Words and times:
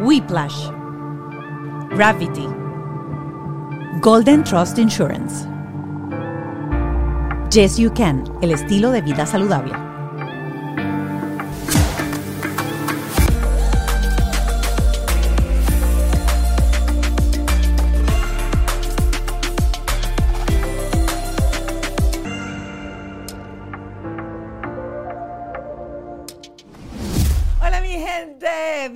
Whiplash, 0.00 0.70
Gravity, 1.90 2.46
Golden 4.00 4.44
Trust 4.44 4.78
Insurance, 4.78 5.44
Yes 7.50 7.78
You 7.78 7.92
Can, 7.92 8.22
el 8.40 8.52
estilo 8.52 8.92
de 8.92 9.02
vida 9.02 9.26
saludable. 9.26 9.87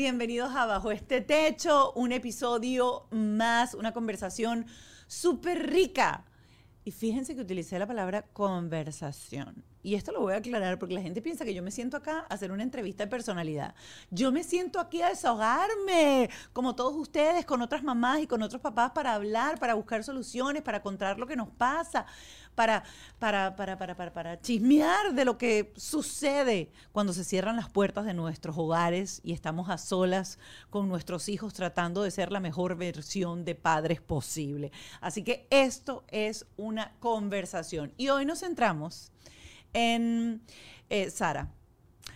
Bienvenidos 0.03 0.53
a 0.57 0.67
Bajo 0.67 0.91
este 0.91 1.21
Techo, 1.21 1.93
un 1.93 2.11
episodio 2.11 3.07
más, 3.13 3.73
una 3.73 3.93
conversación 3.93 4.67
súper 5.07 5.71
rica. 5.71 6.25
Y 6.85 6.91
fíjense 6.91 7.37
que 7.37 7.43
utilicé 7.43 7.79
la 7.79 7.87
palabra 7.87 8.23
conversación. 8.33 9.63
Y 9.85 9.95
esto 9.95 10.11
lo 10.11 10.21
voy 10.21 10.35
a 10.35 10.39
aclarar 10.39 10.81
porque 10.81 10.95
la 10.95 11.03
gente 11.03 11.23
piensa 11.23 11.45
que 11.45 11.55
yo 11.55 11.63
me 11.63 11.71
siento 11.71 11.97
acá 11.97 12.27
a 12.29 12.35
hacer 12.35 12.51
una 12.51 12.65
entrevista 12.65 13.05
de 13.05 13.11
personalidad. 13.11 13.77
Yo 14.11 14.33
me 14.33 14.43
siento 14.43 14.81
aquí 14.81 15.03
a 15.03 15.09
desahogarme, 15.09 16.31
como 16.53 16.75
todos 16.75 16.97
ustedes, 16.97 17.47
con 17.47 17.63
otras 17.63 17.85
mamás 17.85 18.23
y 18.23 18.27
con 18.27 18.43
otros 18.43 18.61
papás 18.61 18.91
para 18.91 19.15
hablar, 19.15 19.61
para 19.61 19.75
buscar 19.75 20.03
soluciones, 20.03 20.63
para 20.63 20.83
contar 20.83 21.21
lo 21.21 21.29
que 21.29 21.37
nos 21.37 21.49
pasa, 21.49 22.07
para, 22.55 22.85
para, 23.19 23.57
para, 23.57 23.79
para, 23.79 23.97
para, 23.97 24.13
para 24.13 24.41
chismear 24.41 25.15
de 25.15 25.25
lo 25.25 25.39
que 25.39 25.73
sucede 25.77 26.71
cuando 26.93 27.13
se 27.13 27.25
cierran 27.25 27.57
las 27.57 27.69
puertas 27.69 28.05
de 28.05 28.15
nuestros 28.15 28.57
hogares 28.59 29.21
y 29.25 29.33
estamos 29.33 29.71
a 29.71 29.79
solas 29.79 30.39
con 30.71 30.89
nuestros 30.89 31.29
hijos 31.29 31.55
tratando 31.55 32.03
de 32.03 32.11
ser 32.11 32.33
la 32.33 32.41
mejor 32.41 32.77
versión 32.77 33.45
de 33.45 33.55
padres 33.55 34.01
posible. 34.01 34.73
Así 35.01 35.23
que 35.23 35.47
esto 35.51 36.05
es 36.09 36.47
una 36.57 36.93
conversación. 37.01 37.93
Y 37.97 38.09
hoy 38.09 38.25
nos 38.25 38.41
centramos 38.41 39.13
en 39.73 40.43
eh, 40.91 41.11
Sara, 41.11 41.51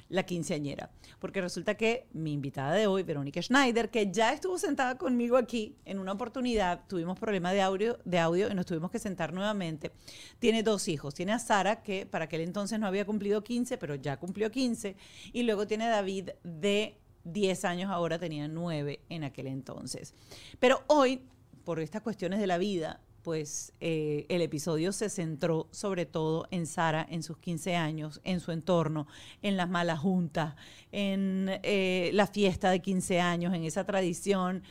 la 0.09 0.25
quinceañera. 0.25 0.91
Porque 1.19 1.41
resulta 1.41 1.75
que 1.77 2.07
mi 2.13 2.33
invitada 2.33 2.75
de 2.75 2.87
hoy, 2.87 3.03
Verónica 3.03 3.41
Schneider, 3.41 3.91
que 3.91 4.11
ya 4.13 4.33
estuvo 4.33 4.59
sentada 4.59 4.99
conmigo 4.99 5.37
aquí 5.37 5.77
en 5.85 5.99
una 5.99 6.13
oportunidad, 6.13 6.87
tuvimos 6.87 7.19
problema 7.19 7.53
de 7.53 7.63
audio, 7.63 7.99
de 8.05 8.19
audio 8.19 8.51
y 8.51 8.55
nos 8.55 8.67
tuvimos 8.67 8.91
que 8.91 8.99
sentar 8.99 9.33
nuevamente, 9.33 9.93
tiene 10.39 10.63
dos 10.63 10.89
hijos. 10.89 11.15
Tiene 11.15 11.33
a 11.33 11.39
Sara, 11.39 11.83
que 11.83 12.05
para 12.05 12.27
aquel 12.27 12.43
entonces 12.43 12.79
no 12.79 12.87
había 12.87 13.07
cumplido 13.07 13.43
15, 13.43 13.79
pero 13.79 13.95
ya 13.95 14.19
cumplió 14.19 14.51
15, 14.51 14.97
y 15.33 15.43
luego 15.43 15.67
tiene 15.67 15.85
a 15.85 15.91
David 15.91 16.31
de 16.45 16.99
10 17.25 17.65
años, 17.65 17.91
ahora 17.91 18.19
tenía 18.19 18.47
9 18.49 19.01
en 19.09 19.25
aquel 19.25 19.47
entonces. 19.47 20.15
Pero 20.59 20.83
hoy, 20.87 21.23
por 21.65 21.81
estas 21.81 22.03
cuestiones 22.03 22.41
de 22.41 22.47
la 22.47 22.59
vida, 22.59 23.01
pues 23.27 23.73
eh, 23.81 24.25
el 24.29 24.41
episodio 24.41 24.93
se 24.93 25.11
centró 25.11 25.67
sobre 25.73 26.07
todo 26.07 26.47
en 26.53 26.65
Sara, 26.65 27.05
en 27.11 27.25
sus 27.25 27.39
15 27.39 27.75
años, 27.75 28.21
en 28.23 28.39
su 28.39 28.53
entorno, 28.53 29.09
en 29.43 29.57
las 29.57 29.69
malas 29.69 29.99
juntas, 29.99 30.55
en 30.93 31.51
eh, 31.65 32.13
la 32.15 32.29
fiesta 32.29 32.71
de 32.71 32.81
15 32.81 33.21
años, 33.21 33.53
en 33.53 33.65
esa 33.65 33.83
tradición. 33.83 34.63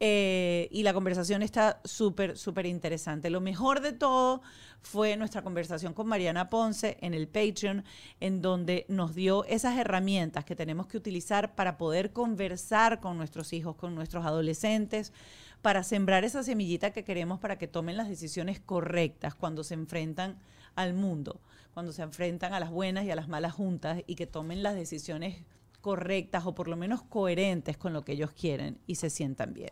Eh, 0.00 0.68
y 0.70 0.82
la 0.82 0.92
conversación 0.92 1.42
está 1.42 1.80
súper, 1.84 2.36
súper 2.36 2.66
interesante. 2.66 3.30
Lo 3.30 3.40
mejor 3.40 3.80
de 3.80 3.92
todo 3.92 4.42
fue 4.82 5.16
nuestra 5.16 5.40
conversación 5.40 5.94
con 5.94 6.06
Mariana 6.06 6.50
Ponce 6.50 6.98
en 7.00 7.14
el 7.14 7.26
Patreon, 7.26 7.84
en 8.20 8.42
donde 8.42 8.84
nos 8.88 9.14
dio 9.14 9.46
esas 9.46 9.78
herramientas 9.78 10.44
que 10.44 10.54
tenemos 10.54 10.88
que 10.88 10.98
utilizar 10.98 11.54
para 11.54 11.78
poder 11.78 12.12
conversar 12.12 13.00
con 13.00 13.16
nuestros 13.16 13.54
hijos, 13.54 13.76
con 13.76 13.94
nuestros 13.94 14.26
adolescentes, 14.26 15.14
para 15.64 15.82
sembrar 15.82 16.24
esa 16.24 16.42
semillita 16.42 16.90
que 16.90 17.04
queremos 17.04 17.40
para 17.40 17.56
que 17.56 17.66
tomen 17.66 17.96
las 17.96 18.10
decisiones 18.10 18.60
correctas 18.60 19.34
cuando 19.34 19.64
se 19.64 19.72
enfrentan 19.72 20.38
al 20.74 20.92
mundo, 20.92 21.40
cuando 21.72 21.90
se 21.94 22.02
enfrentan 22.02 22.52
a 22.52 22.60
las 22.60 22.68
buenas 22.68 23.06
y 23.06 23.10
a 23.10 23.16
las 23.16 23.28
malas 23.28 23.54
juntas 23.54 24.02
y 24.06 24.14
que 24.14 24.26
tomen 24.26 24.62
las 24.62 24.74
decisiones 24.74 25.42
correctas 25.80 26.44
o 26.44 26.54
por 26.54 26.68
lo 26.68 26.76
menos 26.76 27.00
coherentes 27.00 27.78
con 27.78 27.94
lo 27.94 28.04
que 28.04 28.12
ellos 28.12 28.30
quieren 28.32 28.78
y 28.86 28.96
se 28.96 29.08
sientan 29.08 29.54
bien. 29.54 29.70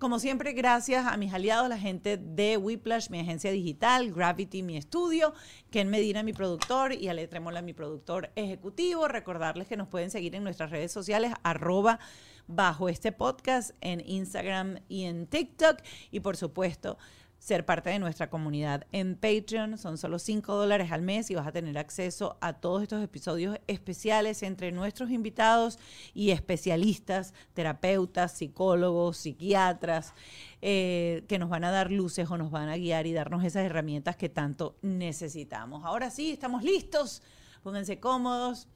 Como 0.00 0.18
siempre, 0.18 0.54
gracias 0.54 1.06
a 1.06 1.16
mis 1.16 1.32
aliados, 1.32 1.68
la 1.68 1.78
gente 1.78 2.16
de 2.16 2.56
Whiplash, 2.56 3.08
mi 3.08 3.20
agencia 3.20 3.52
digital, 3.52 4.12
Gravity, 4.12 4.64
mi 4.64 4.76
estudio, 4.76 5.34
Ken 5.70 5.88
Medina, 5.88 6.24
mi 6.24 6.32
productor, 6.32 6.94
y 6.94 7.06
Ale 7.06 7.28
Tremola, 7.28 7.62
mi 7.62 7.74
productor 7.74 8.32
ejecutivo. 8.34 9.06
Recordarles 9.06 9.68
que 9.68 9.76
nos 9.76 9.86
pueden 9.86 10.10
seguir 10.10 10.34
en 10.34 10.42
nuestras 10.42 10.72
redes 10.72 10.90
sociales, 10.90 11.32
arroba 11.44 12.00
bajo 12.46 12.88
este 12.88 13.12
podcast 13.12 13.70
en 13.80 14.02
Instagram 14.06 14.78
y 14.88 15.04
en 15.04 15.26
TikTok. 15.26 15.78
Y 16.10 16.20
por 16.20 16.36
supuesto, 16.36 16.98
ser 17.42 17.66
parte 17.66 17.90
de 17.90 17.98
nuestra 17.98 18.30
comunidad 18.30 18.86
en 18.92 19.16
Patreon. 19.16 19.76
Son 19.76 19.98
solo 19.98 20.20
5 20.20 20.54
dólares 20.54 20.92
al 20.92 21.02
mes 21.02 21.28
y 21.28 21.34
vas 21.34 21.48
a 21.48 21.50
tener 21.50 21.76
acceso 21.76 22.38
a 22.40 22.52
todos 22.52 22.84
estos 22.84 23.02
episodios 23.02 23.58
especiales 23.66 24.44
entre 24.44 24.70
nuestros 24.70 25.10
invitados 25.10 25.80
y 26.14 26.30
especialistas, 26.30 27.34
terapeutas, 27.52 28.30
psicólogos, 28.30 29.16
psiquiatras, 29.16 30.14
eh, 30.60 31.24
que 31.26 31.40
nos 31.40 31.48
van 31.48 31.64
a 31.64 31.72
dar 31.72 31.90
luces 31.90 32.30
o 32.30 32.38
nos 32.38 32.52
van 32.52 32.68
a 32.68 32.76
guiar 32.76 33.08
y 33.08 33.12
darnos 33.12 33.42
esas 33.44 33.64
herramientas 33.64 34.14
que 34.14 34.28
tanto 34.28 34.76
necesitamos. 34.80 35.84
Ahora 35.84 36.10
sí, 36.10 36.30
estamos 36.30 36.62
listos. 36.62 37.22
Pónganse 37.64 37.98
cómodos 37.98 38.68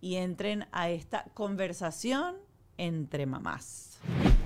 y 0.00 0.14
entren 0.16 0.66
a 0.72 0.88
esta 0.88 1.24
conversación 1.34 2.36
entre 2.78 3.26
mamás. 3.26 3.98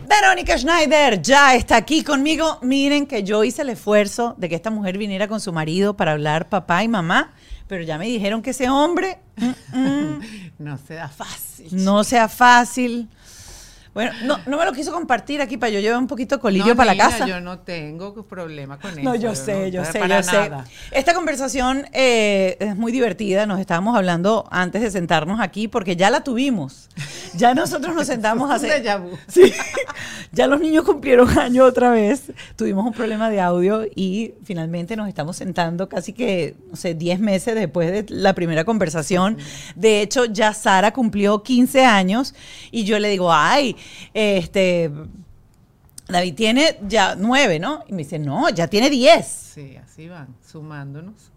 Verónica 0.08 0.56
Schneider 0.56 1.20
ya 1.20 1.54
está 1.54 1.76
aquí 1.76 2.02
conmigo. 2.02 2.58
Miren 2.62 3.06
que 3.06 3.22
yo 3.24 3.44
hice 3.44 3.62
el 3.62 3.70
esfuerzo 3.70 4.34
de 4.38 4.48
que 4.48 4.54
esta 4.54 4.70
mujer 4.70 4.96
viniera 4.98 5.28
con 5.28 5.40
su 5.40 5.52
marido 5.52 5.96
para 5.96 6.12
hablar 6.12 6.48
papá 6.48 6.82
y 6.82 6.88
mamá, 6.88 7.32
pero 7.66 7.82
ya 7.84 7.98
me 7.98 8.06
dijeron 8.06 8.40
que 8.40 8.50
ese 8.50 8.68
hombre 8.68 9.18
mm, 9.36 9.78
mm, 9.78 10.20
No 10.58 10.78
sea 10.78 11.08
fácil. 11.08 11.68
no 11.72 12.04
sea 12.04 12.28
fácil. 12.28 13.08
Bueno, 13.98 14.12
no, 14.22 14.38
no 14.46 14.58
me 14.58 14.64
lo 14.64 14.72
quiso 14.72 14.92
compartir 14.92 15.40
aquí 15.40 15.56
para 15.56 15.70
yo 15.70 15.80
llevar 15.80 15.98
un 15.98 16.06
poquito 16.06 16.36
de 16.36 16.40
colirio 16.40 16.68
No, 16.68 16.76
para 16.76 16.92
niña, 16.92 17.04
la 17.04 17.10
casa. 17.10 17.26
Yo 17.26 17.40
no 17.40 17.58
tengo 17.58 18.14
problema 18.28 18.78
con 18.78 18.92
eso. 18.92 19.02
No, 19.02 19.16
yo 19.16 19.34
sé, 19.34 19.72
yo 19.72 19.82
no, 19.82 19.90
sé, 19.90 19.98
yo 19.98 20.22
sé. 20.22 20.32
nada. 20.32 20.64
Esta 20.92 21.14
conversación 21.14 21.84
eh, 21.92 22.56
es 22.60 22.76
muy 22.76 22.92
divertida. 22.92 23.44
Nos 23.46 23.58
estábamos 23.58 23.96
hablando 23.96 24.46
antes 24.52 24.82
de 24.82 24.92
sentarnos 24.92 25.40
aquí 25.40 25.66
porque 25.66 25.96
ya 25.96 26.10
la 26.10 26.22
tuvimos. 26.22 26.88
Ya 27.34 27.54
nosotros 27.54 27.92
nos 27.92 28.06
sentamos 28.06 28.48
vu. 29.00 29.18
Sí, 29.26 29.52
ya 30.30 30.46
los 30.46 30.60
niños 30.60 30.84
cumplieron 30.84 31.36
año 31.36 31.64
otra 31.64 31.90
vez. 31.90 32.30
Tuvimos 32.54 32.86
un 32.86 32.92
problema 32.92 33.30
de 33.30 33.40
audio 33.40 33.84
y 33.96 34.34
finalmente 34.44 34.94
nos 34.94 35.08
estamos 35.08 35.36
sentando 35.36 35.88
casi 35.88 36.12
que, 36.12 36.54
no 36.70 36.76
sé, 36.76 36.94
10 36.94 37.18
meses 37.18 37.56
después 37.56 37.90
de 37.90 38.14
la 38.14 38.32
primera 38.34 38.64
conversación. 38.64 39.38
De 39.74 40.02
hecho, 40.02 40.24
ya 40.26 40.54
Sara 40.54 40.92
cumplió 40.92 41.42
15 41.42 41.84
años 41.84 42.36
y 42.70 42.84
yo 42.84 43.00
le 43.00 43.08
digo, 43.08 43.32
ay, 43.32 43.74
este, 44.14 44.90
David 46.08 46.34
tiene 46.34 46.78
ya 46.86 47.14
9, 47.14 47.58
¿no? 47.58 47.84
Y 47.86 47.92
me 47.92 47.98
dice, 47.98 48.18
no, 48.18 48.48
ya 48.48 48.68
tiene 48.68 48.90
10. 48.90 49.26
Sí, 49.26 49.76
así 49.76 50.08
van, 50.08 50.34
sumándonos. 50.46 51.30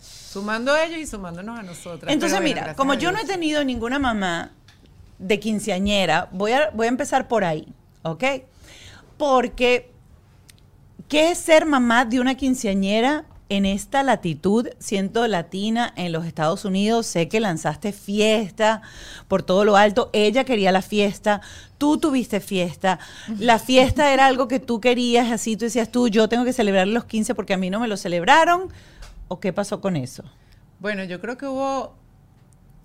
Sumando 0.00 0.72
a 0.72 0.84
ellos 0.84 0.98
y 0.98 1.06
sumándonos 1.06 1.58
a 1.58 1.62
nosotras. 1.62 2.12
Entonces, 2.12 2.38
bueno, 2.38 2.60
mira, 2.60 2.74
como 2.74 2.94
yo 2.94 3.10
no 3.10 3.18
he 3.18 3.24
tenido 3.24 3.64
ninguna 3.64 3.98
mamá 3.98 4.52
de 5.18 5.40
quinceañera, 5.40 6.28
voy 6.32 6.52
a, 6.52 6.70
voy 6.70 6.86
a 6.86 6.90
empezar 6.90 7.26
por 7.28 7.44
ahí, 7.44 7.66
¿ok? 8.02 8.24
Porque, 9.16 9.90
¿qué 11.08 11.30
es 11.30 11.38
ser 11.38 11.64
mamá 11.64 12.04
de 12.04 12.20
una 12.20 12.34
quinceañera 12.34 13.24
en 13.48 13.64
esta 13.64 14.02
latitud, 14.02 14.68
siendo 14.78 15.26
latina 15.26 15.92
en 15.96 16.12
los 16.12 16.26
Estados 16.26 16.64
Unidos? 16.64 17.06
Sé 17.06 17.28
que 17.28 17.40
lanzaste 17.40 17.92
fiesta 17.92 18.82
por 19.26 19.42
todo 19.42 19.64
lo 19.64 19.76
alto, 19.76 20.10
ella 20.12 20.44
quería 20.44 20.72
la 20.72 20.82
fiesta, 20.82 21.40
tú 21.78 21.98
tuviste 21.98 22.40
fiesta, 22.40 22.98
la 23.38 23.58
fiesta 23.58 24.12
era 24.12 24.26
algo 24.26 24.48
que 24.48 24.60
tú 24.60 24.80
querías, 24.80 25.30
así 25.30 25.56
tú 25.56 25.64
decías 25.64 25.90
tú, 25.90 26.08
yo 26.08 26.28
tengo 26.28 26.44
que 26.44 26.52
celebrar 26.52 26.86
los 26.88 27.04
15 27.04 27.34
porque 27.34 27.54
a 27.54 27.56
mí 27.56 27.70
no 27.70 27.80
me 27.80 27.88
lo 27.88 27.96
celebraron, 27.96 28.72
¿o 29.28 29.40
qué 29.40 29.52
pasó 29.52 29.80
con 29.80 29.96
eso? 29.96 30.24
Bueno, 30.80 31.04
yo 31.04 31.20
creo 31.20 31.36
que 31.36 31.46
hubo 31.46 31.94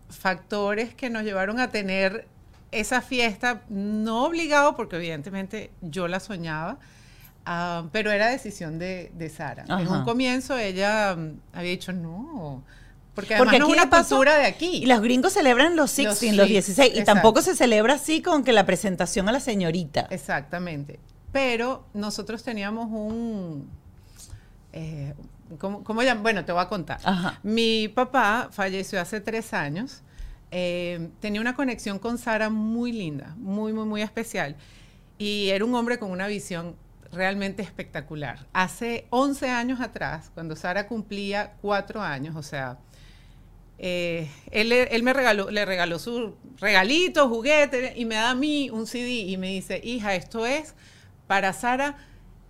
factores 0.10 0.94
que 0.94 1.10
nos 1.10 1.24
llevaron 1.24 1.60
a 1.60 1.70
tener 1.70 2.28
esa 2.72 3.02
fiesta, 3.02 3.62
no 3.70 4.26
obligado, 4.26 4.76
porque 4.76 4.96
evidentemente 4.96 5.72
yo 5.82 6.08
la 6.08 6.20
soñaba, 6.20 6.78
ah, 7.46 7.88
pero 7.92 8.12
era 8.12 8.28
decisión 8.30 8.80
de, 8.80 9.12
de 9.16 9.30
Sara. 9.30 9.70
En 9.78 9.88
Ajá. 9.88 9.90
un 9.90 10.04
comienzo 10.04 10.58
ella 10.58 11.16
mm, 11.16 11.40
había 11.54 11.72
dicho, 11.72 11.94
no, 11.94 12.64
porque 13.14 13.36
además 13.36 13.54
Porque 13.54 13.60
no 13.60 13.68
es 13.68 13.74
una 13.74 13.90
cultura 13.90 14.38
de 14.38 14.46
aquí. 14.46 14.78
Y 14.84 14.86
los 14.88 15.02
gringos 15.02 15.34
celebran 15.34 15.76
los 15.76 15.96
16, 15.96 16.36
los, 16.36 16.48
six, 16.48 16.66
16. 16.76 16.98
Y 16.98 17.04
tampoco 17.04 17.42
se 17.42 17.56
celebra 17.56 17.96
así 17.96 18.22
con 18.22 18.44
que 18.44 18.54
la 18.54 18.66
presentación 18.66 19.30
a 19.30 19.32
la 19.32 19.40
señorita. 19.40 20.08
Exactamente. 20.10 21.00
Pero 21.32 21.86
nosotros 21.94 22.44
teníamos 22.44 22.88
un... 22.92 23.70
eh, 24.72 25.14
¿cómo, 25.60 25.84
cómo 25.84 26.02
Bueno, 26.22 26.46
te 26.46 26.52
voy 26.52 26.62
a 26.62 26.68
contar. 26.68 27.00
Ajá. 27.04 27.40
Mi 27.44 27.88
papá 27.88 28.50
falleció 28.52 29.00
hace 29.02 29.22
tres 29.22 29.54
años. 29.54 30.02
eh, 30.52 31.10
tenía 31.20 31.42
una 31.42 31.56
conexión 31.56 32.00
con 32.00 32.18
Sara 32.18 32.50
muy 32.50 32.92
linda, 32.92 33.34
muy, 33.38 33.74
muy, 33.74 33.86
muy 33.86 34.02
especial. 34.02 34.56
Y 35.18 35.50
era 35.50 35.66
un 35.66 35.74
hombre 35.76 36.00
con 36.00 36.12
una 36.12 36.28
visión 36.28 36.76
realmente 37.14 37.62
espectacular. 37.62 38.46
Hace 38.54 39.08
11 39.10 39.50
años 39.50 39.80
atrás, 39.82 40.32
cuando 40.34 40.56
Sara 40.56 40.88
cumplía 40.88 41.54
cuatro 41.62 42.02
años, 42.02 42.36
o 42.36 42.44
sea, 42.44 42.78
eh, 43.78 44.30
él, 44.52 44.72
él 44.72 45.04
me 45.04 45.14
regaló, 45.14 45.50
le 45.52 45.66
regaló 45.66 46.00
su 46.00 46.36
regalito, 46.60 47.28
juguete, 47.28 47.94
y 47.96 48.06
me 48.06 48.16
da 48.16 48.32
a 48.32 48.36
mí 48.36 48.70
un 48.70 48.88
CD 48.88 49.10
y 49.10 49.38
me 49.38 49.48
dice, 49.48 49.82
hija, 49.84 50.16
esto 50.16 50.46
es 50.46 50.76
para 51.28 51.54
Sara 51.54 51.98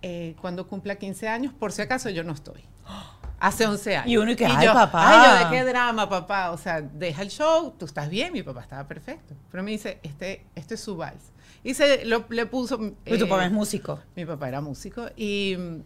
eh, 0.02 0.36
cuando 0.40 0.68
cumpla 0.68 0.96
15 0.96 1.28
años, 1.28 1.52
por 1.54 1.72
si 1.72 1.82
acaso 1.82 2.10
yo 2.10 2.24
no 2.24 2.32
estoy. 2.32 2.64
Hace 3.40 3.66
11 3.66 3.96
años. 3.96 4.08
Y 4.08 4.16
uno 4.16 4.30
y 4.30 4.36
que, 4.36 4.46
"Ay, 4.46 4.64
yo, 4.66 4.72
papá". 4.72 5.02
Ay, 5.06 5.42
yo, 5.42 5.50
¿de 5.50 5.56
qué 5.56 5.64
drama, 5.64 6.08
papá? 6.08 6.50
O 6.52 6.56
sea, 6.56 6.80
deja 6.80 7.20
el 7.22 7.30
show, 7.30 7.74
tú 7.78 7.84
estás 7.84 8.08
bien, 8.08 8.32
mi 8.32 8.42
papá 8.42 8.62
estaba 8.62 8.86
perfecto. 8.86 9.34
Pero 9.50 9.62
me 9.62 9.70
dice, 9.72 9.98
este, 10.02 10.46
este 10.54 10.74
es 10.74 10.80
su 10.80 10.96
vals. 10.96 11.32
Y 11.64 11.74
se 11.74 12.04
lo, 12.04 12.24
le 12.28 12.46
puso... 12.46 12.78
Y 13.06 13.18
tu 13.18 13.24
eh, 13.24 13.26
papá 13.26 13.46
es 13.46 13.52
músico. 13.52 14.00
mi 14.14 14.24
papá 14.26 14.48
era 14.48 14.60
músico 14.60 15.06
y 15.16 15.56
mm, 15.58 15.76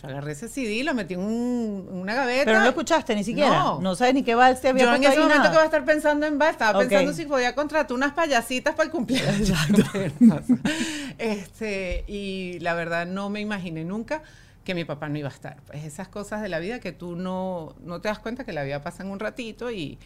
yo 0.00 0.06
agarré 0.08 0.32
ese 0.32 0.48
CD, 0.48 0.84
lo 0.84 0.94
metí 0.94 1.14
en, 1.14 1.20
un- 1.20 1.88
una 1.90 2.14
gaveta. 2.14 2.44
Pero 2.44 2.58
no 2.58 2.64
lo 2.64 2.70
escuchaste 2.70 3.16
ni 3.16 3.24
siquiera. 3.24 3.48
No, 3.58 3.80
No. 3.80 3.96
sabes 3.96 4.14
ni 4.14 4.22
qué 4.22 4.34
vals 4.36 4.60
te 4.60 4.68
había 4.68 4.84
Yo 4.84 4.94
en 4.94 5.02
ese 5.02 5.16
momento 5.18 5.38
nada. 5.38 5.50
que 5.50 5.56
voy 5.56 5.62
a 5.62 5.64
estar 5.64 5.84
pensando 5.84 6.26
en 6.26 6.38
vals, 6.38 6.52
estaba 6.52 6.78
Ok. 6.78 6.88
pensando 6.88 7.12
si 7.14 7.24
podía 7.24 7.54
contratar 7.54 7.94
unas 7.96 8.12
payasitas 8.12 8.74
para 8.74 8.84
el 8.84 8.90
cumpleaños. 8.92 9.50
Este, 11.18 12.04
y 12.06 12.58
la 12.60 12.74
verdad 12.74 13.06
no 13.06 13.30
me 13.30 13.40
imaginé 13.40 13.84
nunca 13.84 14.22
que 14.64 14.74
mi 14.74 14.84
papá 14.84 15.08
no 15.08 15.18
iba 15.18 15.28
a 15.28 15.32
estar. 15.32 15.56
Pues 15.66 15.84
esas 15.84 16.08
cosas 16.08 16.42
de 16.42 16.48
la 16.48 16.58
vida 16.58 16.78
que 16.80 16.92
tú 16.92 17.16
no, 17.16 17.74
no 17.82 18.00
te 18.00 18.08
das 18.08 18.18
cuenta 18.18 18.44
que 18.44 18.52
la 18.52 18.62
vida 18.62 18.82
pasa 18.82 19.02
en 19.02 19.10
un 19.10 19.18
ratito 19.18 19.70
y 19.70 19.98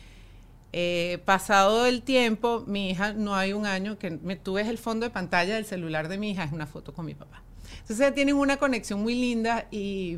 eh, 0.72 1.20
pasado 1.24 1.86
el 1.86 2.02
tiempo, 2.02 2.64
mi 2.66 2.90
hija, 2.90 3.12
no 3.12 3.34
hay 3.34 3.52
un 3.52 3.66
año 3.66 3.98
que 3.98 4.10
me, 4.10 4.36
tú 4.36 4.54
ves 4.54 4.69
el 4.69 4.78
fondo 4.78 5.04
de 5.06 5.10
pantalla 5.10 5.54
del 5.54 5.64
celular 5.66 6.08
de 6.08 6.19
mi 6.19 6.30
hija, 6.30 6.44
es 6.44 6.52
una 6.52 6.66
foto 6.66 6.94
con 6.94 7.04
mi 7.06 7.14
papá. 7.14 7.42
Entonces 7.80 8.14
tienen 8.14 8.36
una 8.36 8.56
conexión 8.56 9.02
muy 9.02 9.14
linda 9.14 9.66
y 9.70 10.16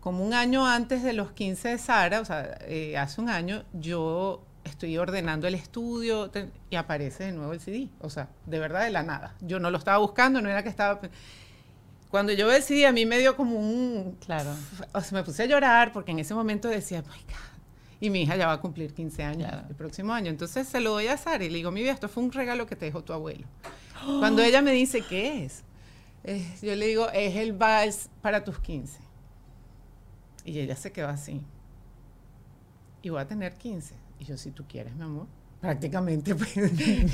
como 0.00 0.24
un 0.24 0.34
año 0.34 0.66
antes 0.66 1.02
de 1.02 1.12
los 1.12 1.32
15 1.32 1.68
de 1.70 1.78
Sara, 1.78 2.20
o 2.20 2.24
sea, 2.24 2.58
eh, 2.62 2.96
hace 2.98 3.20
un 3.20 3.30
año, 3.30 3.64
yo 3.72 4.42
estoy 4.64 4.96
ordenando 4.98 5.46
el 5.46 5.54
estudio 5.54 6.30
te- 6.30 6.50
y 6.70 6.76
aparece 6.76 7.24
de 7.24 7.32
nuevo 7.32 7.52
el 7.52 7.60
CD. 7.60 7.88
O 8.00 8.10
sea, 8.10 8.28
de 8.46 8.58
verdad 8.58 8.84
de 8.84 8.90
la 8.90 9.02
nada. 9.02 9.34
Yo 9.40 9.60
no 9.60 9.70
lo 9.70 9.78
estaba 9.78 9.98
buscando, 9.98 10.40
no 10.42 10.48
era 10.50 10.62
que 10.62 10.68
estaba... 10.68 11.00
Cuando 12.10 12.32
yo 12.32 12.46
veo 12.46 12.56
el 12.56 12.62
CD, 12.62 12.86
a 12.86 12.92
mí 12.92 13.06
me 13.06 13.18
dio 13.18 13.36
como 13.36 13.56
un... 13.58 14.16
Claro. 14.24 14.50
O 14.92 15.00
sea, 15.00 15.18
me 15.18 15.24
puse 15.24 15.42
a 15.42 15.46
llorar 15.46 15.92
porque 15.92 16.12
en 16.12 16.18
ese 16.18 16.34
momento 16.34 16.68
decía, 16.68 17.02
my 17.02 17.08
God. 17.08 17.53
Y 18.00 18.10
mi 18.10 18.22
hija 18.22 18.36
ya 18.36 18.46
va 18.46 18.54
a 18.54 18.60
cumplir 18.60 18.92
15 18.92 19.22
años 19.22 19.48
Claro. 19.48 19.66
el 19.68 19.74
próximo 19.74 20.12
año. 20.12 20.30
Entonces 20.30 20.66
se 20.68 20.80
lo 20.80 20.90
doy 20.90 21.06
a 21.06 21.16
Sara 21.16 21.44
y 21.44 21.48
le 21.50 21.56
digo, 21.56 21.70
mi 21.70 21.82
vida, 21.82 21.92
esto 21.92 22.08
fue 22.08 22.22
un 22.22 22.32
regalo 22.32 22.66
que 22.66 22.76
te 22.76 22.86
dejó 22.86 23.02
tu 23.02 23.12
abuelo. 23.12 23.46
Cuando 24.04 24.42
ella 24.42 24.60
me 24.60 24.72
dice, 24.72 25.00
¿qué 25.02 25.44
es? 25.44 25.62
Eh, 26.24 26.44
yo 26.62 26.74
le 26.74 26.86
digo, 26.86 27.08
es 27.10 27.36
el 27.36 27.52
vals 27.52 28.08
para 28.20 28.44
tus 28.44 28.58
15. 28.58 28.98
Y 30.44 30.58
ella 30.58 30.76
se 30.76 30.92
quedó 30.92 31.08
así. 31.08 31.42
Y 33.02 33.10
voy 33.10 33.20
a 33.20 33.26
tener 33.26 33.54
15. 33.54 33.94
Y 34.18 34.24
yo, 34.24 34.36
si 34.36 34.50
tú 34.50 34.64
quieres, 34.68 34.94
mi 34.94 35.02
amor. 35.02 35.26
Prácticamente 35.60 36.34
pues, 36.36 36.56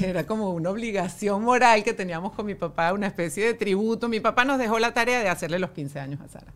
era 0.03 0.27
como 0.27 0.51
una 0.51 0.71
obligación 0.71 1.43
moral 1.43 1.85
que 1.85 1.93
teníamos 1.93 2.33
con 2.33 2.47
mi 2.47 2.55
papá, 2.57 2.93
una 2.93 3.07
especie 3.07 3.45
de 3.47 3.55
tributo. 3.55 4.09
Mi 4.09 4.19
papá 4.21 4.45
nos 4.45 4.59
dejó 4.59 4.79
la 4.79 4.93
tarea 4.93 5.21
de 5.21 5.29
hacerle 5.29 5.59
los 5.61 5.71
15 5.71 6.01
años 6.01 6.21
a 6.21 6.29
Sara. 6.29 6.53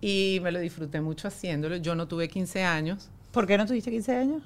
Y 0.00 0.40
me 0.42 0.52
lo 0.52 0.60
disfruté 0.60 1.00
mucho 1.00 1.28
haciéndolo. 1.28 1.76
Yo 1.76 1.94
no 1.94 2.08
tuve 2.08 2.28
15 2.28 2.62
años. 2.62 3.10
¿Por 3.34 3.46
qué 3.46 3.58
no 3.58 3.66
tuviste 3.66 3.90
15 3.90 4.16
años? 4.16 4.42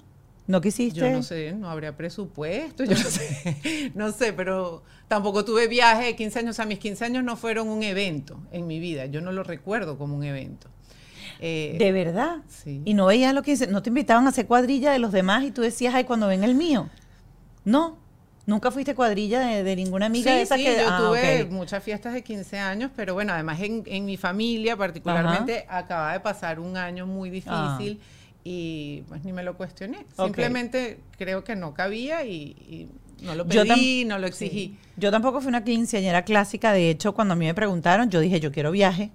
¿No 0.46 0.62
quisiste? 0.62 0.98
Yo 0.98 1.10
no 1.10 1.22
sé, 1.22 1.52
no 1.52 1.68
habría 1.68 1.94
presupuesto, 1.94 2.82
yo 2.82 2.92
no 2.96 2.96
sé, 2.96 3.92
no 3.94 4.12
sé, 4.12 4.32
pero 4.32 4.82
tampoco 5.06 5.44
tuve 5.44 5.68
viaje 5.68 6.06
de 6.06 6.16
15 6.16 6.38
años. 6.38 6.50
O 6.52 6.56
sea, 6.56 6.64
mis 6.64 6.78
15 6.78 7.04
años 7.04 7.22
no 7.22 7.36
fueron 7.36 7.68
un 7.68 7.82
evento 7.82 8.40
en 8.50 8.66
mi 8.66 8.80
vida. 8.80 9.04
Yo 9.04 9.20
no 9.20 9.30
lo 9.30 9.42
recuerdo 9.42 9.98
como 9.98 10.16
un 10.16 10.24
evento. 10.24 10.68
Eh, 11.38 11.76
¿De 11.78 11.92
verdad? 11.92 12.38
Sí. 12.48 12.80
Y 12.86 12.94
no 12.94 13.06
veías 13.06 13.34
lo 13.34 13.42
que 13.42 13.50
dice, 13.52 13.66
no 13.66 13.82
te 13.82 13.90
invitaban 13.90 14.24
a 14.24 14.30
hacer 14.30 14.46
cuadrilla 14.46 14.90
de 14.90 14.98
los 14.98 15.12
demás 15.12 15.44
y 15.44 15.50
tú 15.50 15.60
decías, 15.60 15.94
ay, 15.94 16.04
cuando 16.04 16.26
ven 16.26 16.42
el 16.42 16.54
mío. 16.54 16.88
No, 17.66 17.98
nunca 18.46 18.70
fuiste 18.70 18.94
cuadrilla 18.94 19.40
de, 19.40 19.62
de 19.62 19.76
ninguna 19.76 20.06
amiga 20.06 20.30
sí, 20.30 20.36
de 20.38 20.42
esas 20.42 20.58
sí, 20.58 20.64
que. 20.64 20.76
yo 20.76 20.88
Ah, 20.88 20.98
tuve 20.98 21.44
muchas 21.44 21.84
fiestas 21.84 22.14
de 22.14 22.24
15 22.24 22.58
años, 22.58 22.90
pero 22.96 23.12
bueno, 23.12 23.34
además 23.34 23.60
en, 23.60 23.82
en 23.84 24.06
mi 24.06 24.16
familia 24.16 24.78
particularmente 24.78 25.66
acababa 25.68 26.14
de 26.14 26.20
pasar 26.20 26.58
un 26.58 26.78
año 26.78 27.06
muy 27.06 27.28
difícil 27.28 28.00
y 28.50 29.02
pues 29.08 29.22
ni 29.24 29.34
me 29.34 29.42
lo 29.42 29.58
cuestioné. 29.58 30.06
Simplemente 30.16 31.00
creo 31.18 31.44
que 31.44 31.54
no 31.54 31.74
cabía 31.74 32.24
y, 32.24 32.56
y 32.66 32.88
no 33.22 33.34
lo 33.34 33.46
pedí, 33.46 34.06
no 34.06 34.18
lo 34.18 34.26
exigí. 34.26 34.68
Sí. 34.68 34.78
Yo 34.96 35.10
tampoco 35.10 35.42
fui 35.42 35.50
una 35.50 35.64
quinceañera 35.64 36.24
clásica. 36.24 36.72
De 36.72 36.88
hecho, 36.88 37.12
cuando 37.12 37.34
a 37.34 37.36
mí 37.36 37.44
me 37.44 37.52
preguntaron, 37.52 38.08
yo 38.08 38.20
dije, 38.20 38.40
yo 38.40 38.50
quiero 38.50 38.70
viaje. 38.70 39.10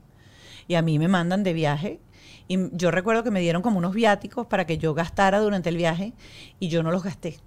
Y 0.68 0.75
a 0.75 0.83
mí 0.83 1.00
me 1.00 1.07
mandan 1.07 1.41
de 1.41 1.53
viaje. 1.53 2.00
Y 2.47 2.59
yo 2.77 2.91
recuerdo 2.91 3.24
que 3.24 3.31
me 3.31 3.41
dieron 3.41 3.63
como 3.63 3.80
unos 3.80 3.95
viáticos 3.95 4.45
para 4.45 4.68
que 4.68 4.77
yo 4.77 4.94
gastara 4.94 5.39
durante 5.39 5.69
el 5.69 5.77
viaje. 5.77 6.13
Y 6.59 6.68
yo 6.68 6.83
no 6.83 6.91
los 6.91 7.01
gasté. 7.01 7.39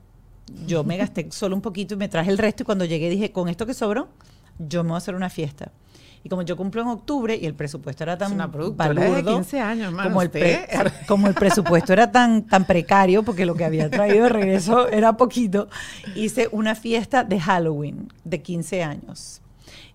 Yo 0.67 0.83
me 0.83 0.97
gasté 0.97 1.29
solo 1.31 1.55
un 1.55 1.63
poquito 1.63 1.95
y 1.95 1.99
me 1.99 2.09
traje 2.09 2.33
el 2.33 2.39
resto. 2.39 2.65
Y 2.65 2.67
cuando 2.67 2.85
llegué 2.85 3.09
dije, 3.11 3.31
con 3.31 3.49
esto 3.49 3.65
que 3.65 3.75
sobró, 3.75 4.09
yo 4.59 4.83
me 4.83 4.89
voy 4.89 4.97
a 4.97 4.99
hacer 4.99 5.15
una 5.15 5.31
fiesta. 5.31 5.71
Y 6.27 6.29
como 6.29 6.43
yo 6.43 6.57
cumplo 6.57 6.83
en 6.83 6.89
octubre 6.89 7.39
y 7.41 7.47
el 7.47 7.55
presupuesto 7.55 8.03
era 8.03 8.19
tan 8.19 8.31
Es 8.31 8.35
una 8.35 8.51
productora 8.51 8.93
de 8.95 9.11
balurdo, 9.11 9.35
15 9.37 9.61
años, 9.61 9.87
hermano, 9.87 10.09
como 10.11 10.23
el, 10.23 10.29
pre- 10.31 10.67
como 11.07 11.29
el 11.29 11.35
presupuesto 11.35 11.93
era 11.93 12.11
tan, 12.11 12.43
tan 12.49 12.65
precario, 12.65 13.23
porque 13.23 13.47
lo 13.47 13.55
que 13.55 13.65
había 13.65 13.89
traído 13.89 14.25
de 14.25 14.31
regreso 14.31 14.89
era 14.89 15.17
poquito, 15.17 15.69
hice 16.17 16.49
una 16.51 16.75
fiesta 16.75 17.23
de 17.23 17.39
Halloween 17.39 18.13
de 18.25 18.43
15 18.43 18.83
años. 18.83 19.41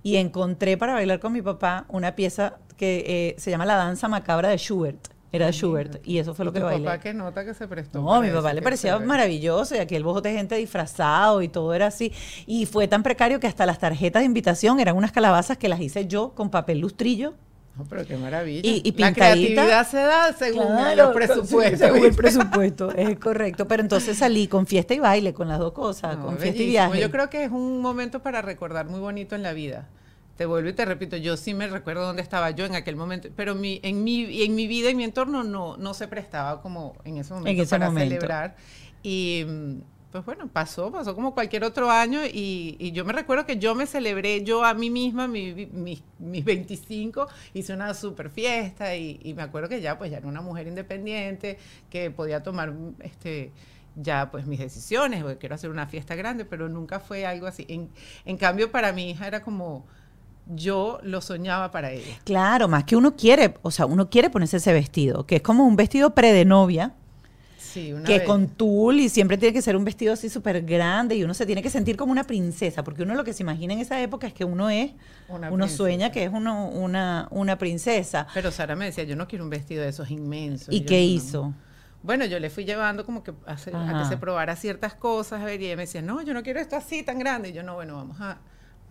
Y 0.04 0.16
encontré 0.16 0.78
para 0.78 0.94
bailar 0.94 1.20
con 1.20 1.34
mi 1.34 1.42
papá 1.42 1.84
una 1.90 2.16
pieza 2.16 2.54
que 2.78 3.04
eh, 3.06 3.36
se 3.38 3.52
llama 3.52 3.66
La 3.66 3.76
Danza 3.76 4.08
Macabra 4.08 4.48
de 4.48 4.58
Schubert. 4.58 5.10
Era 5.34 5.46
de 5.46 5.52
Schubert. 5.54 6.06
Y 6.06 6.18
eso 6.18 6.34
fue 6.34 6.44
lo 6.44 6.52
¿Y 6.52 6.54
que 6.56 6.60
tu 6.60 6.66
bailé. 6.66 6.84
papá 6.86 7.00
qué 7.00 7.14
nota 7.14 7.46
que 7.46 7.54
se 7.54 7.68
prestó? 7.68 8.02
No, 8.02 8.14
a 8.14 8.22
mi 8.22 8.30
papá 8.30 8.52
le 8.54 8.62
parecía 8.62 9.00
maravilloso 9.00 9.76
y 9.76 9.78
aquel 9.80 10.04
bojote 10.04 10.30
de 10.30 10.36
gente 10.36 10.56
disfrazado 10.56 11.42
y 11.42 11.48
todo 11.48 11.74
era 11.74 11.88
así. 11.88 12.12
Y 12.46 12.66
fue 12.66 12.88
tan 12.90 13.02
precario 13.02 13.40
que 13.40 13.48
hasta 13.48 13.66
las 13.66 13.80
tarjetas 13.80 14.22
de 14.22 14.26
invitación 14.26 14.80
eran 14.82 14.98
unas 14.98 15.12
calabazas 15.14 15.58
que 15.58 15.70
las 15.70 15.80
hice 15.80 16.06
yo 16.08 16.32
con 16.36 16.50
papel 16.50 16.80
lustrillo. 16.80 17.34
No, 17.78 17.86
pero 17.86 18.06
qué 18.06 18.18
maravilla. 18.18 18.70
Y- 18.70 18.82
y 18.84 18.92
La 19.02 19.14
creatividad 19.14 19.88
se 19.88 19.96
da 19.98 20.34
según 20.34 20.66
Claro, 20.68 21.06
los 21.06 21.14
presupuestos. 21.14 21.80
Según 21.80 22.06
el 22.06 22.14
presupuesto, 22.14 22.92
es 22.92 23.18
correcto. 23.18 23.66
Pero 23.70 23.82
entonces 23.82 24.18
salí 24.18 24.48
con 24.50 24.68
fiesta 24.68 24.94
y 24.94 25.00
baile, 25.00 25.34
con 25.34 25.48
las 25.48 25.60
dos 25.60 25.72
cosas, 25.72 26.18
No, 26.18 26.26
con 26.26 26.38
fiesta 26.38 26.62
y 26.62 26.66
viaje. 26.68 27.00
Yo 27.00 27.10
creo 27.10 27.30
que 27.30 27.46
es 27.46 27.52
un 27.52 27.80
momento 27.80 28.22
para 28.22 28.42
recordar 28.42 28.88
muy 28.88 29.00
bonito 29.00 29.36
en 29.36 29.44
la 29.44 29.54
vida. 29.54 29.88
Te 30.38 30.46
vuelvo 30.46 30.70
y 30.70 30.74
te 30.74 30.86
repito, 30.86 31.18
yo 31.18 31.38
sí 31.38 31.54
me 31.54 31.68
recuerdo 31.68 32.06
dónde 32.06 32.22
estaba 32.22 32.50
yo 32.52 32.66
en 32.66 32.74
aquel 32.76 32.96
momento, 32.96 33.30
pero 33.36 33.54
mi, 33.54 33.80
en, 33.84 34.04
mi, 34.04 34.44
en 34.44 34.56
mi 34.56 34.68
vida 34.68 34.90
y 34.90 34.96
mi 34.96 35.04
entorno 35.04 35.44
no, 35.44 35.78
no 35.78 35.94
se 35.94 36.08
prestaba 36.08 36.62
como 36.62 36.96
en 37.04 37.18
ese 37.18 37.34
momento 37.34 37.66
ese 37.66 37.68
para 37.68 37.90
momento. 37.90 38.28
celebrar. 38.30 38.56
Y 39.04 39.46
pues 40.12 40.26
bueno, 40.26 40.50
pasó, 40.52 40.92
pasó 40.92 41.16
como 41.16 41.34
cualquier 41.34 41.64
otro 41.64 41.90
año 41.90 42.20
y, 42.26 42.76
y 42.80 42.92
yo 42.92 43.06
me 43.06 43.14
recuerdo 43.14 43.46
que 43.46 43.58
yo 43.58 43.76
me 43.76 43.86
celebré 43.86 44.44
yo 44.44 44.66
a 44.66 44.74
mí 44.74 44.90
misma 44.90 45.28
mi- 45.28 45.54
mi- 45.54 45.68
mis, 45.68 46.04
mis 46.20 46.44
25, 46.44 47.28
hice 47.54 47.74
una 47.74 47.94
super 47.94 48.30
fiesta 48.30 48.96
y, 48.96 49.20
y 49.24 49.34
me 49.34 49.44
acuerdo 49.44 49.70
que 49.70 49.80
ya 49.80 49.98
pues 49.98 50.12
ya 50.12 50.18
era 50.18 50.28
una 50.28 50.42
mujer 50.42 50.68
independiente 50.68 51.58
que 51.90 52.12
podía 52.12 52.44
tomar 52.44 52.74
este 53.00 53.54
ya 53.96 54.32
pues 54.32 54.46
mis 54.48 54.60
decisiones, 54.60 55.22
porque 55.22 55.38
quiero 55.38 55.56
hacer 55.56 55.70
una 55.70 55.88
fiesta 55.88 56.16
grande, 56.16 56.46
pero 56.46 56.70
nunca 56.70 57.00
fue 57.00 57.26
algo 57.26 57.48
así. 57.48 57.66
En, 57.70 57.90
en 58.26 58.38
cambio 58.38 58.72
para 58.72 58.94
mi 58.94 59.10
hija 59.12 59.28
era 59.28 59.42
como 59.42 59.86
yo 60.56 61.00
lo 61.04 61.22
soñaba 61.22 61.72
para 61.72 61.92
ella. 61.92 62.20
Claro, 62.24 62.68
más 62.68 62.84
que 62.84 62.96
uno 62.96 63.16
quiere, 63.16 63.56
o 63.62 63.72
sea, 63.72 63.86
uno 63.86 64.10
quiere 64.10 64.30
ponerse 64.30 64.58
ese 64.58 64.74
vestido, 64.74 65.26
que 65.26 65.38
es 65.38 65.42
como 65.42 65.66
un 65.66 65.76
vestido 65.76 66.14
pre 66.16 66.34
de 66.34 66.46
novia, 66.46 66.94
Sí, 67.58 67.94
una 67.94 68.04
que 68.04 68.18
vez. 68.20 68.28
con 68.28 68.50
tul 68.50 69.00
y 69.00 69.08
siempre 69.08 69.38
tiene 69.38 69.54
que 69.54 69.62
ser 69.62 69.78
un 69.78 69.86
vestido 69.86 70.12
así 70.12 70.30
súper 70.30 70.62
grande 70.64 71.16
y 71.16 71.24
uno 71.24 71.34
se 71.34 71.46
tiene 71.46 71.62
que 71.62 71.70
sentir 71.70 71.96
como 71.96 72.12
una 72.12 72.26
princesa, 72.26 72.84
porque 72.84 73.04
uno 73.04 73.16
lo 73.16 73.24
que 73.24 73.32
se 73.32 73.44
imagina 73.44 73.74
en 73.74 73.80
esa 73.80 74.02
época 74.02 74.28
es 74.28 74.34
que 74.34 74.44
uno 74.44 74.70
es, 74.70 74.92
Una 75.30 75.48
uno 75.50 75.58
princesa. 75.66 75.78
sueña 75.78 76.12
que 76.12 76.24
es 76.26 76.32
uno, 76.34 76.68
una, 76.68 77.28
una 77.32 77.58
princesa. 77.58 78.28
Pero 78.34 78.52
Sara 78.52 78.76
me 78.76 78.86
decía, 78.86 79.06
yo 79.06 79.16
no 79.16 79.26
quiero 79.28 79.46
un 79.46 79.50
vestido 79.50 79.84
de 79.84 79.90
esos 79.90 80.12
inmensos. 80.12 80.74
¿Y 80.74 80.82
yo, 80.82 80.86
qué 80.88 80.96
"No". 80.98 81.02
hizo? 81.14 81.54
bueno, 82.04 82.26
yo 82.26 82.40
le 82.40 82.50
fui 82.50 82.66
llevando 82.66 83.06
como 83.06 83.24
que 83.24 83.32
a, 83.46 83.54
a 83.54 84.00
que 84.02 84.06
se 84.10 84.18
probara 84.18 84.56
ciertas 84.58 84.96
cosas, 84.96 85.42
a 85.42 85.46
ver, 85.46 85.62
y 85.62 85.68
ella 85.68 85.76
me 85.78 85.84
decía, 85.84 86.02
no, 86.02 86.22
yo 86.24 86.34
no 86.34 86.44
quiero 86.44 86.60
esto 86.60 86.76
así 86.76 87.04
tan 87.04 87.20
grande. 87.20 87.50
Y 87.50 87.54
yo, 87.54 87.64
no, 87.64 87.76
bueno, 87.76 87.96
vamos 87.96 88.20
a, 88.20 88.40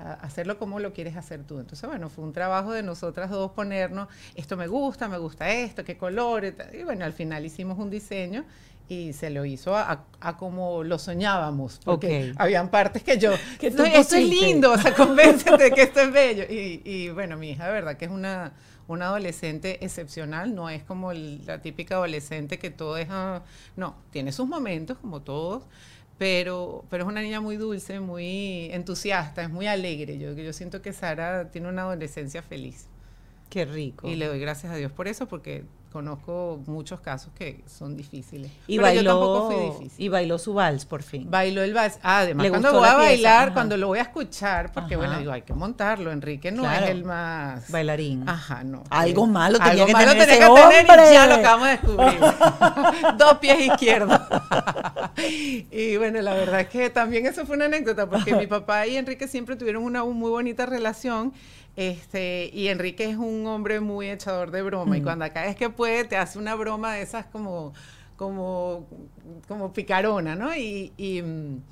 a 0.00 0.12
hacerlo 0.14 0.59
como 0.59 0.80
lo 0.80 0.92
quieres 0.92 1.16
hacer 1.16 1.45
tú. 1.45 1.59
Entonces, 1.61 1.88
bueno, 1.88 2.09
fue 2.09 2.25
un 2.25 2.33
trabajo 2.33 2.73
de 2.73 2.83
nosotras 2.83 3.30
dos 3.30 3.52
ponernos, 3.52 4.09
esto 4.35 4.57
me 4.57 4.66
gusta, 4.66 5.09
me 5.09 5.19
gusta 5.19 5.50
esto, 5.50 5.85
qué 5.85 5.97
color. 5.97 6.45
Y, 6.73 6.83
bueno, 6.85 7.04
al 7.04 7.12
final 7.12 7.45
hicimos 7.45 7.78
un 7.78 7.90
diseño 7.90 8.45
y 8.88 9.12
se 9.12 9.30
lo 9.30 9.45
hizo 9.45 9.76
a, 9.76 10.04
a- 10.21 10.37
como 10.37 10.83
lo 10.83 10.99
soñábamos. 10.99 11.80
Porque 11.85 12.30
Ok. 12.33 12.37
habían 12.40 12.71
partes 12.71 13.02
que 13.04 13.19
yo, 13.19 13.33
Que 13.61 13.71
tú 13.71 13.78
"No, 13.78 13.85
esto 13.85 14.16
es 14.16 14.25
pusiste". 14.25 14.47
lindo, 14.47 14.73
o 14.73 14.78
sea, 14.78 14.95
convéncete 14.97 15.71
que 15.71 15.83
esto 15.83 16.00
es 16.00 16.12
bello. 16.12 16.45
Y, 16.50 16.83
y, 16.85 17.09
bueno, 17.11 17.37
mi 17.37 17.50
hija, 17.50 17.66
de 17.66 17.73
verdad, 17.73 17.97
que 17.97 18.07
es 18.07 18.11
una, 18.11 18.52
una 18.88 19.07
adolescente 19.07 19.85
excepcional, 19.85 20.54
no 20.57 20.69
es 20.69 20.83
como 20.83 21.12
la 21.12 21.62
típica 21.62 21.95
adolescente 21.95 22.59
que 22.59 22.71
todo 22.71 22.97
es, 22.97 23.07
ah, 23.11 23.42
no, 23.76 23.95
tiene 24.11 24.33
sus 24.33 24.49
momentos 24.49 24.99
como 24.99 25.21
todos, 25.23 25.62
pero, 26.21 26.85
pero 26.91 27.05
es 27.05 27.09
una 27.09 27.23
niña 27.23 27.41
muy 27.41 27.57
dulce, 27.57 27.99
muy 27.99 28.69
entusiasta, 28.73 29.43
es 29.43 29.49
muy 29.49 29.67
alegre. 29.67 30.19
Yo, 30.19 30.35
yo 30.35 30.53
siento 30.53 30.83
que 30.83 30.93
Sara 30.93 31.50
tiene 31.50 31.71
una 31.71 31.81
adolescencia 31.81 32.43
feliz. 32.43 32.89
Qué 33.50 33.64
rico. 33.66 34.09
Y 34.09 34.14
le 34.16 34.26
doy 34.26 34.38
gracias 34.40 34.73
a 34.73 34.76
Dios 34.76 34.90
por 34.92 35.07
eso, 35.09 35.26
porque 35.28 35.64
conozco 35.92 36.61
muchos 36.66 37.00
casos 37.00 37.33
que 37.37 37.64
son 37.66 37.97
difíciles. 37.97 38.52
Y 38.69 38.78
Pero 38.78 38.92
yo 38.92 39.02
tampoco 39.04 39.49
bailó, 39.49 39.73
fui 39.73 39.78
difícil. 39.85 40.04
y 40.04 40.09
bailó 40.09 40.38
su 40.38 40.54
vals, 40.54 40.85
por 40.87 41.02
fin. 41.02 41.28
Bailó 41.28 41.64
el 41.64 41.75
vals. 41.75 41.99
Ah, 42.00 42.21
además, 42.21 42.45
Le 42.45 42.50
cuando 42.50 42.73
voy 42.75 42.88
a 42.88 42.95
bailar, 42.95 43.45
ajá. 43.47 43.54
cuando 43.54 43.76
lo 43.76 43.88
voy 43.88 43.99
a 43.99 44.02
escuchar, 44.02 44.71
porque 44.71 44.95
Ajá. 44.95 45.04
bueno, 45.04 45.19
digo, 45.19 45.33
hay 45.33 45.42
que 45.42 45.52
montarlo. 45.52 46.12
Enrique 46.12 46.52
no 46.52 46.62
Claro. 46.62 46.85
es 46.85 46.90
el 46.92 47.02
más. 47.04 47.69
Bailarín. 47.73 48.28
Ajá, 48.28 48.62
no. 48.62 48.85
Algo 48.88 49.26
malo 49.26 49.59
tenía 49.59 49.73
algo 49.73 49.87
que 49.87 49.92
malo 49.95 50.12
tener 50.12 50.28
tenía 50.28 50.47
ese 50.47 50.78
que 50.78 50.87
tener 50.87 51.11
y 51.11 51.12
ya 51.14 51.26
lo 51.26 51.35
acabamos 51.35 51.66
de 51.66 51.73
descubrir. 51.73 52.21
Dos 53.19 53.38
pies 53.38 53.61
izquierdos. 53.61 54.21
y 55.73 55.97
bueno, 55.97 56.21
la 56.23 56.35
verdad 56.35 56.61
es 56.61 56.69
que 56.69 56.90
también 56.90 57.26
eso 57.26 57.45
fue 57.47 57.57
una 57.57 57.64
anécdota, 57.66 58.09
porque 58.09 58.35
mi 58.35 58.47
papá 58.47 58.87
y 58.87 58.97
Enrique 58.97 59.26
siempre 59.28 59.57
tuvieron 59.57 59.83
una 59.83 60.04
muy 60.04 60.30
bonita 60.30 60.66
relación. 60.66 61.33
Este, 61.81 62.51
y 62.53 62.69
Enrique 62.69 63.09
es 63.09 63.17
un 63.17 63.47
hombre 63.47 63.81
muy 63.81 64.11
echador 64.11 64.51
de 64.51 64.61
broma. 64.61 64.99
Y 64.99 65.01
cuando 65.01 65.27
cada 65.33 65.47
vez 65.47 65.57
que 65.57 65.71
puede, 65.71 66.05
te 66.05 66.19
hace 66.19 66.39
una 66.39 66.55
broma 66.55 66.93
de 66.93 67.01
esas 67.01 67.25
como, 67.25 67.73
como, 68.17 68.87
como 69.49 69.73
picarona, 69.73 70.37
¿no? 70.37 70.55
Y, 70.55 70.93
y, 70.99 71.23
mm, 71.23 71.63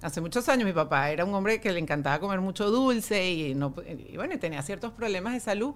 hace 0.00 0.22
muchos 0.22 0.48
años 0.48 0.64
mi 0.64 0.72
papá 0.72 1.10
era 1.10 1.26
un 1.26 1.34
hombre 1.34 1.60
que 1.60 1.70
le 1.70 1.80
encantaba 1.80 2.18
comer 2.18 2.40
mucho 2.40 2.70
dulce 2.70 3.30
y, 3.30 3.54
no, 3.54 3.74
y 3.86 4.16
bueno, 4.16 4.38
tenía 4.38 4.62
ciertos 4.62 4.90
problemas 4.92 5.34
de 5.34 5.40
salud. 5.40 5.74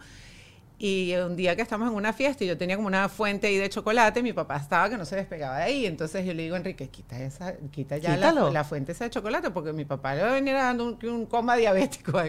Y 0.84 1.14
un 1.14 1.36
día 1.36 1.54
que 1.54 1.62
estamos 1.62 1.88
en 1.88 1.94
una 1.94 2.12
fiesta 2.12 2.42
y 2.42 2.48
yo 2.48 2.58
tenía 2.58 2.74
como 2.74 2.88
una 2.88 3.08
fuente 3.08 3.46
ahí 3.46 3.56
de 3.56 3.68
chocolate, 3.68 4.20
mi 4.20 4.32
papá 4.32 4.56
estaba 4.56 4.90
que 4.90 4.98
no 4.98 5.04
se 5.04 5.14
despegaba 5.14 5.58
de 5.58 5.62
ahí. 5.62 5.86
Entonces 5.86 6.26
yo 6.26 6.34
le 6.34 6.42
digo, 6.42 6.56
Enrique, 6.56 6.88
quita, 6.88 7.22
esa, 7.22 7.54
quita 7.70 7.98
ya 7.98 8.16
la, 8.16 8.64
fuente 8.64 8.90
esa 8.90 9.04
de 9.04 9.10
chocolate 9.10 9.52
porque 9.52 9.72
mi 9.72 9.84
papá 9.84 10.16
le 10.16 10.22
va 10.24 10.30
a 10.30 10.32
venir 10.32 10.54
dando 10.54 10.86
un, 10.86 10.98
un 11.08 11.26
coma 11.26 11.54
diabético. 11.54 12.20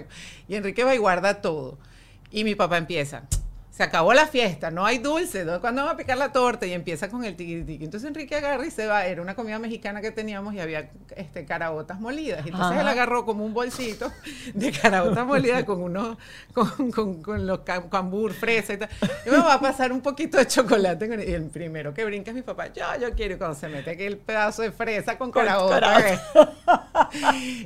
Y 0.48 0.54
Enrique 0.54 0.84
va 0.84 0.94
y 0.94 1.00
guarda 1.00 1.42
todo. 1.42 1.80
Y 2.30 2.44
mi 2.44 2.54
papá 2.54 2.78
empieza, 2.78 3.24
se 3.76 3.82
acabó 3.82 4.14
la 4.14 4.28
fiesta, 4.28 4.70
no 4.70 4.86
hay 4.86 5.00
dulce, 5.00 5.46
¿no? 5.46 5.60
¿cuándo 5.60 5.82
vamos 5.82 5.96
a 5.96 5.98
picar 5.98 6.16
la 6.16 6.32
torta? 6.32 6.68
Y 6.68 6.74
empieza 6.74 7.10
con 7.10 7.26
el 7.26 7.36
tiqui 7.36 7.64
tiqui. 7.64 7.86
Entonces 7.86 8.08
Enrique 8.08 8.36
agarra 8.36 8.64
y 8.68 8.70
se 8.70 8.86
va, 8.86 9.08
era 9.08 9.20
una 9.20 9.34
comida 9.34 9.58
mexicana 9.58 10.00
que 10.00 10.12
teníamos 10.12 10.54
y 10.54 10.60
había 10.60 10.92
este, 11.16 11.44
caraotas 11.46 12.00
molidas. 12.00 12.42
Entonces 12.46 12.68
Ajá. 12.72 12.82
él 12.82 12.88
agarró 12.88 13.26
como 13.26 13.44
un 13.44 13.56
bolsito 13.56 14.12
de 14.54 14.72
caraotas 14.72 15.26
molidas 15.26 15.64
con 15.64 15.82
unos, 15.82 16.18
con, 16.54 16.92
con, 16.92 17.24
con 17.24 17.48
los 17.48 17.62
cam- 17.62 17.90
cambur, 17.90 18.34
fresa 18.34 18.74
y 18.74 18.78
tal. 18.78 18.90
Y 19.26 19.32
me 19.32 19.38
va 19.38 19.56
a 19.56 19.60
pasar 19.60 19.92
un 19.92 20.02
poquito 20.02 20.38
de 20.38 20.46
chocolate. 20.46 21.08
con- 21.10 21.20
Y 21.20 21.24
el 21.32 21.46
primero 21.50 21.96
que 21.96 22.06
brinca 22.06 22.30
es 22.30 22.36
mi 22.36 22.44
papá, 22.44 22.72
yo, 22.72 22.84
yo 23.02 23.10
quiero, 23.16 23.34
y 23.34 23.38
cuando 23.40 23.58
se 23.60 23.70
mete 23.70 23.90
aquel 23.90 24.18
pedazo 24.18 24.62
de 24.62 24.72
fresa 24.72 25.18
con, 25.18 25.32
Con 25.32 25.46
caraota. 25.46 25.80
caraota. 25.80 26.54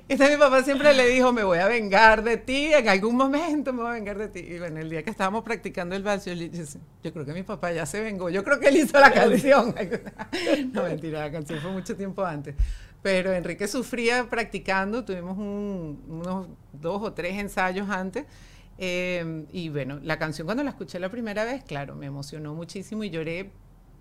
Entonces 0.07 0.31
mi 0.37 0.37
papá 0.41 0.63
siempre 0.63 0.93
le 0.93 1.05
dijo, 1.09 1.33
me 1.33 1.43
voy 1.43 1.57
a 1.59 1.67
vengar 1.67 2.23
de 2.23 2.37
ti, 2.37 2.73
en 2.73 2.87
algún 2.87 3.17
momento 3.17 3.73
me 3.73 3.81
voy 3.81 3.89
a 3.91 3.93
vengar 3.95 4.17
de 4.17 4.29
ti. 4.29 4.39
Y 4.39 4.57
bueno, 4.57 4.79
el 4.79 4.89
día 4.89 5.03
que 5.03 5.09
estábamos 5.09 5.43
practicando 5.43 5.96
el 5.97 6.03
vals, 6.03 6.25
yo 6.25 6.33
yo 6.33 7.13
creo 7.13 7.25
que 7.25 7.33
mi 7.33 7.43
papá 7.43 7.71
ya 7.73 7.85
se 7.85 8.01
vengó, 8.01 8.29
yo 8.29 8.43
creo 8.43 8.59
que 8.59 8.69
él 8.69 8.77
hizo 8.77 8.99
la 8.99 9.11
canción. 9.13 9.75
no, 10.73 10.83
mentira, 10.83 11.19
la 11.19 11.31
canción 11.31 11.61
fue 11.61 11.71
mucho 11.71 11.95
tiempo 11.95 12.23
antes. 12.25 12.55
Pero 13.01 13.31
Enrique 13.33 13.67
sufría 13.67 14.29
practicando, 14.29 15.05
tuvimos 15.05 15.37
un- 15.37 16.01
unos 16.09 16.47
dos 16.73 17.01
o 17.03 17.13
tres 17.13 17.37
ensayos 17.39 17.89
antes. 17.89 18.25
eh, 18.79 19.45
y 19.51 19.69
bueno, 19.69 19.99
la 20.03 20.19
canción 20.19 20.45
cuando 20.45 20.63
la 20.63 20.69
escuché 20.71 20.99
la 20.99 21.09
primera 21.09 21.43
vez, 21.45 21.63
claro, 21.63 21.95
me 21.95 22.05
emocionó 22.07 22.53
muchísimo 22.53 23.03
y 23.03 23.09
lloré 23.09 23.51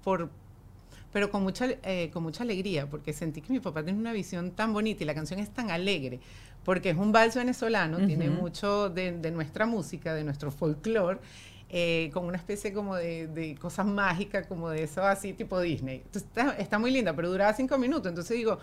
por, 0.04 0.30
pero 1.12 1.30
con 1.30 1.42
mucha, 1.42 1.66
eh, 1.82 2.10
con 2.12 2.22
mucha 2.22 2.42
alegría, 2.42 2.88
porque 2.90 3.12
sentí 3.12 3.40
que 3.40 3.52
mi 3.52 3.60
papá 3.60 3.82
tiene 3.84 3.98
una 3.98 4.12
visión 4.12 4.50
tan 4.52 4.72
bonita 4.72 5.02
y 5.04 5.06
la 5.06 5.14
canción 5.14 5.40
es 5.40 5.50
tan 5.50 5.70
alegre, 5.70 6.20
porque 6.64 6.90
es 6.90 6.96
un 6.96 7.12
vals 7.12 7.36
venezolano, 7.36 8.02
tiene 8.04 8.28
Ujú. 8.28 8.38
mucho 8.40 8.90
de, 8.90 9.12
de 9.12 9.30
nuestra 9.30 9.66
música, 9.66 10.14
de 10.14 10.24
nuestro 10.24 10.50
folclore, 10.50 11.20
eh, 11.68 12.10
con 12.12 12.24
una 12.24 12.36
especie 12.36 12.72
como 12.72 12.96
de, 12.96 13.26
de 13.26 13.56
cosas 13.56 13.86
mágicas, 13.86 14.46
como 14.46 14.70
de 14.70 14.84
eso 14.84 15.02
así 15.02 15.32
tipo 15.32 15.60
Disney. 15.60 16.02
Entonces, 16.04 16.28
está, 16.28 16.56
está 16.56 16.78
muy 16.78 16.90
linda, 16.90 17.14
pero 17.14 17.28
duraba 17.30 17.52
cinco 17.52 17.78
minutos, 17.78 18.08
entonces 18.08 18.36
digo, 18.36 18.58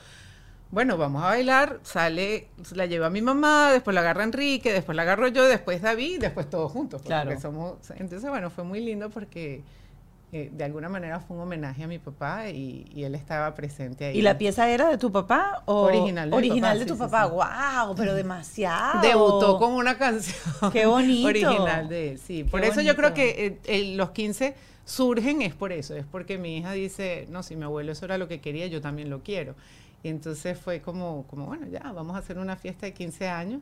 bueno, 0.72 0.98
vamos 0.98 1.22
a 1.22 1.28
bailar, 1.28 1.80
sale, 1.84 2.48
la 2.74 2.88
lleva 2.88 3.12
mi 3.12 3.22
mamá, 3.22 3.72
después 3.72 3.94
la 3.94 4.02
agarra 4.02 4.24
Enrique, 4.24 4.74
después 4.74 4.96
la 4.96 5.04
agarro 5.04 5.28
yo, 5.28 5.46
después 5.46 5.82
David, 5.84 6.22
después 6.22 6.50
todos 6.50 6.72
juntos. 6.72 7.04
Claro. 7.04 7.40
somos, 7.40 7.78
entonces, 7.92 8.28
bueno, 8.28 8.50
fue 8.50 8.64
muy 8.64 8.82
lindo 8.82 9.12
porque 9.12 9.62
eh, 10.36 10.50
de 10.52 10.64
alguna 10.64 10.90
manera 10.90 11.20
fue 11.20 11.38
un 11.38 11.44
homenaje 11.44 11.84
a 11.84 11.88
mi 11.88 12.00
papá 12.00 12.50
y, 12.50 12.86
y 12.94 13.04
él 13.04 13.14
estaba 13.16 13.54
presente 13.54 14.06
ahí. 14.06 14.18
¿Y 14.18 14.22
la 14.24 14.38
pieza 14.38 14.68
era 14.70 14.90
de 14.90 14.98
tu 14.98 15.12
papá 15.12 15.62
o 15.66 15.84
Original 15.84 16.30
de 16.30 16.36
mi 16.36 16.38
original 16.38 16.72
papá, 16.72 16.74
de 16.74 16.80
sí, 16.82 16.88
tu 16.88 16.94
sí, 16.96 17.00
papá? 17.00 17.26
sí. 17.26 17.32
Wow, 17.86 17.96
pero 17.96 18.14
demasiado. 18.16 19.02
Debutó 19.02 19.58
con 19.60 19.74
una 19.74 19.98
canción 19.98 20.72
Qué 20.74 20.86
bonito. 20.88 21.28
original 21.28 21.88
de 21.88 22.12
él, 22.12 22.20
sí. 22.20 22.44
Por 22.44 22.62
Qué 22.62 22.68
eso 22.68 22.82
yo 22.82 22.96
creo 22.96 23.12
bonito. 23.12 23.16
que 23.38 23.60
eh, 23.66 23.94
los 23.96 24.10
15 24.12 24.56
surgen 24.86 25.42
es 25.44 25.54
por 25.54 25.72
eso, 25.72 25.96
es 25.96 26.06
porque 26.06 26.38
mi 26.38 26.58
hija 26.58 26.72
dice, 26.74 27.28
no, 27.30 27.44
si 27.44 27.56
mi 27.56 27.64
abuelo 27.64 27.92
eso 27.92 28.04
era 28.06 28.18
lo 28.18 28.28
que 28.28 28.42
quería, 28.42 28.68
yo 28.68 28.82
también 28.82 29.10
lo 29.10 29.22
quiero. 29.22 29.56
Y 30.04 30.10
entonces 30.10 30.58
fue 30.60 30.82
como, 30.82 31.26
como 31.28 31.46
bueno, 31.46 31.68
ya, 31.68 31.80
vamos 31.94 32.16
a 32.16 32.20
hacer 32.20 32.38
una 32.38 32.56
fiesta 32.58 32.86
de 32.88 32.94
15 32.94 33.30
años. 33.30 33.62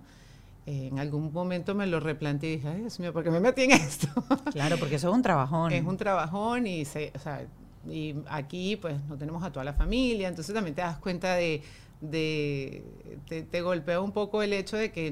Eh, 0.65 0.87
en 0.91 0.99
algún 0.99 1.33
momento 1.33 1.73
me 1.73 1.87
lo 1.87 1.99
replanteé 1.99 2.51
y 2.51 2.55
dije, 2.57 2.67
ay, 2.67 2.81
Dios 2.81 2.99
mío, 2.99 3.11
¿por 3.11 3.23
qué 3.23 3.31
me 3.31 3.39
metí 3.39 3.63
en 3.63 3.71
esto? 3.71 4.07
Claro, 4.51 4.77
porque 4.77 4.95
eso 4.95 5.09
es 5.09 5.15
un 5.15 5.21
trabajón. 5.21 5.71
Es 5.71 5.83
un 5.83 5.97
trabajón 5.97 6.67
y, 6.67 6.85
se, 6.85 7.11
o 7.15 7.19
sea, 7.19 7.45
y 7.89 8.15
aquí 8.29 8.75
pues 8.75 8.95
no 9.09 9.17
tenemos 9.17 9.43
a 9.43 9.51
toda 9.51 9.65
la 9.65 9.73
familia, 9.73 10.27
entonces 10.27 10.53
también 10.53 10.75
te 10.75 10.81
das 10.81 10.97
cuenta 10.99 11.35
de, 11.35 11.63
de 11.99 12.83
te, 13.27 13.41
te 13.41 13.61
golpea 13.61 14.01
un 14.01 14.11
poco 14.11 14.43
el 14.43 14.53
hecho 14.53 14.77
de 14.77 14.91
que 14.91 15.11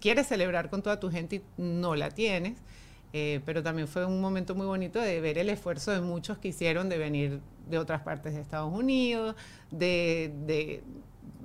quieres 0.00 0.26
celebrar 0.26 0.70
con 0.70 0.82
toda 0.82 0.98
tu 0.98 1.10
gente 1.10 1.36
y 1.36 1.42
no 1.58 1.94
la 1.94 2.10
tienes, 2.10 2.58
eh, 3.12 3.40
pero 3.44 3.62
también 3.62 3.88
fue 3.88 4.04
un 4.04 4.20
momento 4.20 4.54
muy 4.54 4.66
bonito 4.66 5.00
de 5.00 5.20
ver 5.20 5.38
el 5.38 5.50
esfuerzo 5.50 5.92
de 5.92 6.00
muchos 6.00 6.38
que 6.38 6.48
hicieron 6.48 6.88
de 6.88 6.98
venir 6.98 7.40
de 7.68 7.78
otras 7.78 8.02
partes 8.02 8.34
de 8.34 8.40
Estados 8.40 8.72
Unidos, 8.72 9.34
de, 9.70 10.32
de, 10.46 10.82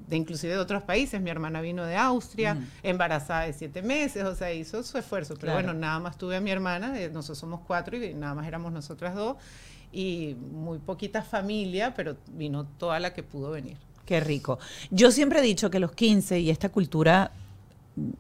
de 0.08 0.15
inclusive 0.17 0.53
de 0.53 0.60
otros 0.60 0.84
países. 0.84 1.22
Mi 1.22 1.29
hermana 1.29 1.62
vino 1.62 1.86
de 1.86 1.96
Austria, 1.96 2.53
Ujú. 2.53 2.63
embarazada 2.84 3.41
de 3.46 3.53
siete 3.53 3.81
meses, 3.81 4.24
o 4.24 4.36
sea, 4.36 4.53
hizo 4.53 4.84
su 4.84 4.98
esfuerzo. 4.98 5.36
Pero 5.36 5.53
Claro. 5.53 5.67
bueno, 5.67 5.79
nada 5.79 6.00
más 6.00 6.17
tuve 6.17 6.36
a 6.36 6.41
mi 6.41 6.51
hermana, 6.51 7.00
eh, 7.00 7.10
nosotros 7.10 7.38
somos 7.38 7.62
cuatro 7.65 7.98
y 7.98 8.13
nada 8.13 8.34
más 8.36 8.48
éramos 8.48 8.72
nosotras 8.72 9.15
dos. 9.15 9.38
Y 9.93 10.36
muy 10.51 10.79
poquita 10.79 11.22
familia, 11.22 11.93
pero 11.93 12.15
vino 12.27 12.65
toda 12.65 13.00
la 13.00 13.13
que 13.13 13.24
pudo 13.24 13.51
venir. 13.51 13.77
Qué 14.05 14.20
rico. 14.20 14.58
Yo 14.89 15.12
siempre 15.12 15.39
he 15.39 15.41
dicho 15.43 15.70
que 15.70 15.79
los 15.79 15.91
15 15.93 16.39
y 16.39 16.50
esta 16.50 16.70
cultura 16.70 17.31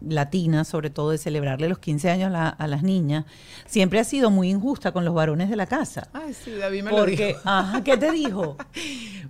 latina, 0.07 0.63
sobre 0.63 0.89
todo 0.89 1.11
de 1.11 1.17
celebrarle 1.17 1.69
los 1.69 1.79
15 1.79 2.09
años 2.09 2.27
a, 2.27 2.29
la- 2.31 2.49
a 2.49 2.67
las 2.67 2.83
niñas, 2.83 3.25
siempre 3.65 3.99
ha 3.99 4.03
sido 4.03 4.29
muy 4.29 4.49
injusta 4.49 4.91
con 4.91 5.05
los 5.05 5.13
varones 5.13 5.49
de 5.49 5.55
la 5.55 5.65
casa. 5.65 6.09
Ay, 6.13 6.33
sí, 6.33 6.51
David 6.51 6.83
me 6.83 6.91
lo 6.91 7.05
dijo. 7.05 7.23
ajá, 7.45 7.83
¿qué 7.83 7.97
te 7.97 8.11
dijo? 8.11 8.57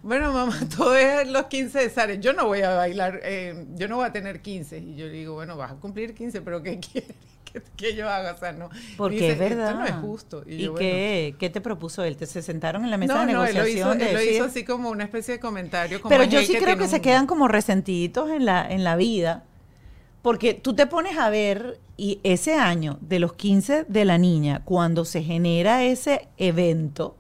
Bueno, 0.04 0.34
mamá, 0.34 0.58
todo 0.76 0.96
es 0.96 1.28
los 1.30 1.46
15 1.46 1.78
de 1.78 1.90
Sara. 1.92 2.16
Yo 2.16 2.34
no 2.34 2.48
voy 2.48 2.62
a 2.62 2.72
bailar, 2.74 3.20
eh, 3.24 3.68
yo 3.76 3.88
no 3.88 3.98
voy 3.98 4.06
a 4.08 4.12
tener 4.12 4.42
15. 4.42 4.80
Y 4.80 4.96
yo 4.96 5.06
le 5.06 5.12
digo, 5.12 5.36
bueno, 5.36 5.56
vas 5.58 5.74
a 5.74 5.76
cumplir 5.76 6.16
15, 6.16 6.42
pero 6.42 6.64
¿qué 6.64 6.80
quieres 6.80 7.12
que, 7.46 7.62
que 7.78 7.96
yo 7.96 8.10
haga? 8.10 8.34
O 8.34 8.38
sea, 8.38 8.52
no. 8.52 8.70
Porque 8.98 9.18
Dice, 9.18 9.32
es 9.34 9.38
verdad. 9.38 9.68
Esto 9.70 9.80
no 9.80 9.86
es 9.86 9.94
justo. 9.94 10.44
¿Y, 10.48 10.58
yo, 10.58 10.72
bueno, 10.72 10.80
qué, 10.88 11.36
qué 11.38 11.52
te 11.52 11.62
propuso 11.62 12.04
él? 12.04 12.18
¿Te 12.18 12.26
se 12.26 12.42
sentaron 12.42 12.84
en 12.84 12.90
la 12.90 12.98
mesa 12.98 13.14
no, 13.14 13.20
de 13.28 13.34
no, 13.34 13.46
él 13.46 13.54
negociación? 13.54 13.90
hizo, 14.00 14.06
de 14.06 14.10
él 14.10 14.16
lo 14.16 14.24
hizo 14.24 14.44
así 14.46 14.64
como 14.66 14.90
una 14.90 15.04
especie 15.04 15.36
de 15.36 15.40
comentario. 15.40 16.02
Como 16.02 16.10
Pero 16.10 16.24
yo 16.24 16.40
él 16.40 16.48
sí 16.48 16.56
creo 16.56 16.78
que 16.78 16.88
se 16.88 16.96
un- 16.96 17.02
quedan 17.04 17.28
como 17.28 17.48
resentiditos 17.48 18.32
en 18.32 18.46
la, 18.46 18.68
en 18.68 18.84
la 18.84 18.96
vida, 18.96 19.44
porque 20.22 20.54
tú 20.54 20.74
te 20.74 20.88
pones 20.88 21.18
a 21.18 21.30
ver 21.30 21.80
y 21.98 22.20
ese 22.24 22.56
año 22.56 22.98
de 23.02 23.20
los 23.20 23.34
15 23.34 23.86
de 23.88 24.06
la 24.06 24.18
niña, 24.18 24.62
cuando 24.66 25.06
se 25.06 25.24
genera 25.24 25.84
ese 25.84 26.28
evento, 26.38 27.16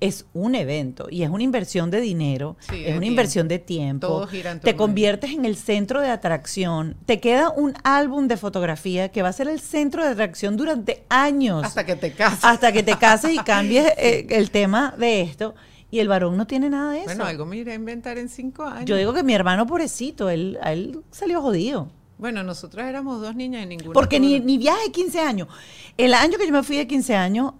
es 0.00 0.26
un 0.34 0.54
evento 0.54 1.06
y 1.10 1.22
es 1.22 1.30
una 1.30 1.42
inversión 1.42 1.90
de 1.90 2.00
dinero, 2.00 2.56
Sí, 2.68 2.84
es 2.84 2.96
una 2.96 3.06
inversión 3.06 3.48
de 3.48 3.58
tiempo. 3.58 4.26
Te 4.62 4.76
conviertes 4.76 5.30
en 5.30 5.44
el 5.44 5.56
centro 5.56 6.00
de 6.00 6.10
atracción. 6.10 6.96
Te 7.06 7.20
queda 7.20 7.50
un 7.50 7.74
álbum 7.82 8.28
de 8.28 8.36
fotografía 8.36 9.10
que 9.10 9.22
va 9.22 9.28
a 9.28 9.32
ser 9.32 9.48
el 9.48 9.60
centro 9.60 10.04
de 10.04 10.10
atracción 10.10 10.56
durante 10.56 11.04
años 11.08 11.64
Hasta 11.64 11.86
que 11.86 11.96
te 11.96 12.12
casas. 12.12 12.44
hasta 12.44 12.72
que 12.72 12.82
te 12.82 12.98
cases 12.98 13.32
y 13.32 13.38
cambies 13.38 13.86
eh, 13.96 14.26
el 14.30 14.50
tema 14.50 14.94
de 14.98 15.22
esto. 15.22 15.54
Y 15.90 16.00
el 16.00 16.08
varón 16.08 16.36
no 16.36 16.46
tiene 16.46 16.68
nada 16.68 16.92
de 16.92 16.98
eso. 16.98 17.06
Bueno, 17.06 17.24
algo 17.24 17.46
me 17.46 17.56
iré 17.58 17.72
a 17.72 17.76
inventar 17.76 18.18
en 18.18 18.28
cinco 18.28 18.64
años. 18.64 18.84
Yo 18.86 18.96
digo 18.96 19.14
que 19.14 19.22
mi 19.22 19.34
hermano, 19.34 19.66
pobrecito, 19.66 20.28
él, 20.28 20.58
a 20.60 20.72
él 20.72 21.00
salió 21.10 21.40
jodido. 21.40 21.88
Bueno, 22.18 22.42
nosotros 22.42 22.84
éramos 22.86 23.20
dos 23.20 23.34
niñas 23.34 23.62
y 23.64 23.66
ninguna. 23.66 23.92
Porque 23.92 24.18
ni, 24.18 24.40
ni 24.40 24.58
viaje 24.58 24.84
de 24.86 24.92
15 24.92 25.20
años. 25.20 25.48
El 25.96 26.14
año 26.14 26.38
que 26.38 26.46
yo 26.46 26.52
me 26.52 26.62
fui 26.62 26.76
de 26.76 26.86
15 26.86 27.14
años, 27.14 27.52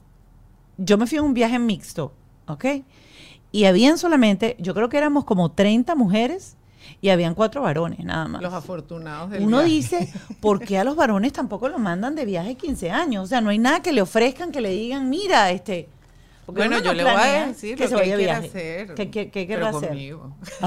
yo 0.79 0.97
me 0.99 1.07
fui 1.07 1.19
a 1.19 1.23
un 1.23 1.35
viaje 1.35 1.59
mixto, 1.59 2.13
¿ok? 2.47 2.65
Y 3.53 3.65
habían 3.65 3.99
solamente, 3.99 4.57
yo 4.59 4.75
creo 4.75 4.89
que 4.89 4.97
éramos 4.99 5.25
como 5.25 5.51
30 5.53 5.95
mujeres 5.95 6.57
y 7.01 7.09
habían 7.11 7.35
cuatro 7.35 7.63
varones, 7.63 8.05
nada 8.05 8.29
más. 8.29 8.43
Los 8.43 8.53
afortunados 8.53 9.31
del 9.31 9.43
Uno 9.43 9.59
viaje. 9.59 9.73
dice, 9.73 10.13
¿por 10.41 10.61
qué 10.61 10.79
a 10.79 10.85
los 10.85 10.97
varones 10.97 11.33
tampoco 11.33 11.69
los 11.69 11.81
mandan 11.81 12.15
de 12.15 12.25
viaje 12.25 12.49
de 12.51 12.55
15 12.57 12.91
años? 12.91 13.25
O 13.25 13.27
sea, 13.27 13.41
no 13.41 13.51
hay 13.51 13.59
nada 13.59 13.81
que 13.81 13.93
le 13.93 14.03
ofrezcan, 14.03 14.53
que 14.53 14.61
le 14.61 14.71
digan, 14.71 15.09
mira, 15.11 15.51
este... 15.51 15.89
porque 16.47 16.61
Bueno, 16.61 16.79
yo 16.79 16.95
le 16.95 17.03
voy 17.03 17.13
a 17.13 17.47
decir 17.49 17.77
que 17.77 17.85
lo 17.89 17.91
se 17.91 17.97
que 17.97 18.03
quiere 18.15 18.31
hacer. 18.31 18.95
¿Qué, 18.95 19.11
qué, 19.11 19.31
qué 19.31 19.47
pero 19.47 19.67
hacer? 19.67 19.89
conmigo. 19.91 20.37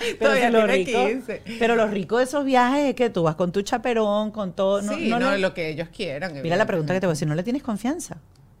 Pero, 0.00 0.18
Todavía 0.18 0.50
lo 0.50 0.58
tiene 0.66 0.72
rico, 0.84 1.06
15. 1.06 1.42
pero 1.58 1.74
lo 1.74 1.86
rico 1.88 2.18
de 2.18 2.24
esos 2.24 2.44
viajes 2.44 2.90
es 2.90 2.94
que 2.94 3.10
tú 3.10 3.24
vas 3.24 3.34
con 3.34 3.50
tu 3.50 3.62
chaperón, 3.62 4.30
con 4.30 4.52
todo. 4.52 4.80
No, 4.80 4.94
sí, 4.94 5.08
no, 5.08 5.18
no, 5.18 5.32
le- 5.32 5.38
lo 5.38 5.52
que 5.54 5.68
ellos 5.70 5.88
quieran. 5.94 6.40
Mira 6.40 6.56
la 6.56 6.66
pregunta 6.66 6.94
que 6.94 7.00
te 7.00 7.06
voy 7.06 7.12
a 7.12 7.14
decir, 7.14 7.26
¿no 7.26 7.34
le 7.34 7.42
tienes 7.42 7.62
confianza? 7.64 8.16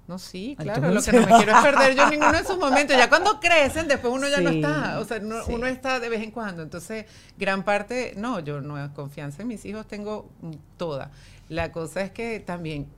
No, 0.08 0.18
sí, 0.18 0.56
claro. 0.58 0.90
Lo 0.90 1.00
que 1.02 1.12
no 1.12 1.20
me 1.20 1.26
quiero 1.36 1.52
es 1.52 1.58
perder 1.62 1.94
yo 1.94 2.10
ninguno 2.10 2.32
de 2.32 2.40
esos 2.40 2.58
momentos. 2.58 2.96
Ya 2.96 3.08
cuando 3.08 3.38
crecen, 3.40 3.86
después 3.88 4.12
uno 4.12 4.26
ya 4.28 4.40
no 4.40 4.50
está. 4.50 4.98
O 4.98 5.04
sea, 5.04 5.20
no- 5.20 5.44
sí. 5.44 5.52
uno 5.54 5.66
está 5.68 6.00
de 6.00 6.08
vez 6.08 6.22
en 6.22 6.30
cuando. 6.32 6.62
Entonces, 6.62 7.04
gran 7.38 7.62
parte, 7.62 8.14
no, 8.16 8.40
yo 8.40 8.60
no 8.60 8.92
confianza 8.94 9.42
en 9.42 9.48
mis 9.48 9.64
hijos 9.64 9.86
tengo 9.86 10.28
toda. 10.76 11.10
La 11.48 11.70
cosa 11.72 12.00
es 12.02 12.10
que 12.10 12.40
también 12.40 12.88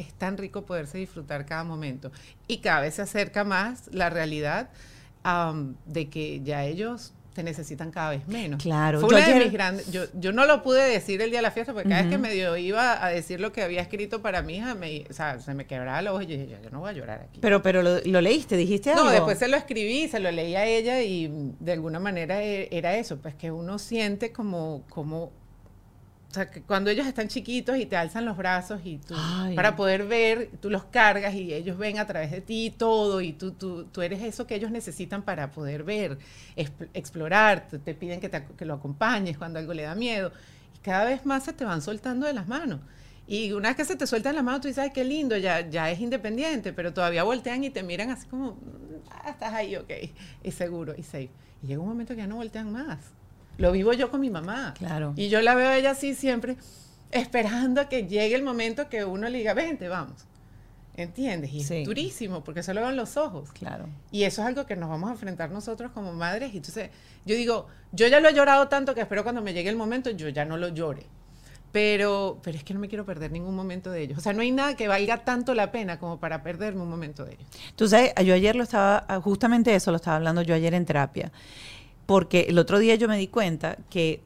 es 0.00 0.12
tan 0.14 0.36
rico 0.38 0.64
poderse 0.66 0.98
disfrutar 0.98 1.46
cada 1.46 1.64
momento. 1.64 2.10
Y 2.48 2.58
cada 2.58 2.80
vez 2.80 2.94
se 2.94 3.02
acerca 3.02 3.44
más 3.44 3.88
la 3.92 4.10
realidad 4.10 4.70
am, 5.22 5.76
de 5.86 6.08
que 6.08 6.40
ya 6.42 6.64
ellos 6.64 7.12
te 7.34 7.44
necesitan 7.44 7.92
cada 7.92 8.10
vez 8.10 8.26
menos. 8.26 8.60
Claro, 8.60 8.98
Fue 9.00 9.08
yo 9.10 9.16
una 9.16 9.24
de 9.26 9.32
ayer- 9.32 9.44
mis 9.44 9.52
grandes. 9.52 9.92
Yo, 9.92 10.02
yo 10.14 10.32
no 10.32 10.46
lo 10.46 10.64
pude 10.64 10.82
decir 10.82 11.22
el 11.22 11.30
día 11.30 11.38
de 11.38 11.42
la 11.44 11.52
fiesta 11.52 11.72
porque 11.72 11.88
cada 11.88 12.02
vez 12.02 12.10
que 12.10 12.18
medio 12.18 12.56
iba 12.56 13.02
a 13.04 13.08
decir 13.08 13.40
lo 13.40 13.52
que 13.52 13.62
había 13.62 13.80
escrito 13.80 14.20
para 14.20 14.42
mi 14.42 14.56
hija, 14.56 14.74
me, 14.74 15.04
o 15.08 15.12
sea, 15.12 15.38
se 15.38 15.54
me 15.54 15.64
quebraba 15.64 16.02
la 16.02 16.10
voz 16.10 16.24
y 16.24 16.26
yo 16.26 16.32
dije, 16.36 16.58
yo 16.62 16.70
no 16.70 16.80
voy 16.80 16.90
a 16.90 16.92
llorar 16.92 17.20
aquí. 17.28 17.38
Pero, 17.40 17.62
pero 17.62 17.82
lo, 17.82 18.00
lo 18.04 18.20
leíste, 18.20 18.56
dijiste 18.56 18.90
algo. 18.90 19.04
No, 19.04 19.10
después 19.12 19.38
se 19.38 19.46
lo 19.46 19.56
escribí, 19.56 20.08
se 20.08 20.18
lo 20.18 20.30
leí 20.32 20.56
a 20.56 20.66
ella 20.66 21.02
y 21.02 21.30
de 21.60 21.72
alguna 21.72 22.00
manera 22.00 22.42
e- 22.42 22.68
era 22.72 22.96
eso, 22.96 23.18
pues 23.18 23.36
que 23.36 23.52
uno 23.52 23.78
siente 23.78 24.32
como, 24.32 24.82
como, 24.88 25.30
o 26.30 26.32
sea, 26.32 26.48
que 26.48 26.62
cuando 26.62 26.90
ellos 26.90 27.06
están 27.08 27.26
chiquitos 27.26 27.76
y 27.76 27.86
te 27.86 27.96
alzan 27.96 28.24
los 28.24 28.36
brazos 28.36 28.80
y 28.84 28.98
tú, 28.98 29.14
Ay. 29.16 29.56
para 29.56 29.74
poder 29.74 30.06
ver, 30.06 30.48
tú 30.60 30.70
los 30.70 30.84
cargas 30.84 31.34
y 31.34 31.52
ellos 31.52 31.76
ven 31.76 31.98
a 31.98 32.06
través 32.06 32.30
de 32.30 32.40
ti 32.40 32.72
todo 32.76 33.20
y 33.20 33.32
tú, 33.32 33.50
tú, 33.52 33.86
tú 33.86 34.00
eres 34.00 34.22
eso 34.22 34.46
que 34.46 34.54
ellos 34.54 34.70
necesitan 34.70 35.22
para 35.22 35.50
poder 35.50 35.82
ver, 35.82 36.18
exp- 36.56 36.88
explorar, 36.94 37.66
te, 37.68 37.80
te 37.80 37.94
piden 37.94 38.20
que, 38.20 38.28
te 38.28 38.44
que 38.56 38.64
lo 38.64 38.74
acompañes 38.74 39.36
cuando 39.38 39.58
algo 39.58 39.74
le 39.74 39.82
da 39.82 39.96
miedo 39.96 40.30
y 40.76 40.78
cada 40.78 41.04
vez 41.04 41.26
más 41.26 41.42
se 41.44 41.52
te 41.52 41.64
van 41.64 41.82
soltando 41.82 42.26
de 42.26 42.32
las 42.32 42.46
manos. 42.46 42.78
Y 43.26 43.52
una 43.52 43.68
vez 43.68 43.76
que 43.76 43.84
se 43.84 43.94
te 43.96 44.06
sueltan 44.06 44.34
las 44.34 44.42
manos, 44.44 44.60
tú 44.60 44.68
dices, 44.68 44.82
ay, 44.82 44.90
qué 44.92 45.04
lindo, 45.04 45.36
ya, 45.36 45.68
ya 45.68 45.90
es 45.90 46.00
independiente, 46.00 46.72
pero 46.72 46.92
todavía 46.92 47.22
voltean 47.22 47.62
y 47.64 47.70
te 47.70 47.82
miran 47.84 48.10
así 48.10 48.26
como, 48.26 48.56
ah, 49.10 49.30
estás 49.30 49.52
ahí, 49.54 49.76
ok, 49.76 49.90
y 50.42 50.50
seguro, 50.52 50.94
y 50.96 51.02
safe. 51.02 51.30
Y 51.62 51.66
llega 51.68 51.80
un 51.80 51.88
momento 51.88 52.14
que 52.14 52.20
ya 52.22 52.26
no 52.26 52.36
voltean 52.36 52.72
más. 52.72 52.98
Lo 53.60 53.72
vivo 53.72 53.92
yo 53.92 54.10
con 54.10 54.20
mi 54.20 54.30
mamá. 54.30 54.74
Claro. 54.78 55.12
Y 55.16 55.28
yo 55.28 55.40
la 55.42 55.54
veo 55.54 55.68
a 55.68 55.76
ella 55.76 55.90
así 55.92 56.14
siempre, 56.14 56.56
esperando 57.10 57.80
a 57.80 57.88
que 57.88 58.06
llegue 58.06 58.34
el 58.34 58.42
momento 58.42 58.88
que 58.88 59.04
uno 59.04 59.28
le 59.28 59.38
diga, 59.38 59.54
vente, 59.54 59.88
vamos. 59.88 60.24
¿Entiendes? 60.96 61.52
Y 61.52 61.62
Sí. 61.62 61.76
es 61.78 61.86
durísimo, 61.86 62.42
porque 62.42 62.62
solo 62.62 62.82
ven 62.82 62.96
los 62.96 63.16
ojos. 63.16 63.52
Claro. 63.52 63.86
Y 64.10 64.24
eso 64.24 64.42
es 64.42 64.48
algo 64.48 64.66
que 64.66 64.76
nos 64.76 64.88
vamos 64.90 65.08
a 65.08 65.12
enfrentar 65.12 65.50
nosotros 65.50 65.92
como 65.92 66.12
madres. 66.12 66.52
Y 66.52 66.58
entonces, 66.58 66.90
yo 67.24 67.34
digo, 67.36 67.68
yo 67.92 68.06
ya 68.08 68.20
lo 68.20 68.28
he 68.28 68.34
llorado 68.34 68.68
tanto 68.68 68.94
que 68.94 69.00
espero 69.02 69.22
cuando 69.22 69.40
me 69.40 69.52
llegue 69.54 69.70
el 69.70 69.76
momento, 69.76 70.10
yo 70.10 70.28
ya 70.28 70.44
no 70.44 70.56
lo 70.56 70.68
llore. 70.68 71.06
Pero, 71.72 72.40
pero 72.42 72.56
es 72.58 72.64
que 72.64 72.74
no 72.74 72.80
me 72.80 72.88
quiero 72.88 73.04
perder 73.06 73.30
ningún 73.30 73.54
momento 73.54 73.90
de 73.92 74.02
ellos. 74.02 74.18
O 74.18 74.20
sea, 74.20 74.32
no 74.32 74.42
hay 74.42 74.50
nada 74.50 74.74
que 74.74 74.88
valga 74.88 75.18
tanto 75.18 75.54
la 75.54 75.70
pena 75.70 76.00
como 76.00 76.18
para 76.18 76.42
perderme 76.42 76.82
un 76.82 76.90
momento 76.90 77.24
de 77.24 77.34
ellos. 77.34 77.46
Tú 77.76 77.86
sabes, 77.88 78.12
yo 78.24 78.34
ayer 78.34 78.56
lo 78.56 78.64
estaba, 78.64 79.06
justamente 79.20 79.72
eso 79.74 79.92
lo 79.92 79.96
estaba 79.96 80.16
hablando 80.16 80.42
yo 80.42 80.54
ayer 80.54 80.74
en 80.74 80.84
terapia, 80.84 81.30
porque 82.10 82.46
el 82.48 82.58
otro 82.58 82.80
día 82.80 82.96
yo 82.96 83.06
me 83.06 83.16
di 83.16 83.28
cuenta 83.28 83.76
que 83.88 84.20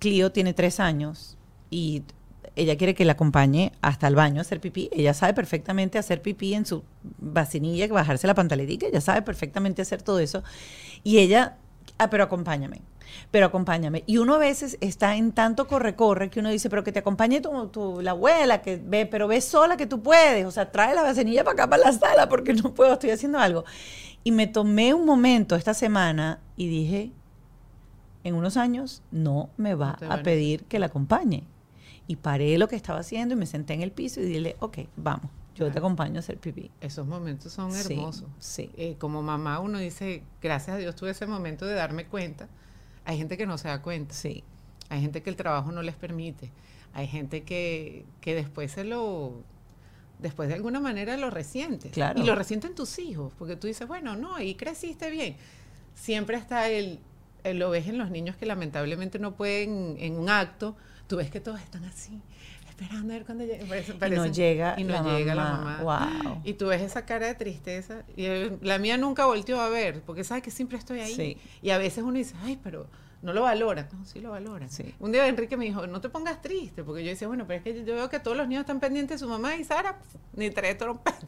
Clio 0.00 0.32
tiene 0.32 0.54
tres 0.54 0.80
años 0.80 1.36
y 1.70 2.02
ella 2.56 2.76
quiere 2.76 2.96
que 2.96 3.04
la 3.04 3.12
acompañe 3.12 3.70
hasta 3.80 4.08
el 4.08 4.16
baño 4.16 4.40
a 4.40 4.42
hacer 4.42 4.60
pipí. 4.60 4.88
Ella 4.90 5.14
sabe 5.14 5.34
perfectamente 5.34 5.98
hacer 5.98 6.20
pipí 6.20 6.54
en 6.54 6.66
su 6.66 6.82
vacinilla, 7.20 7.86
bajarse 7.86 8.26
la 8.26 8.34
pantaletica, 8.34 8.88
ella 8.88 9.00
sabe 9.00 9.22
perfectamente 9.22 9.82
hacer 9.82 10.02
todo 10.02 10.18
eso. 10.18 10.42
Y 11.04 11.18
ella, 11.18 11.58
ah, 11.98 12.10
pero 12.10 12.24
acompáñame, 12.24 12.82
pero 13.30 13.46
acompáñame. 13.46 14.02
Y 14.06 14.18
uno 14.18 14.34
a 14.34 14.38
veces 14.38 14.76
está 14.80 15.14
en 15.14 15.30
tanto 15.30 15.68
corre-corre 15.68 16.30
que 16.30 16.40
uno 16.40 16.50
dice, 16.50 16.68
pero 16.68 16.82
que 16.82 16.90
te 16.90 16.98
acompañe 16.98 17.40
tu, 17.40 17.68
tu- 17.68 18.00
la 18.02 18.10
abuela, 18.10 18.62
que 18.62 18.80
ve, 18.84 19.06
pero 19.06 19.28
ve 19.28 19.40
sola 19.40 19.76
que 19.76 19.86
tú 19.86 20.02
puedes. 20.02 20.44
O 20.44 20.50
sea, 20.50 20.72
trae 20.72 20.92
la 20.92 21.02
vacinilla 21.02 21.44
para 21.44 21.52
acá, 21.54 21.70
para 21.70 21.84
la 21.84 21.92
sala, 21.92 22.28
porque 22.28 22.52
no 22.52 22.74
puedo, 22.74 22.94
estoy 22.94 23.10
haciendo 23.10 23.38
algo. 23.38 23.64
Y 24.24 24.32
me 24.32 24.48
tomé 24.48 24.92
un 24.92 25.06
momento 25.06 25.54
esta 25.54 25.72
semana 25.72 26.40
y 26.56 26.66
dije, 26.66 27.12
en 28.28 28.34
unos 28.36 28.56
años 28.56 29.02
no 29.10 29.50
me 29.56 29.74
va 29.74 29.92
No 30.00 30.08
te 30.08 30.14
a 30.14 30.22
pedir 30.22 30.64
que 30.64 30.78
la 30.78 30.86
acompañe. 30.86 31.44
Y 32.06 32.16
paré 32.16 32.56
lo 32.58 32.68
que 32.68 32.76
estaba 32.76 33.00
haciendo 33.00 33.34
y 33.34 33.36
me 33.38 33.46
senté 33.46 33.74
en 33.74 33.82
el 33.82 33.90
piso 33.92 34.20
y 34.20 34.24
dile, 34.24 34.56
ok, 34.60 34.78
vamos, 34.96 35.30
yo 35.54 35.66
te 35.66 35.72
Claro. 35.72 35.78
acompaño 35.86 36.16
a 36.16 36.18
hacer 36.20 36.38
pipí. 36.38 36.70
Esos 36.80 37.06
momentos 37.06 37.52
son 37.52 37.72
Sí, 37.72 37.92
hermosos. 37.92 38.24
sí. 38.38 38.70
Eh, 38.76 38.96
como 38.98 39.22
mamá 39.22 39.58
uno 39.60 39.78
dice, 39.78 40.22
gracias 40.40 40.76
a 40.76 40.78
Dios 40.78 40.94
tuve 40.96 41.10
ese 41.10 41.26
momento 41.26 41.66
de 41.66 41.74
darme 41.74 42.06
cuenta. 42.06 42.48
Hay 43.04 43.18
gente 43.18 43.36
que 43.36 43.46
no 43.46 43.58
se 43.58 43.68
da 43.68 43.82
cuenta. 43.82 44.14
Sí. 44.14 44.42
Hay 44.88 45.00
gente 45.02 45.22
que 45.22 45.28
el 45.30 45.36
trabajo 45.36 45.70
no 45.72 45.82
les 45.82 45.96
permite. 45.96 46.50
Hay 46.94 47.06
gente 47.08 47.42
que, 47.42 48.06
que 48.22 48.34
después 48.34 48.72
se 48.72 48.84
lo, 48.84 49.42
después 50.18 50.48
de 50.48 50.54
alguna 50.54 50.80
manera 50.80 51.14
lo 51.18 51.28
resiente. 51.28 51.90
Claro. 51.90 52.18
Y 52.20 52.24
lo 52.24 52.34
resienten 52.34 52.74
tus 52.74 52.98
hijos, 52.98 53.34
porque 53.38 53.56
tú 53.56 53.66
dices, 53.66 53.86
bueno, 53.86 54.16
no, 54.16 54.40
y 54.40 54.54
creciste 54.54 55.10
bien. 55.10 55.36
Siempre 55.94 56.38
está 56.38 56.70
el- 56.70 57.00
lo 57.54 57.70
ves 57.70 57.86
en 57.88 57.98
los 57.98 58.10
niños 58.10 58.36
que 58.36 58.46
lamentablemente 58.46 59.18
no 59.18 59.34
pueden 59.34 59.96
en 59.98 60.16
un 60.16 60.28
acto, 60.30 60.76
tú 61.06 61.16
ves 61.16 61.30
que 61.30 61.40
todos 61.40 61.60
están 61.60 61.84
así, 61.84 62.20
esperando 62.68 63.12
a 63.12 63.16
ver 63.16 63.26
cuándo 63.26 63.44
llega. 63.44 63.64
Parece- 63.66 63.92
Y 63.94 64.10
no 64.16 64.26
llega, 64.26 64.74
y 64.78 64.84
no 64.84 64.92
la, 64.92 65.02
llega 65.18 65.34
mamá. 65.34 65.76
la 65.78 65.86
mamá. 65.86 66.22
Wow. 66.24 66.40
Y 66.44 66.52
tú 66.54 66.66
ves 66.68 66.80
esa 66.82 67.04
cara 67.06 67.26
de 67.26 67.34
tristeza. 67.34 68.04
Y 68.16 68.24
eh, 68.26 68.56
la 68.62 68.78
mía 68.78 68.96
nunca 68.96 69.26
volteó 69.26 69.60
a 69.60 69.68
ver, 69.68 70.02
porque 70.02 70.24
sabe 70.24 70.42
que 70.42 70.50
siempre 70.50 70.78
estoy 70.78 71.00
ahí. 71.00 71.14
Sí. 71.14 71.36
Y 71.62 71.70
a 71.70 71.78
veces 71.78 72.04
uno 72.04 72.12
dice, 72.18 72.34
ay, 72.44 72.58
pero 72.62 72.86
no 73.22 73.32
lo 73.32 73.42
valora. 73.42 73.88
No, 73.92 74.04
sí 74.04 74.20
lo 74.20 74.30
valora. 74.30 74.68
Sí. 74.68 74.94
Un 75.00 75.10
día 75.10 75.26
Enrique 75.26 75.56
me 75.56 75.64
dijo, 75.64 75.86
no 75.88 76.00
te 76.00 76.08
pongas 76.08 76.40
triste, 76.40 76.84
porque 76.84 77.02
yo 77.02 77.10
decía, 77.10 77.26
bueno, 77.26 77.44
pero 77.48 77.58
es 77.58 77.64
que 77.64 77.84
yo 77.84 77.94
veo 77.94 78.08
que 78.08 78.20
todos 78.20 78.36
los 78.36 78.46
niños 78.46 78.60
están 78.60 78.78
pendientes 78.78 79.18
de 79.20 79.26
su 79.26 79.28
mamá 79.30 79.56
y 79.56 79.64
Sara 79.64 79.98
pf, 79.98 80.18
ni 80.34 80.50
trae 80.50 80.74
trompeta. 80.76 81.18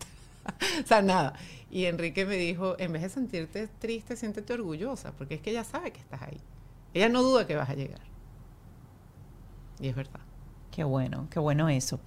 o 0.85 0.87
sea, 0.87 1.03
nada. 1.03 1.35
Y 1.71 1.85
Enrique 1.85 2.27
me 2.27 2.37
dijo, 2.37 2.75
en 2.79 2.93
vez 2.93 3.03
de 3.03 3.09
sentirte 3.09 3.69
triste, 3.79 4.17
siéntete 4.17 4.53
orgullosa, 4.53 5.13
porque 5.13 5.35
es 5.35 5.41
que 5.41 5.51
ella 5.51 5.65
sabe 5.65 5.93
que 5.93 6.01
estás 6.01 6.23
ahí. 6.23 6.41
Ella 6.95 7.09
no 7.09 7.23
duda 7.23 7.47
que 7.47 7.55
vas 7.55 7.71
a 7.71 7.75
llegar. 7.75 8.01
Y 9.81 9.89
es 9.89 9.95
verdad. 9.95 10.21
Qué 10.71 10.85
bueno, 10.85 11.27
qué 11.31 11.41
bueno 11.41 11.69
eso. 11.69 11.99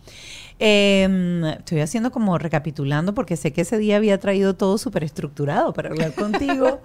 Eh, 0.57 1.55
estoy 1.57 1.81
haciendo 1.81 2.11
como 2.11 2.37
recapitulando 2.37 3.13
porque 3.13 3.35
sé 3.35 3.51
que 3.51 3.61
ese 3.61 3.77
día 3.77 3.97
había 3.97 4.19
traído 4.19 4.55
todo 4.55 4.77
súper 4.77 5.03
estructurado 5.03 5.73
para 5.73 5.89
hablar 5.89 6.13
contigo. 6.15 6.81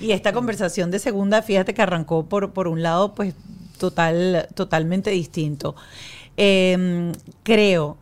y 0.00 0.12
esta 0.12 0.32
conversación 0.32 0.90
de 0.90 0.98
segunda, 0.98 1.42
fíjate 1.42 1.72
que 1.72 1.82
arrancó 1.82 2.26
por, 2.26 2.52
por 2.52 2.68
un 2.68 2.82
lado, 2.82 3.14
pues 3.14 3.34
total, 3.78 4.48
totalmente 4.54 5.10
distinto. 5.10 5.74
Eh, 6.36 7.12
creo 7.42 7.96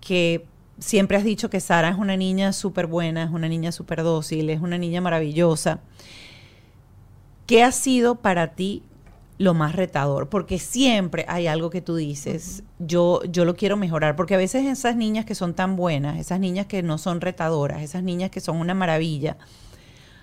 que 0.00 0.46
siempre 0.78 1.16
has 1.16 1.24
dicho 1.24 1.50
que 1.50 1.60
Sara 1.60 1.88
es 1.88 1.98
una 1.98 2.16
niña 2.16 2.52
súper 2.52 2.86
buena, 2.86 3.24
es 3.24 3.30
una 3.30 3.48
niña 3.48 3.72
súper 3.72 4.02
dócil, 4.02 4.50
es 4.50 4.60
una 4.60 4.78
niña 4.78 5.00
maravillosa. 5.00 5.80
¿Qué 7.46 7.62
ha 7.62 7.72
sido 7.72 8.16
para 8.16 8.54
ti 8.54 8.82
lo 9.38 9.54
más 9.54 9.74
retador? 9.74 10.28
Porque 10.28 10.58
siempre 10.58 11.24
hay 11.28 11.46
algo 11.46 11.70
que 11.70 11.80
tú 11.80 11.96
dices, 11.96 12.62
yo, 12.78 13.22
yo 13.24 13.44
lo 13.44 13.56
quiero 13.56 13.76
mejorar, 13.76 14.16
porque 14.16 14.34
a 14.34 14.38
veces 14.38 14.66
esas 14.66 14.96
niñas 14.96 15.24
que 15.24 15.34
son 15.34 15.54
tan 15.54 15.76
buenas, 15.76 16.18
esas 16.18 16.40
niñas 16.40 16.66
que 16.66 16.82
no 16.82 16.98
son 16.98 17.20
retadoras, 17.20 17.82
esas 17.82 18.02
niñas 18.02 18.30
que 18.30 18.40
son 18.40 18.58
una 18.58 18.74
maravilla, 18.74 19.38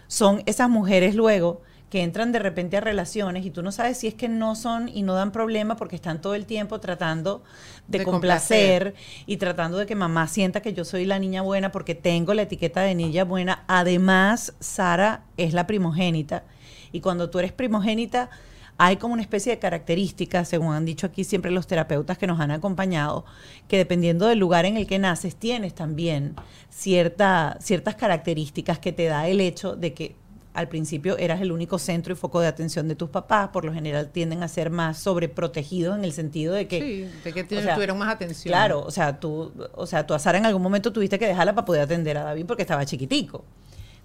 son 0.08 0.44
esas 0.46 0.70
mujeres 0.70 1.16
luego 1.16 1.62
que 1.90 2.02
entran 2.02 2.32
de 2.32 2.40
repente 2.40 2.78
a 2.78 2.82
relaciones 2.82 3.46
y 3.46 3.52
tú 3.52 3.62
no 3.62 3.72
sabes 3.72 3.98
si 3.98 4.08
es 4.08 4.16
que 4.16 4.28
no 4.28 4.56
son 4.56 4.90
y 4.90 5.04
no 5.04 5.14
dan 5.14 5.32
problema 5.32 5.76
porque 5.76 5.96
están 5.96 6.20
todo 6.20 6.36
el 6.36 6.46
tiempo 6.46 6.80
tratando 6.80 7.44
de, 7.88 8.00
De 8.00 8.06
complacer, 8.06 8.96
y 9.26 9.38
tratando 9.38 9.78
de 9.78 9.86
que 9.86 9.96
mamá 9.96 10.28
sienta 10.28 10.62
que 10.62 10.74
yo 10.74 10.84
soy 10.84 11.06
la 11.06 11.20
niña 11.20 11.42
buena 11.42 11.72
porque 11.72 11.96
tengo 11.96 12.34
la 12.34 12.42
etiqueta 12.42 12.82
de 12.82 12.96
niña 12.96 13.24
buena. 13.24 13.64
Además, 13.68 14.54
Sara 14.60 15.24
es 15.38 15.54
la 15.54 15.68
primogénita 15.68 16.44
y 16.92 17.02
cuando 17.02 17.30
tú 17.30 17.40
eres 17.40 17.52
primogénita, 17.52 18.30
hay 18.78 18.98
como 18.98 19.14
una 19.14 19.22
especie 19.22 19.54
de 19.54 19.60
características, 19.60 20.50
según 20.50 20.74
han 20.74 20.86
dicho 20.86 21.08
aquí 21.08 21.24
siempre 21.24 21.52
los 21.52 21.68
terapeutas 21.68 22.18
que 22.18 22.28
nos 22.28 22.40
han 22.40 22.52
acompañado, 22.52 23.26
que 23.68 23.78
dependiendo 23.78 24.28
del 24.28 24.40
lugar 24.40 24.66
en 24.66 24.76
el 24.76 24.86
que 24.86 25.00
naces, 25.00 25.36
tienes 25.36 25.74
también 25.74 26.36
cierta, 26.70 27.58
ciertas 27.62 27.96
características 27.96 28.80
que 28.80 28.92
te 28.92 29.06
da 29.06 29.28
el 29.28 29.40
hecho 29.40 29.76
de 29.76 29.94
que 29.94 30.16
al 30.56 30.70
principio 30.70 31.18
eras 31.18 31.42
el 31.42 31.52
único 31.52 31.78
centro 31.78 32.14
y 32.14 32.16
foco 32.16 32.40
de 32.40 32.48
atención 32.48 32.88
de 32.88 32.96
tus 32.96 33.10
papás, 33.10 33.50
por 33.50 33.66
lo 33.66 33.74
general 33.74 34.10
tienden 34.10 34.42
a 34.42 34.48
ser 34.48 34.70
más 34.70 34.98
sobreprotegidos 34.98 35.98
en 35.98 36.06
el 36.06 36.14
sentido 36.14 36.54
de 36.54 36.68
que... 36.68 36.80
Sí, 36.80 37.20
de 37.24 37.34
que 37.34 37.44
tuvieron 37.44 37.98
más 37.98 38.10
atención. 38.10 38.52
Claro, 38.52 38.82
o 38.82 38.90
sea, 38.90 39.20
tú, 39.20 39.52
o 39.74 39.86
sea, 39.86 40.08
tú 40.08 40.14
a 40.14 40.20
Sara 40.20 40.38
en 40.38 40.46
algún 40.46 40.62
momento 40.62 40.94
tuviste 40.94 41.20
que 41.20 41.28
dejarla 41.28 41.54
para 41.54 41.66
poder 41.66 41.82
atender 41.82 42.18
a 42.18 42.24
David 42.24 42.46
porque 42.46 42.64
estaba 42.64 42.86
chiquitico. 42.86 43.44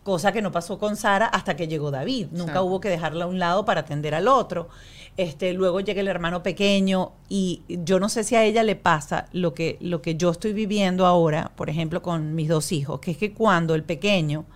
Cosa 0.02 0.32
que 0.32 0.42
no 0.42 0.50
pasó 0.50 0.78
con 0.78 0.96
Sara 0.96 1.26
hasta 1.26 1.54
que 1.54 1.68
llegó 1.68 1.90
David. 1.90 2.28
Nunca 2.32 2.62
hubo 2.62 2.80
que 2.80 2.88
dejarla 2.88 3.26
a 3.26 3.28
un 3.28 3.38
lado 3.38 3.64
para 3.64 3.82
atender 3.82 4.14
al 4.14 4.28
otro. 4.28 4.68
Este, 5.16 5.52
luego 5.52 5.80
llega 5.80 6.00
el 6.00 6.08
hermano 6.08 6.42
pequeño 6.42 7.12
y 7.28 7.62
yo 7.68 8.00
no 8.00 8.08
sé 8.08 8.24
si 8.24 8.34
a 8.34 8.42
ella 8.42 8.62
le 8.62 8.74
pasa 8.74 9.26
lo 9.32 9.54
que, 9.54 9.76
lo 9.80 10.02
que 10.02 10.16
yo 10.16 10.30
estoy 10.30 10.52
viviendo 10.52 11.06
ahora, 11.06 11.52
por 11.54 11.70
ejemplo, 11.70 12.02
con 12.02 12.34
mis 12.34 12.48
dos 12.48 12.72
hijos, 12.72 12.98
que 13.00 13.12
es 13.12 13.18
que 13.18 13.34
cuando 13.34 13.74
el 13.74 13.84
pequeño 13.84 14.46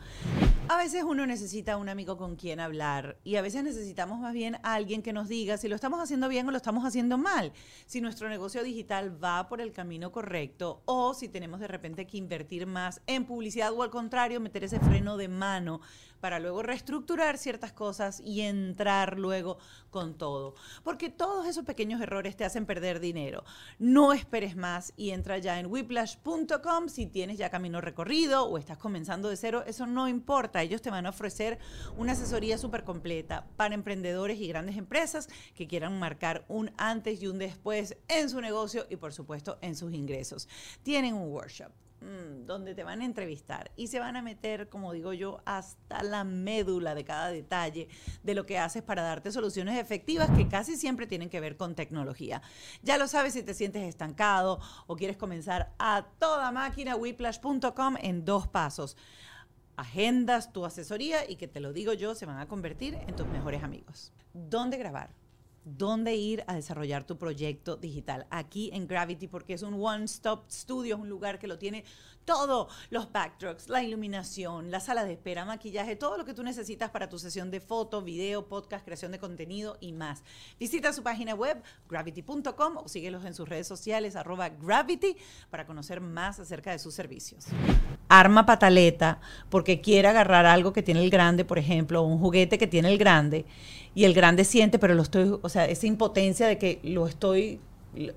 a 0.68 0.79
veces 0.79 1.05
uno 1.05 1.27
necesita 1.27 1.77
un 1.77 1.88
amigo 1.88 2.16
con 2.16 2.37
quien 2.37 2.59
hablar 2.59 3.18
y 3.22 3.37
a 3.37 3.42
veces 3.42 3.62
necesitamos 3.62 4.18
más 4.18 4.33
bien 4.33 4.57
a 4.62 4.74
alguien 4.74 5.03
que 5.03 5.12
nos 5.12 5.29
diga 5.29 5.59
si 5.59 5.68
lo 5.68 5.74
estamos 5.74 6.00
haciendo 6.00 6.29
bien 6.29 6.48
o 6.48 6.50
lo 6.50 6.57
estamos 6.57 6.85
haciendo 6.85 7.18
mal, 7.18 7.53
si 7.87 8.00
nuestro 8.00 8.31
negocio 8.31 8.62
digital 8.62 9.22
va 9.22 9.46
por 9.48 9.61
el 9.61 9.72
camino 9.72 10.11
correcto 10.11 10.83
o 10.87 11.12
si 11.12 11.29
tenemos 11.29 11.61
de 11.61 11.68
repente 11.68 12.07
que 12.07 12.16
invertir 12.16 12.66
más 12.66 13.03
en 13.07 13.27
publicidad 13.27 13.72
o 13.72 13.83
al 13.83 13.90
contrario, 13.90 14.40
meter 14.40 14.64
ese 14.64 14.81
freno 14.81 15.16
de 15.18 15.29
mano 15.29 15.81
para 16.24 16.40
luego 16.40 16.62
reestructurar 16.62 17.37
ciertas 17.37 17.74
cosas 17.74 18.18
y 18.24 18.40
entrar 18.40 19.18
luego 19.18 19.58
con 19.90 20.16
todo. 20.16 20.54
Porque 20.82 21.10
todos 21.10 21.46
esos 21.46 21.66
pequeños 21.66 22.00
errores 22.00 22.34
te 22.34 22.46
hacen 22.46 22.64
perder 22.64 22.98
dinero. 22.98 23.44
No 23.78 24.14
esperes 24.14 24.56
más 24.56 24.94
y 24.96 25.10
entra 25.10 25.37
ya 25.37 25.60
en 25.60 25.66
whiplash.com 25.66 26.88
si 26.88 27.04
tienes 27.04 27.37
ya 27.37 27.50
camino 27.50 27.82
recorrido 27.82 28.46
o 28.46 28.56
estás 28.56 28.78
comenzando 28.78 29.28
de 29.28 29.37
cero, 29.37 29.64
eso 29.66 29.84
no 29.84 30.08
importa. 30.08 30.62
Ellos 30.62 30.80
te 30.80 30.88
van 30.88 31.04
a 31.04 31.10
ofrecer 31.10 31.58
una 31.98 32.12
asesoría 32.12 32.56
súper 32.56 32.84
completa 32.84 33.46
para 33.58 33.74
emprendedores 33.74 34.40
y 34.40 34.48
grandes 34.48 34.78
empresas 34.78 35.28
que 35.54 35.66
quieran 35.66 35.98
marcar 35.98 36.46
un 36.48 36.72
antes 36.78 37.22
y 37.22 37.26
un 37.26 37.37
después 37.37 37.98
en 38.08 38.30
su 38.30 38.40
negocio 38.40 38.87
y 38.88 38.96
por 38.96 39.12
supuesto 39.12 39.58
en 39.60 39.76
sus 39.76 39.92
ingresos. 39.92 40.48
Tienen 40.82 41.12
un 41.12 41.30
workshop 41.30 41.70
Mm, 42.04 42.44
donde 42.44 42.74
te 42.74 42.84
van 42.84 43.00
a 43.00 43.06
entrevistar 43.06 43.70
y 43.76 43.86
se 43.86 43.98
van 43.98 44.14
a 44.14 44.20
meter, 44.20 44.68
como 44.68 44.92
digo 44.92 45.14
yo, 45.14 45.40
hasta 45.46 46.02
la 46.02 46.22
médula 46.22 46.94
de 46.94 47.02
cada 47.02 47.28
detalle 47.28 47.88
de 48.22 48.34
lo 48.34 48.44
que 48.44 48.58
haces 48.58 48.82
para 48.82 49.00
darte 49.00 49.32
soluciones 49.32 49.78
efectivas 49.78 50.28
que 50.36 50.46
casi 50.46 50.76
siempre 50.76 51.06
tienen 51.06 51.30
que 51.30 51.40
ver 51.40 51.56
con 51.56 51.74
tecnología. 51.74 52.42
Ya 52.82 52.98
lo 52.98 53.08
sabes 53.08 53.32
si 53.32 53.42
te 53.42 53.54
sientes 53.54 53.84
estancado 53.84 54.60
o 54.86 54.96
quieres 54.96 55.16
comenzar 55.16 55.72
a 55.78 56.04
toda 56.18 56.52
máquina, 56.52 56.94
whiplash.com 56.94 57.96
en 57.98 58.26
dos 58.26 58.48
pasos. 58.48 58.98
Agendas 59.78 60.52
tu 60.52 60.66
asesoría 60.66 61.28
y 61.28 61.36
que 61.36 61.48
te 61.48 61.60
lo 61.60 61.72
digo 61.72 61.94
yo, 61.94 62.14
se 62.14 62.26
van 62.26 62.38
a 62.38 62.48
convertir 62.48 62.98
en 63.06 63.16
tus 63.16 63.26
mejores 63.28 63.62
amigos. 63.62 64.12
¿Dónde 64.34 64.76
grabar? 64.76 65.23
Dónde 65.64 66.14
ir 66.14 66.44
a 66.46 66.55
desarrollar 66.55 67.05
tu 67.05 67.16
proyecto 67.16 67.77
digital. 67.77 68.27
Aquí 68.31 68.70
en 68.72 68.87
Gravity, 68.87 69.29
porque 69.29 69.55
es 69.55 69.62
un 69.62 69.74
one-stop 69.74 70.50
studio, 70.50 70.96
es 70.96 71.00
un 71.00 71.09
lugar 71.09 71.38
que 71.38 71.46
lo 71.46 71.59
tiene 71.59 71.85
todo, 72.24 72.68
los 72.90 73.10
backdrops, 73.12 73.68
la 73.68 73.82
iluminación, 73.82 74.70
la 74.70 74.80
sala 74.80 75.04
de 75.04 75.12
espera, 75.12 75.44
maquillaje, 75.44 75.96
todo 75.96 76.16
lo 76.16 76.24
que 76.24 76.34
tú 76.34 76.42
necesitas 76.42 76.90
para 76.90 77.08
tu 77.08 77.18
sesión 77.18 77.50
de 77.50 77.60
foto, 77.60 78.02
video, 78.02 78.46
podcast, 78.46 78.84
creación 78.84 79.12
de 79.12 79.18
contenido 79.18 79.76
y 79.80 79.92
más. 79.92 80.22
Visita 80.58 80.92
su 80.92 81.02
página 81.02 81.34
web 81.34 81.62
gravity.com 81.88 82.76
o 82.78 82.88
síguelos 82.88 83.24
en 83.24 83.34
sus 83.34 83.48
redes 83.48 83.66
sociales 83.66 84.16
arroba 84.16 84.48
gravity 84.48 85.16
para 85.50 85.66
conocer 85.66 86.00
más 86.00 86.40
acerca 86.40 86.70
de 86.70 86.78
sus 86.78 86.94
servicios. 86.94 87.46
Arma 88.08 88.46
pataleta 88.46 89.20
porque 89.50 89.80
quiere 89.80 90.08
agarrar 90.08 90.46
algo 90.46 90.72
que 90.72 90.82
tiene 90.82 91.02
el 91.02 91.10
grande, 91.10 91.44
por 91.44 91.58
ejemplo, 91.58 92.02
un 92.02 92.18
juguete 92.18 92.58
que 92.58 92.66
tiene 92.66 92.90
el 92.90 92.98
grande 92.98 93.44
y 93.94 94.04
el 94.04 94.14
grande 94.14 94.44
siente, 94.44 94.78
pero 94.78 94.94
lo 94.94 95.02
estoy, 95.02 95.38
o 95.40 95.48
sea, 95.48 95.66
esa 95.66 95.87
impotencia 95.87 96.46
de 96.46 96.58
que 96.58 96.80
lo 96.82 97.06
estoy 97.06 97.60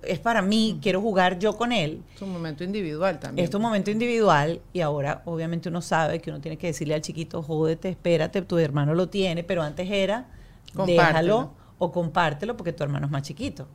es 0.04 0.20
para 0.20 0.42
mí, 0.42 0.80
quiero 0.82 1.02
jugar 1.02 1.40
yo 1.40 1.58
con 1.58 1.72
él. 1.72 2.04
Es 2.16 2.22
un 2.22 2.32
momento 2.32 2.63
individual 2.63 3.20
también. 3.20 3.48
Es 3.48 3.54
un 3.54 3.62
momento 3.62 3.92
individual 3.92 4.62
y 4.74 4.82
ahora 4.82 5.22
obviamente 5.26 5.70
uno 5.70 5.82
sabe 5.82 6.20
que 6.20 6.30
uno 6.30 6.42
tiene 6.42 6.58
que 6.58 6.68
decirle 6.68 6.96
al 6.96 7.02
chiquito, 7.02 7.42
jódete, 7.42 7.90
espérate, 7.90 8.42
tu 8.42 8.58
hermano 8.58 8.94
lo 8.94 9.10
tiene, 9.10 9.44
pero 9.44 9.62
antes 9.63 9.90
era, 9.90 10.28
déjalo 10.86 11.54
o 11.78 11.92
compártelo 11.92 12.58
porque 12.58 12.74
tu 12.74 12.84
hermano 12.84 13.06
es 13.06 13.12
más 13.12 13.24
chiquito. 13.24 13.68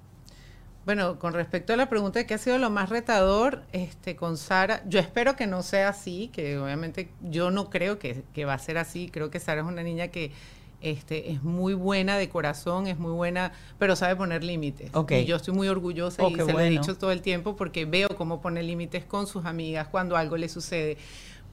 Bueno, 0.84 1.20
con 1.20 1.32
respecto 1.32 1.72
a 1.72 1.76
la 1.76 1.88
pregunta 1.88 2.18
de 2.18 2.26
qué 2.26 2.34
ha 2.34 2.38
sido 2.38 2.58
lo 2.58 2.68
más 2.68 2.88
retador 2.88 3.62
este, 3.72 4.16
con 4.16 4.36
Sara, 4.36 4.82
yo 4.88 4.98
espero 4.98 5.36
que 5.36 5.46
no 5.46 5.62
sea 5.62 5.90
así, 5.90 6.28
que 6.32 6.58
obviamente 6.58 7.08
yo 7.20 7.52
no 7.52 7.70
creo 7.70 8.00
que, 8.00 8.24
que 8.34 8.44
va 8.44 8.54
a 8.54 8.58
ser 8.58 8.78
así, 8.78 9.08
creo 9.08 9.30
que 9.30 9.38
Sara 9.38 9.60
es 9.60 9.66
una 9.66 9.84
niña 9.84 10.08
que 10.08 10.32
este, 10.82 11.30
es 11.30 11.42
muy 11.42 11.74
buena 11.74 12.18
de 12.18 12.28
corazón, 12.28 12.86
es 12.86 12.98
muy 12.98 13.12
buena, 13.12 13.52
pero 13.78 13.96
sabe 13.96 14.16
poner 14.16 14.44
límites. 14.44 14.90
Y 15.10 15.24
yo 15.24 15.36
estoy 15.36 15.54
muy 15.54 15.68
orgullosa 15.68 16.22
oh, 16.22 16.30
y 16.30 16.34
se 16.34 16.52
lo 16.52 16.60
he 16.60 16.68
dicho 16.68 16.96
todo 16.96 17.12
el 17.12 17.22
tiempo 17.22 17.56
porque 17.56 17.84
veo 17.84 18.08
cómo 18.10 18.40
pone 18.40 18.62
límites 18.62 19.04
con 19.04 19.26
sus 19.26 19.44
amigas 19.44 19.88
cuando 19.88 20.16
algo 20.16 20.36
le 20.36 20.48
sucede, 20.48 20.98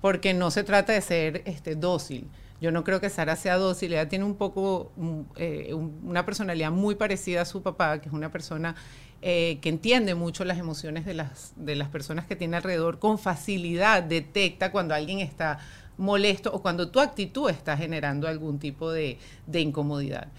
porque 0.01 0.33
no 0.33 0.51
se 0.51 0.63
trata 0.63 0.93
de 0.93 1.01
ser 1.01 1.43
este, 1.45 1.75
dócil. 1.75 2.27
Yo 2.61 2.71
no 2.71 2.83
creo 2.83 2.99
que 2.99 3.09
Sara 3.09 3.35
sea 3.37 3.57
dócil, 3.57 3.93
ella 3.93 4.09
tiene 4.09 4.25
un 4.25 4.35
poco, 4.35 4.91
mm, 4.97 5.19
eh, 5.37 5.73
una 5.73 6.25
personalidad 6.25 6.71
muy 6.71 6.95
parecida 6.95 7.43
a 7.43 7.45
su 7.45 7.61
papá, 7.61 8.01
que 8.01 8.09
es 8.09 8.13
una 8.13 8.31
persona 8.31 8.75
eh, 9.21 9.59
que 9.61 9.67
entiende 9.67 10.15
mucho 10.15 10.45
las 10.45 10.57
emociones 10.57 11.05
de 11.05 11.13
las, 11.13 11.53
de 11.57 11.75
las 11.75 11.89
personas 11.89 12.25
que 12.25 12.35
tiene 12.35 12.55
alrededor, 12.57 12.99
con 12.99 13.19
facilidad 13.19 14.01
detecta 14.01 14.71
cuando 14.71 14.95
alguien 14.95 15.19
está 15.19 15.59
molesto 15.99 16.51
o 16.51 16.61
cuando 16.61 16.89
tu 16.89 16.99
actitud 16.99 17.49
está 17.49 17.77
generando 17.77 18.27
algún 18.27 18.57
tipo 18.57 18.91
de, 18.91 19.19
incomodidad. 19.53 20.29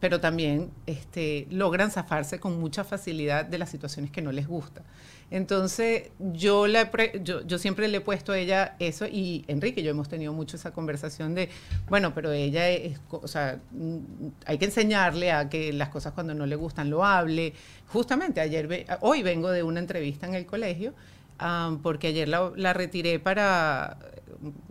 pero 0.00 0.20
también 0.20 0.70
este, 0.86 1.46
logran 1.50 1.90
zafarse 1.90 2.38
con 2.38 2.60
mucha 2.60 2.84
facilidad 2.84 3.44
de 3.44 3.58
las 3.58 3.70
situaciones 3.70 4.10
que 4.10 4.22
no 4.22 4.32
les 4.32 4.46
gusta. 4.46 4.82
Entonces, 5.30 6.10
yo, 6.18 6.66
yo, 6.66 7.58
siempre 7.58 7.88
le 7.88 7.96
he 7.96 8.00
puesto 8.00 8.32
a 8.32 8.38
ella 8.38 8.76
eso 8.78 9.06
y 9.06 9.44
Enrique 9.48 9.82
yo 9.82 9.90
hemos 9.90 10.08
tenido 10.08 10.32
mucho 10.32 10.56
esa 10.56 10.72
conversación 10.72 11.34
de, 11.34 11.48
bueno, 11.88 12.14
pero 12.14 12.30
ella 12.30 12.68
es, 12.68 13.00
o 13.10 13.26
sea, 13.26 13.58
mm, 13.72 13.98
hay 14.46 14.58
que 14.58 14.66
enseñarle 14.66 15.32
a 15.32 15.48
que 15.48 15.72
las 15.72 15.88
cosas 15.88 16.12
cuando 16.12 16.34
no 16.34 16.46
le 16.46 16.54
gustan 16.54 16.90
lo 16.90 17.04
hable. 17.04 17.54
Justamente 17.88 18.40
ayer, 18.40 18.86
hoy 19.00 19.22
vengo 19.22 19.50
de 19.50 19.62
una 19.62 19.80
entrevista 19.80 20.26
en 20.26 20.34
el 20.34 20.46
colegio 20.46 20.94
porque 21.82 22.08
ayer 22.08 22.28
la, 22.28 22.72
retiré 22.72 23.18
para 23.18 23.98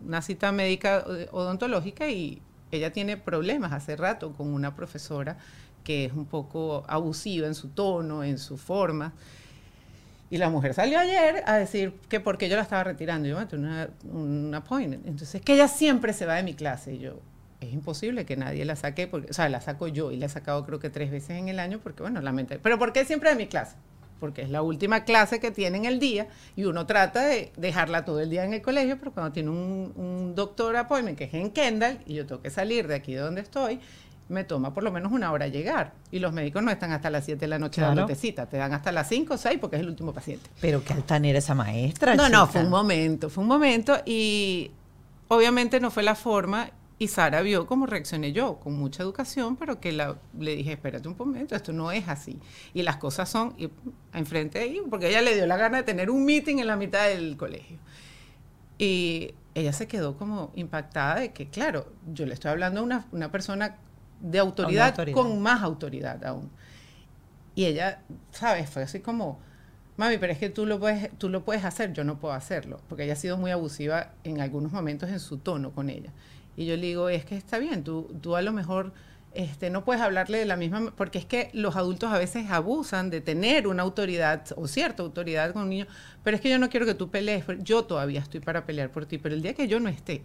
una 0.05 0.21
cita 0.21 0.51
médica 0.51 1.03
eh, 1.09 1.27
odontológica 1.31 2.09
y 2.09 2.41
ella 2.71 2.91
tiene 2.91 3.17
problemas 3.17 3.71
hace 3.73 3.95
rato 3.95 4.33
con 4.33 4.53
una 4.53 4.75
profesora 4.75 5.37
que 5.83 6.05
es 6.05 6.13
un 6.13 6.25
poco 6.25 6.83
abusiva 6.87 7.47
en 7.47 7.55
su 7.55 7.69
tono, 7.69 8.23
en 8.23 8.37
su 8.37 8.57
forma. 8.57 9.13
Y 10.29 10.37
la 10.37 10.49
mujer 10.49 10.73
salió 10.73 10.97
ayer 10.97 11.43
a 11.45 11.57
decir 11.57 11.93
que 12.09 12.19
porque 12.19 12.49
yo 12.49 12.55
la 12.55 12.63
estaba 12.63 12.83
retirando. 12.83 13.27
Yo 13.27 13.37
me 13.37 13.57
una, 13.57 13.89
un 14.11 14.55
appointment. 14.55 15.05
Entonces, 15.05 15.41
que 15.41 15.53
ella 15.53 15.67
siempre 15.67 16.13
se 16.13 16.25
va 16.25 16.35
de 16.35 16.43
mi 16.43 16.55
clase. 16.55 16.95
Y 16.95 16.99
yo, 16.99 17.19
es 17.59 17.73
imposible 17.73 18.25
que 18.25 18.35
nadie 18.35 18.65
la 18.65 18.75
saque, 18.75 19.07
porque, 19.07 19.29
o 19.29 19.33
sea, 19.33 19.49
la 19.49 19.61
saco 19.61 19.87
yo 19.87 20.11
y 20.11 20.17
la 20.17 20.25
he 20.25 20.29
sacado 20.29 20.65
creo 20.65 20.79
que 20.79 20.89
tres 20.89 21.11
veces 21.11 21.31
en 21.31 21.49
el 21.49 21.59
año, 21.59 21.79
porque 21.79 22.01
bueno, 22.01 22.21
mente 22.31 22.59
Pero 22.59 22.79
¿por 22.79 22.93
qué 22.93 23.05
siempre 23.05 23.29
de 23.29 23.35
mi 23.35 23.47
clase? 23.47 23.75
Porque 24.23 24.41
es 24.41 24.49
la 24.49 24.61
última 24.61 25.03
clase 25.03 25.41
que 25.41 25.51
tiene 25.51 25.79
en 25.79 25.83
el 25.83 25.99
día 25.99 26.29
y 26.55 26.63
uno 26.63 26.85
trata 26.85 27.23
de 27.23 27.51
dejarla 27.57 28.05
todo 28.05 28.21
el 28.21 28.29
día 28.29 28.45
en 28.45 28.53
el 28.53 28.61
colegio, 28.61 28.97
pero 28.97 29.11
cuando 29.11 29.33
tiene 29.33 29.49
un, 29.49 30.31
doctor 30.33 30.77
appointment 30.77 31.17
que 31.17 31.25
es 31.25 31.33
en 31.33 31.51
Kendall 31.51 31.99
y 32.05 32.13
yo 32.13 32.25
tengo 32.25 32.41
que 32.41 32.49
salir 32.49 32.87
de 32.87 32.95
aquí 32.95 33.13
de 33.13 33.19
donde 33.19 33.41
estoy, 33.41 33.81
me 34.29 34.45
toma 34.45 34.73
por 34.73 34.81
lo 34.81 34.93
menos 34.93 35.11
una 35.11 35.29
hora 35.33 35.47
llegar. 35.47 35.91
Y 36.09 36.19
los 36.19 36.31
médicos 36.31 36.63
no 36.63 36.71
están 36.71 36.93
hasta 36.93 37.09
las 37.09 37.25
7 37.25 37.37
de 37.37 37.47
la 37.49 37.59
noche 37.59 37.81
claro. 37.81 37.95
dándote 37.95 38.15
cita, 38.15 38.45
te 38.45 38.55
dan 38.55 38.73
hasta 38.73 38.93
las 38.93 39.09
5 39.09 39.33
o 39.33 39.37
6 39.37 39.57
porque 39.59 39.75
es 39.75 39.81
el 39.81 39.89
último 39.89 40.13
paciente. 40.13 40.49
Pero 40.61 40.81
qué 40.85 40.93
altanera 40.93 41.39
esa 41.39 41.53
maestra. 41.53 42.15
No, 42.15 42.29
no, 42.29 42.47
fue 42.47 42.61
un 42.63 42.69
momento, 42.69 43.29
fue 43.29 43.41
un 43.41 43.49
momento 43.49 43.97
y 44.05 44.71
obviamente 45.27 45.81
no 45.81 45.91
fue 45.91 46.03
la 46.03 46.15
forma 46.15 46.71
y 46.99 47.07
Sara 47.07 47.41
vio 47.41 47.65
cómo 47.65 47.85
reaccioné 47.85 48.31
yo, 48.31 48.59
con 48.59 48.73
mucha 48.73 49.03
educación, 49.03 49.55
pero 49.55 49.79
que 49.79 49.91
la, 49.91 50.17
le 50.39 50.55
dije, 50.55 50.73
espérate 50.73 51.07
un 51.07 51.15
momento, 51.17 51.55
esto 51.55 51.73
no 51.73 51.91
es 51.91 52.07
así. 52.07 52.39
Y 52.73 52.83
las 52.83 52.97
cosas 52.97 53.29
son 53.29 53.55
y, 53.57 53.69
enfrente 54.13 54.59
de 54.59 54.65
ella, 54.65 54.81
porque 54.89 55.09
ella 55.09 55.21
le 55.21 55.35
dio 55.35 55.47
la 55.47 55.57
gana 55.57 55.77
de 55.77 55.83
tener 55.83 56.09
un 56.09 56.23
meeting 56.23 56.57
en 56.57 56.67
la 56.67 56.75
mitad 56.75 57.07
del 57.07 57.35
colegio. 57.35 57.79
Y 58.77 59.33
ella 59.55 59.73
se 59.73 59.87
quedó 59.87 60.17
como 60.17 60.51
impactada 60.55 61.19
de 61.19 61.31
que, 61.31 61.49
claro, 61.49 61.87
yo 62.11 62.25
le 62.25 62.33
estoy 62.33 62.51
hablando 62.51 62.79
a 62.79 62.83
una, 62.83 63.07
una 63.11 63.31
persona 63.31 63.77
de 64.19 64.39
autoridad, 64.39 64.95
con 65.13 65.41
más 65.41 65.61
autoridad 65.61 66.23
aún. 66.25 66.49
Y 67.55 67.65
ella, 67.65 68.01
¿sabes? 68.31 68.69
Fue 68.69 68.83
así 68.83 68.99
como, 68.99 69.39
mami, 69.97 70.17
pero 70.17 70.31
es 70.31 70.39
que 70.39 70.49
tú 70.49 70.65
lo, 70.65 70.79
puedes, 70.79 71.11
tú 71.17 71.29
lo 71.29 71.43
puedes 71.43 71.65
hacer, 71.65 71.93
yo 71.93 72.03
no 72.03 72.19
puedo 72.19 72.33
hacerlo, 72.33 72.79
porque 72.87 73.03
ella 73.03 73.13
ha 73.13 73.17
sido 73.17 73.37
muy 73.37 73.51
abusiva 73.51 74.13
en 74.23 74.41
algunos 74.41 74.71
momentos 74.71 75.09
en 75.09 75.19
su 75.19 75.37
tono 75.37 75.71
con 75.71 75.89
ella. 75.89 76.11
Y 76.55 76.65
yo 76.65 76.75
le 76.77 76.87
digo, 76.87 77.09
es 77.09 77.25
que 77.25 77.35
está 77.35 77.57
bien, 77.59 77.83
tú, 77.83 78.09
tú 78.21 78.35
a 78.35 78.41
lo 78.41 78.51
mejor 78.53 78.93
Este, 79.35 79.69
no 79.71 79.83
puedes 79.83 80.01
hablarle 80.03 80.37
de 80.37 80.45
la 80.45 80.55
misma, 80.57 80.93
porque 80.95 81.17
es 81.17 81.25
que 81.25 81.49
los 81.53 81.75
adultos 81.75 82.11
a 82.13 82.19
veces 82.19 82.51
abusan 82.51 83.09
de 83.09 83.19
tener 83.19 83.67
una 83.67 83.81
autoridad 83.81 84.45
o 84.55 84.67
cierta 84.67 85.01
autoridad 85.03 85.53
con 85.53 85.63
un 85.63 85.69
niño, 85.69 85.87
pero 86.23 86.35
es 86.35 86.41
que 86.41 86.49
yo 86.51 86.59
no 86.59 86.69
quiero 86.69 86.85
que 86.85 86.93
tú 86.93 87.09
pelees, 87.09 87.43
yo 87.59 87.85
todavía 87.85 88.19
estoy 88.21 88.41
para 88.41 88.65
pelear 88.65 88.91
por 88.91 89.05
ti, 89.07 89.17
pero 89.17 89.33
el 89.33 89.41
día 89.41 89.55
que 89.55 89.67
yo 89.67 89.79
no 89.79 89.89
esté, 89.89 90.23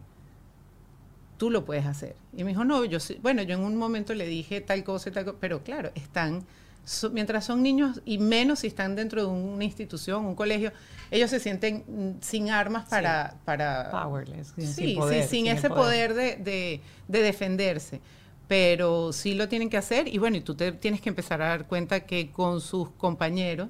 tú 1.36 1.50
lo 1.50 1.64
puedes 1.64 1.86
hacer. 1.86 2.16
Y 2.32 2.44
me 2.44 2.50
dijo, 2.50 2.64
no, 2.64 2.84
yo 2.84 2.98
bueno, 3.22 3.42
yo 3.42 3.54
en 3.54 3.62
un 3.64 3.76
momento 3.76 4.14
le 4.14 4.26
dije 4.26 4.60
tal 4.60 4.82
cosa 4.84 5.10
tal 5.12 5.24
cosa, 5.24 5.36
pero 5.40 5.62
claro, 5.62 5.90
están, 5.94 6.46
mientras 7.12 7.44
son 7.44 7.62
niños 7.62 8.00
y 8.04 8.18
menos 8.18 8.60
si 8.60 8.68
están 8.68 8.96
dentro 8.96 9.22
de 9.22 9.28
una 9.28 9.64
institución, 9.64 10.24
un 10.24 10.34
colegio, 10.34 10.72
ellos 11.10 11.30
se 11.30 11.40
sienten 11.40 11.84
mm, 11.86 12.22
sin 12.22 12.50
armas 12.50 12.88
para... 12.88 13.36
para 13.44 13.90
Powerless. 13.90 14.54
Sin, 14.56 14.66
sí, 14.66 14.94
poder, 14.94 15.22
sí, 15.24 15.28
sin, 15.28 15.46
ese 15.46 15.68
poder, 15.68 16.14
de, 16.14 16.36
de, 16.36 16.80
de 17.08 17.22
defenderse 17.22 18.00
pero 18.48 19.12
sí 19.12 19.34
lo 19.34 19.46
tienen 19.46 19.68
que 19.68 19.76
hacer 19.76 20.08
y 20.08 20.16
bueno, 20.16 20.38
y 20.38 20.40
tú 20.40 20.54
te 20.54 20.72
tienes 20.72 21.02
que 21.02 21.10
empezar 21.10 21.42
a 21.42 21.48
dar 21.48 21.66
cuenta 21.66 22.00
que 22.00 22.32
con 22.32 22.62
sus 22.62 22.88
compañeros, 22.92 23.68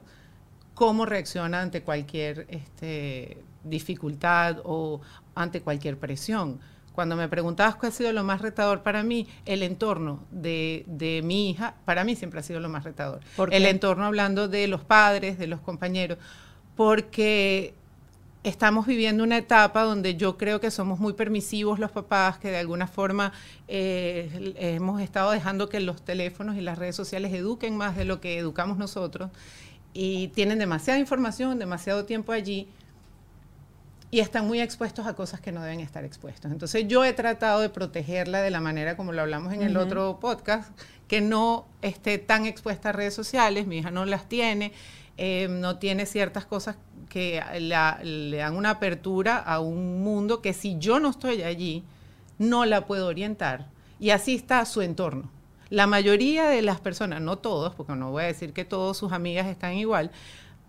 cómo 0.75 1.05
reacciona 1.05 1.61
ante 1.61 1.83
cualquier 1.83 2.47
este, 2.49 3.39
dificultad 3.65 4.59
o 4.65 5.01
ante 5.35 5.61
cualquier 5.61 5.99
presión. 5.99 6.61
Cuando 6.99 7.15
me 7.15 7.29
preguntabas 7.29 7.77
cuál 7.77 7.93
ha 7.93 7.95
sido 7.95 8.13
lo 8.13 8.25
más 8.25 8.43
retador 8.43 8.83
para 8.83 9.05
mí, 9.05 9.29
el 9.47 9.63
entorno 9.63 10.19
de, 10.33 10.83
de 10.89 11.23
mi 11.23 11.49
hija, 11.49 11.77
para 11.85 12.03
mí 12.03 12.17
siempre 12.17 12.41
ha 12.41 12.43
sido 12.43 12.59
lo 12.59 12.69
más 12.69 12.83
retador. 12.83 13.21
El 13.53 13.67
entorno 13.67 14.05
hablando 14.05 14.49
de 14.49 14.67
los 14.67 14.83
padres, 14.83 15.39
de 15.39 15.47
los 15.47 15.61
compañeros, 15.61 16.19
porque 16.75 17.73
estamos 18.43 18.85
viviendo 18.85 19.23
una 19.23 19.37
etapa 19.39 19.85
donde 19.85 20.17
yo 20.17 20.37
creo 20.37 20.59
que 20.59 20.73
somos 20.73 20.99
muy 20.99 21.13
permisivos 21.13 21.79
los 21.79 21.93
papás, 21.93 22.39
que 22.39 22.51
de 22.51 22.59
alguna 22.59 22.89
forma 22.89 23.33
eh, 23.69 24.53
hemos 24.59 25.01
estado 25.01 25.31
dejando 25.31 25.69
que 25.69 25.79
los 25.79 26.03
teléfonos 26.03 26.57
y 26.57 26.63
las 26.63 26.79
redes 26.79 26.97
sociales 26.97 27.33
eduquen 27.33 27.77
más 27.77 27.97
de 27.97 28.07
lo 28.07 28.21
que 28.21 28.39
educamos 28.39 28.77
nosotros 28.77 29.31
y 29.95 30.29
tienen 30.35 30.59
demasiada 30.59 30.99
información, 30.99 31.61
demasiado 31.61 32.07
tiempo 32.07 32.33
allí 32.33 32.67
y 34.11 34.21
están 34.21 34.47
muy 34.47 34.61
expuestos 34.61 35.07
a 35.07 35.15
cosas 35.15 35.41
que 35.41 35.53
no 35.53 35.63
deben 35.63 35.81
estar 35.81 36.05
expuestos. 36.05 36.51
Entonces 36.51 36.87
yo 36.89 37.05
he 37.05 37.13
tratado 37.13 37.61
de 37.61 37.69
protegerla 37.69 38.41
de 38.41 38.51
la 38.51 38.61
manera 38.61 38.97
como 38.97 39.13
lo 39.13 39.21
hablamos 39.23 39.53
en 39.53 39.63
el 39.63 39.77
otro 39.77 40.19
podcast, 40.19 40.71
que 41.09 41.21
no 41.21 41.67
esté 41.83 42.19
tan 42.19 42.47
expuesta 42.47 42.89
a 42.89 42.93
redes 42.93 43.15
sociales, 43.15 43.67
mi 43.67 43.79
hija 43.79 43.91
no 43.91 44.07
las 44.07 44.29
tiene, 44.29 44.73
eh, 45.19 45.49
no 45.51 45.79
tiene 45.79 46.07
ciertas 46.07 46.47
cosas 46.47 46.77
que 47.09 47.43
le 47.61 48.37
dan 48.37 48.57
una 48.57 48.71
apertura 48.71 49.39
a 49.39 49.61
un 49.61 50.03
mundo 50.03 50.41
que 50.41 50.53
si 50.53 50.79
yo 50.79 51.01
no 51.01 51.11
estoy 51.11 51.43
allí, 51.43 51.85
no 52.39 52.65
la 52.65 52.87
puedo 52.87 53.07
orientar. 53.07 53.67
Y 54.01 54.11
así 54.11 54.35
está 54.35 54.65
su 54.65 54.81
entorno. 54.81 55.31
La 55.71 55.87
mayoría 55.87 56.49
de 56.49 56.63
las 56.63 56.81
personas, 56.81 57.21
no 57.21 57.37
todos, 57.37 57.75
porque 57.75 57.95
no 57.95 58.11
voy 58.11 58.25
a 58.25 58.27
decir 58.27 58.53
que 58.53 58.65
todas 58.65 58.97
sus 58.97 59.13
amigas 59.13 59.47
están 59.47 59.75
igual, 59.75 60.11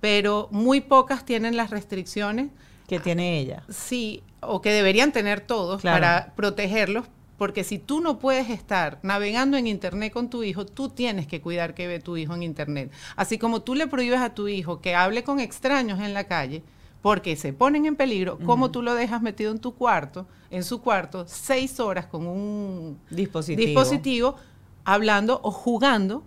pero 0.02 0.49
muy 0.52 0.82
pocas 0.82 1.25
tienen 1.25 1.56
las 1.56 1.69
restricciones 1.69 2.49
que 2.89 2.99
tiene 2.99 3.39
ella. 3.39 3.63
Sí, 3.69 4.23
o 4.41 4.62
que 4.62 4.71
deberían 4.71 5.12
tener 5.12 5.41
todos 5.41 5.82
para 5.82 6.34
protegerlos, 6.36 7.06
porque 7.38 7.63
si 7.63 7.80
tú 7.80 8.02
no 8.02 8.19
puedes 8.19 8.49
estar 8.49 8.99
navegando 9.02 9.56
en 9.56 9.67
Internet 9.67 10.12
con 10.12 10.30
tu 10.30 10.43
hijo, 10.43 10.65
tú 10.65 10.89
tienes 10.89 11.28
que 11.28 11.39
cuidar 11.39 11.73
que 11.73 11.88
ve 11.88 11.99
tu 11.99 12.17
hijo 12.17 12.36
en 12.36 12.43
Internet. 12.43 12.91
Así 13.15 13.38
como 13.38 13.62
tú 13.62 13.75
le 13.75 13.88
prohíbes 13.88 14.19
a 14.19 14.34
tu 14.34 14.49
hijo 14.49 14.82
que 14.82 14.95
hable 14.95 15.23
con 15.23 15.39
extraños 15.39 15.99
en 16.02 16.13
la 16.13 16.25
calle, 16.25 16.63
porque 17.02 17.38
se 17.38 17.54
ponen 17.54 17.86
en 17.86 17.95
peligro, 17.95 18.38
como 18.39 18.71
tú 18.71 18.82
lo 18.82 18.93
dejas 18.93 19.21
metido 19.21 19.52
en 19.52 19.60
tu 19.60 19.73
cuarto, 19.73 20.28
en 20.49 20.65
su 20.65 20.82
cuarto, 20.82 21.25
seis 21.28 21.80
horas 21.80 22.08
con 22.08 22.28
un 22.28 22.99
dispositivo, 23.10 23.65
dispositivo 23.65 24.36
hablando 24.84 25.39
o 25.43 25.52
jugando 25.52 26.23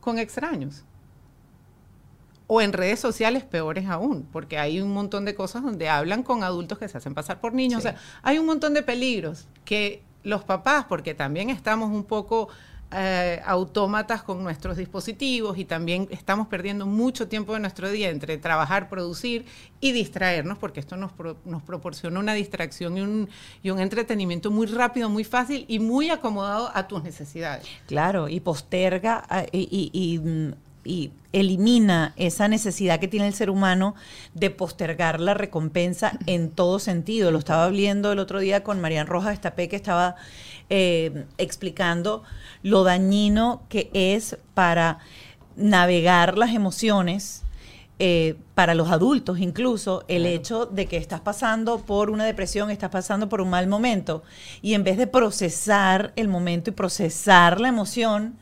con 0.00 0.18
extraños. 0.18 0.84
O 2.54 2.60
en 2.60 2.74
redes 2.74 3.00
sociales 3.00 3.44
peores 3.44 3.86
aún, 3.86 4.28
porque 4.30 4.58
hay 4.58 4.78
un 4.78 4.92
montón 4.92 5.24
de 5.24 5.34
cosas 5.34 5.62
donde 5.62 5.88
hablan 5.88 6.22
con 6.22 6.44
adultos 6.44 6.78
que 6.78 6.86
se 6.86 6.98
hacen 6.98 7.14
pasar 7.14 7.40
por 7.40 7.54
niños. 7.54 7.78
O 7.78 7.80
sea, 7.80 7.96
hay 8.22 8.36
un 8.36 8.44
montón 8.44 8.74
de 8.74 8.82
peligros 8.82 9.48
que 9.64 10.02
los 10.22 10.44
papás, 10.44 10.84
porque 10.86 11.14
también 11.14 11.48
estamos 11.48 11.90
un 11.90 12.04
poco 12.04 12.50
eh, 12.94 13.40
autómatas 13.46 14.22
con 14.22 14.42
nuestros 14.42 14.76
dispositivos 14.76 15.56
y 15.56 15.64
también 15.64 16.08
estamos 16.10 16.46
perdiendo 16.48 16.84
mucho 16.84 17.26
tiempo 17.26 17.54
de 17.54 17.60
nuestro 17.60 17.90
día 17.90 18.10
entre 18.10 18.36
trabajar, 18.36 18.90
producir 18.90 19.46
y 19.80 19.92
distraernos, 19.92 20.58
porque 20.58 20.80
esto 20.80 20.98
nos, 20.98 21.12
nos 21.46 21.62
proporciona 21.62 22.20
una 22.20 22.34
distracción 22.34 22.98
y 22.98 23.00
un, 23.00 23.30
y 23.62 23.70
un 23.70 23.80
entretenimiento 23.80 24.50
muy 24.50 24.66
rápido, 24.66 25.08
muy 25.08 25.24
fácil 25.24 25.64
y 25.68 25.78
muy 25.78 26.10
acomodado 26.10 26.70
a 26.74 26.86
tus 26.86 27.02
necesidades. 27.02 27.66
Claro, 27.86 28.28
y 28.28 28.40
posterga 28.40 29.24
ah, 29.30 29.46
y, 29.50 29.90
y, 29.90 30.18
mm, 30.18 30.52
y 30.84 31.12
elimina 31.32 32.12
esa 32.16 32.48
necesidad 32.48 33.00
que 33.00 33.08
tiene 33.08 33.26
el 33.26 33.34
ser 33.34 33.50
humano 33.50 33.94
de 34.34 34.50
postergar 34.50 35.20
la 35.20 35.34
recompensa 35.34 36.18
en 36.26 36.50
todo 36.50 36.78
sentido. 36.78 37.30
Lo 37.30 37.38
estaba 37.38 37.68
viendo 37.68 38.12
el 38.12 38.18
otro 38.18 38.40
día 38.40 38.62
con 38.62 38.80
Marian 38.80 39.06
Rojas 39.06 39.34
Estapé, 39.34 39.68
que 39.68 39.76
estaba 39.76 40.16
eh, 40.70 41.26
explicando 41.38 42.22
lo 42.62 42.84
dañino 42.84 43.62
que 43.68 43.90
es 43.92 44.38
para 44.54 44.98
navegar 45.56 46.38
las 46.38 46.54
emociones. 46.54 47.42
Eh, 47.98 48.36
para 48.56 48.74
los 48.74 48.90
adultos 48.90 49.38
incluso, 49.38 50.02
el 50.08 50.26
hecho 50.26 50.66
de 50.66 50.86
que 50.86 50.96
estás 50.96 51.20
pasando 51.20 51.78
por 51.78 52.10
una 52.10 52.24
depresión, 52.24 52.70
estás 52.70 52.90
pasando 52.90 53.28
por 53.28 53.40
un 53.40 53.50
mal 53.50 53.68
momento, 53.68 54.24
y 54.60 54.74
en 54.74 54.82
vez 54.82 54.96
de 54.96 55.06
procesar 55.06 56.12
el 56.16 56.26
momento 56.26 56.70
y 56.70 56.72
procesar 56.72 57.60
la 57.60 57.68
emoción, 57.68 58.38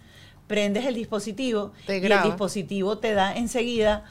prendes 0.50 0.84
el 0.84 0.94
dispositivo 0.94 1.70
y 1.86 1.92
el 1.92 2.22
dispositivo 2.24 2.98
te 2.98 3.14
da 3.14 3.32
enseguida 3.32 4.02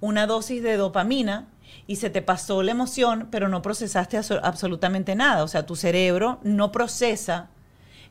una 0.00 0.26
dosis 0.26 0.60
de 0.60 0.76
dopamina 0.76 1.46
y 1.86 1.96
se 1.96 2.10
te 2.10 2.20
pasó 2.20 2.64
la 2.64 2.72
emoción, 2.72 3.28
pero 3.30 3.48
no 3.48 3.62
procesaste 3.62 4.18
absolutamente 4.42 5.14
nada. 5.14 5.44
O 5.44 5.46
sea, 5.46 5.66
tu 5.66 5.76
cerebro 5.76 6.40
no 6.42 6.72
procesa 6.72 7.48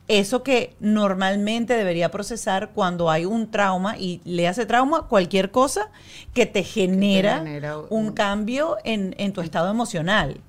eso 0.08 0.42
que 0.42 0.74
normalmente 0.80 1.74
debería 1.74 2.10
procesar 2.10 2.70
cuando 2.70 3.10
hay 3.10 3.26
un 3.26 3.50
trauma 3.50 3.98
y 3.98 4.22
le 4.24 4.48
hace 4.48 4.64
trauma 4.64 5.02
cualquier 5.02 5.50
cosa 5.50 5.90
que 6.32 6.46
te 6.46 6.62
genera, 6.62 7.44
un, 7.90 8.12
cambio 8.12 8.78
en, 8.84 9.14
en 9.18 9.34
tu 9.34 9.42
estado 9.42 9.70
emocional. 9.70 10.40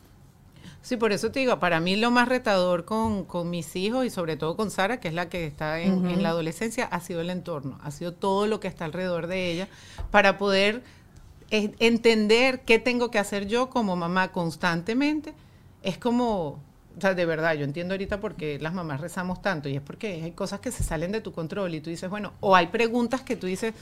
Sí, 0.85 0.97
por 0.97 1.11
eso 1.13 1.31
te 1.31 1.39
digo, 1.39 1.57
para 1.57 1.79
mí 1.79 1.95
lo 1.95 2.11
más 2.11 2.27
retador 2.27 2.85
con, 2.85 3.25
mis 3.49 3.75
hijos 3.75 4.05
y 4.05 4.11
sobre 4.11 4.37
todo 4.37 4.55
con 4.55 4.69
Sara, 4.69 4.99
que 4.99 5.07
es 5.07 5.15
la 5.15 5.29
que 5.29 5.47
está 5.47 5.79
en, 5.79 6.21
la 6.21 6.29
adolescencia, 6.29 6.85
ha 6.85 6.99
sido 6.99 7.21
el 7.21 7.31
entorno, 7.31 7.79
ha 7.81 7.89
sido 7.89 8.13
todo 8.13 8.45
lo 8.45 8.59
que 8.59 8.67
está 8.67 8.85
alrededor 8.85 9.25
de 9.25 9.49
ella, 9.49 9.67
para 10.11 10.37
poder 10.37 10.83
entender 11.49 12.61
qué 12.61 12.77
tengo 12.77 13.09
que 13.09 13.17
hacer 13.17 13.47
yo 13.47 13.71
como 13.71 13.95
mamá 13.95 14.31
constantemente. 14.31 15.33
Es 15.81 15.97
como, 15.97 16.59
o 16.95 17.01
sea, 17.01 17.15
de 17.15 17.25
verdad, 17.25 17.55
yo 17.55 17.63
entiendo 17.63 17.95
ahorita 17.95 18.19
por 18.19 18.35
qué 18.35 18.59
las 18.59 18.75
mamás 18.75 19.01
rezamos 19.01 19.41
tanto 19.41 19.67
y 19.67 19.75
es 19.77 19.81
porque 19.81 20.21
hay 20.21 20.33
cosas 20.33 20.59
que 20.59 20.71
se 20.71 20.83
salen 20.83 21.11
de 21.11 21.19
tu 21.19 21.31
control 21.31 21.73
y 21.73 21.81
tú 21.81 21.89
dices, 21.89 22.11
bueno, 22.11 22.33
o 22.41 22.55
hay 22.55 22.67
preguntas 22.67 23.21
que 23.21 23.35
tú 23.35 23.47
dices, 23.47 23.73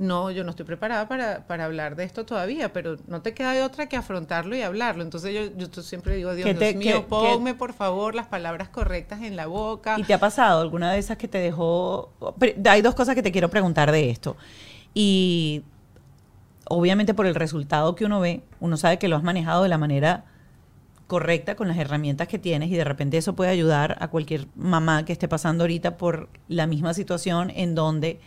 no, 0.00 0.30
yo 0.30 0.44
no 0.44 0.50
estoy 0.50 0.64
preparada 0.64 1.06
para, 1.06 1.64
hablar 1.64 1.94
de 1.94 2.04
esto 2.04 2.24
todavía, 2.24 2.72
pero 2.72 2.96
no 3.06 3.20
te 3.20 3.34
queda 3.34 3.52
de 3.52 3.62
otra 3.62 3.86
que 3.86 3.98
afrontarlo 3.98 4.56
y 4.56 4.62
hablarlo. 4.62 5.02
Entonces 5.02 5.34
yo, 5.34 5.68
yo 5.68 5.82
siempre 5.82 6.16
digo, 6.16 6.34
Dios, 6.34 6.48
mío, 6.74 7.06
ponme 7.06 7.54
por 7.54 7.74
favor 7.74 8.14
las 8.14 8.26
palabras 8.26 8.70
correctas 8.70 9.20
en 9.20 9.36
la 9.36 9.46
boca. 9.46 9.96
¿Y 9.98 10.04
te 10.04 10.14
ha 10.14 10.18
pasado 10.18 10.62
alguna 10.62 10.90
de 10.90 10.98
esas 10.98 11.18
que 11.18 11.28
te 11.28 11.36
dejó? 11.36 12.10
Hay 12.64 12.80
dos 12.80 12.94
cosas 12.94 13.14
que 13.14 13.22
te 13.22 13.30
quiero 13.30 13.50
preguntar 13.50 13.92
de 13.92 14.08
esto. 14.08 14.38
Y 14.94 15.64
obviamente 16.64 17.12
por 17.12 17.26
el 17.26 17.34
resultado 17.34 17.94
que 17.94 18.06
uno 18.06 18.20
ve, 18.20 18.42
uno 18.58 18.78
sabe 18.78 18.98
que 18.98 19.06
lo 19.06 19.16
has 19.16 19.22
manejado 19.22 19.64
de 19.64 19.68
la 19.68 19.76
manera 19.76 20.24
correcta 21.08 21.56
con 21.56 21.68
las 21.68 21.76
herramientas 21.76 22.26
que 22.26 22.38
tienes 22.38 22.70
y 22.70 22.76
de 22.76 22.84
repente 22.84 23.18
eso 23.18 23.36
puede 23.36 23.50
ayudar 23.50 23.98
a 24.00 24.08
cualquier 24.08 24.46
mamá 24.54 25.04
que 25.04 25.12
esté 25.12 25.28
pasando 25.28 25.64
ahorita 25.64 25.98
por 25.98 26.30
la 26.48 26.66
misma 26.66 26.94
situación 26.94 27.50
en 27.54 27.74
donde 27.74 28.18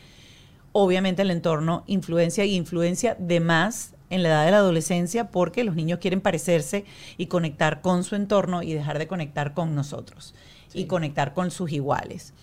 obviamente 0.73 1.21
el 1.21 1.31
entorno 1.31 1.83
influencia 1.87 2.43
y 2.43 2.55
influencia 2.55 3.15
de 3.17 3.39
más 3.39 3.93
en 4.09 4.21
la 4.21 4.29
edad 4.29 4.45
de 4.45 4.51
la 4.51 4.57
adolescencia 4.57 5.31
porque 5.31 5.63
los 5.63 5.75
niños 5.75 5.99
quieren 5.99 6.21
parecerse 6.21 6.85
y 7.17 7.27
conectar 7.27 7.81
con 7.81 8.03
su 8.03 8.15
entorno 8.15 8.61
y 8.61 8.73
dejar 8.73 8.99
de 8.99 9.07
conectar 9.07 9.53
con 9.53 9.73
nosotros 9.73 10.35
y 10.73 10.85
conectar 10.85 11.33
con 11.33 11.51
sus 11.51 11.71
iguales. 11.71 12.33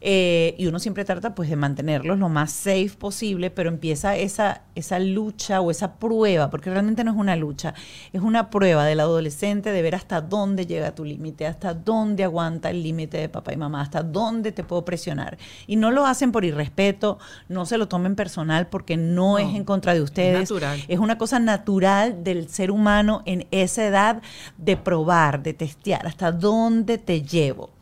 Eh, 0.00 0.54
y 0.58 0.66
uno 0.66 0.78
siempre 0.78 1.04
trata 1.04 1.34
pues 1.34 1.48
de 1.48 1.56
mantenerlos 1.56 2.18
lo 2.18 2.28
más 2.28 2.52
safe 2.52 2.92
posible, 2.98 3.50
pero 3.50 3.70
empieza 3.70 4.16
esa, 4.16 4.62
esa 4.74 4.98
lucha 4.98 5.60
o 5.60 5.70
esa 5.70 5.94
prueba, 5.94 6.50
porque 6.50 6.70
realmente 6.70 7.02
no 7.02 7.12
es 7.12 7.16
una 7.16 7.34
lucha, 7.34 7.74
es 8.12 8.20
una 8.20 8.50
prueba 8.50 8.84
del 8.84 9.00
adolescente 9.00 9.72
de 9.72 9.82
ver 9.82 9.94
hasta 9.94 10.20
dónde 10.20 10.66
llega 10.66 10.94
tu 10.94 11.04
límite, 11.04 11.46
hasta 11.46 11.72
dónde 11.72 12.24
aguanta 12.24 12.70
el 12.70 12.82
límite 12.82 13.18
de 13.18 13.28
papá 13.28 13.52
y 13.52 13.56
mamá, 13.56 13.80
hasta 13.80 14.02
dónde 14.02 14.52
te 14.52 14.64
puedo 14.64 14.84
presionar. 14.84 15.38
Y 15.66 15.76
no 15.76 15.90
lo 15.90 16.06
hacen 16.06 16.30
por 16.30 16.44
irrespeto, 16.44 17.18
no 17.48 17.64
se 17.64 17.78
lo 17.78 17.88
tomen 17.88 18.16
personal 18.16 18.66
porque 18.68 18.96
no, 18.96 19.38
es 19.38 19.54
en 19.54 19.64
contra 19.64 19.94
de 19.94 20.02
ustedes. 20.02 20.50
Es 20.88 20.98
una 20.98 21.18
cosa 21.18 21.38
natural 21.38 22.22
del 22.22 22.48
ser 22.48 22.70
humano 22.70 23.22
en 23.24 23.46
esa 23.50 23.86
edad 23.86 24.22
de 24.58 24.76
probar, 24.76 25.42
de 25.42 25.54
testear, 25.54 26.06
hasta 26.06 26.32
dónde 26.32 26.98
te 26.98 27.22
llevo. 27.22 27.75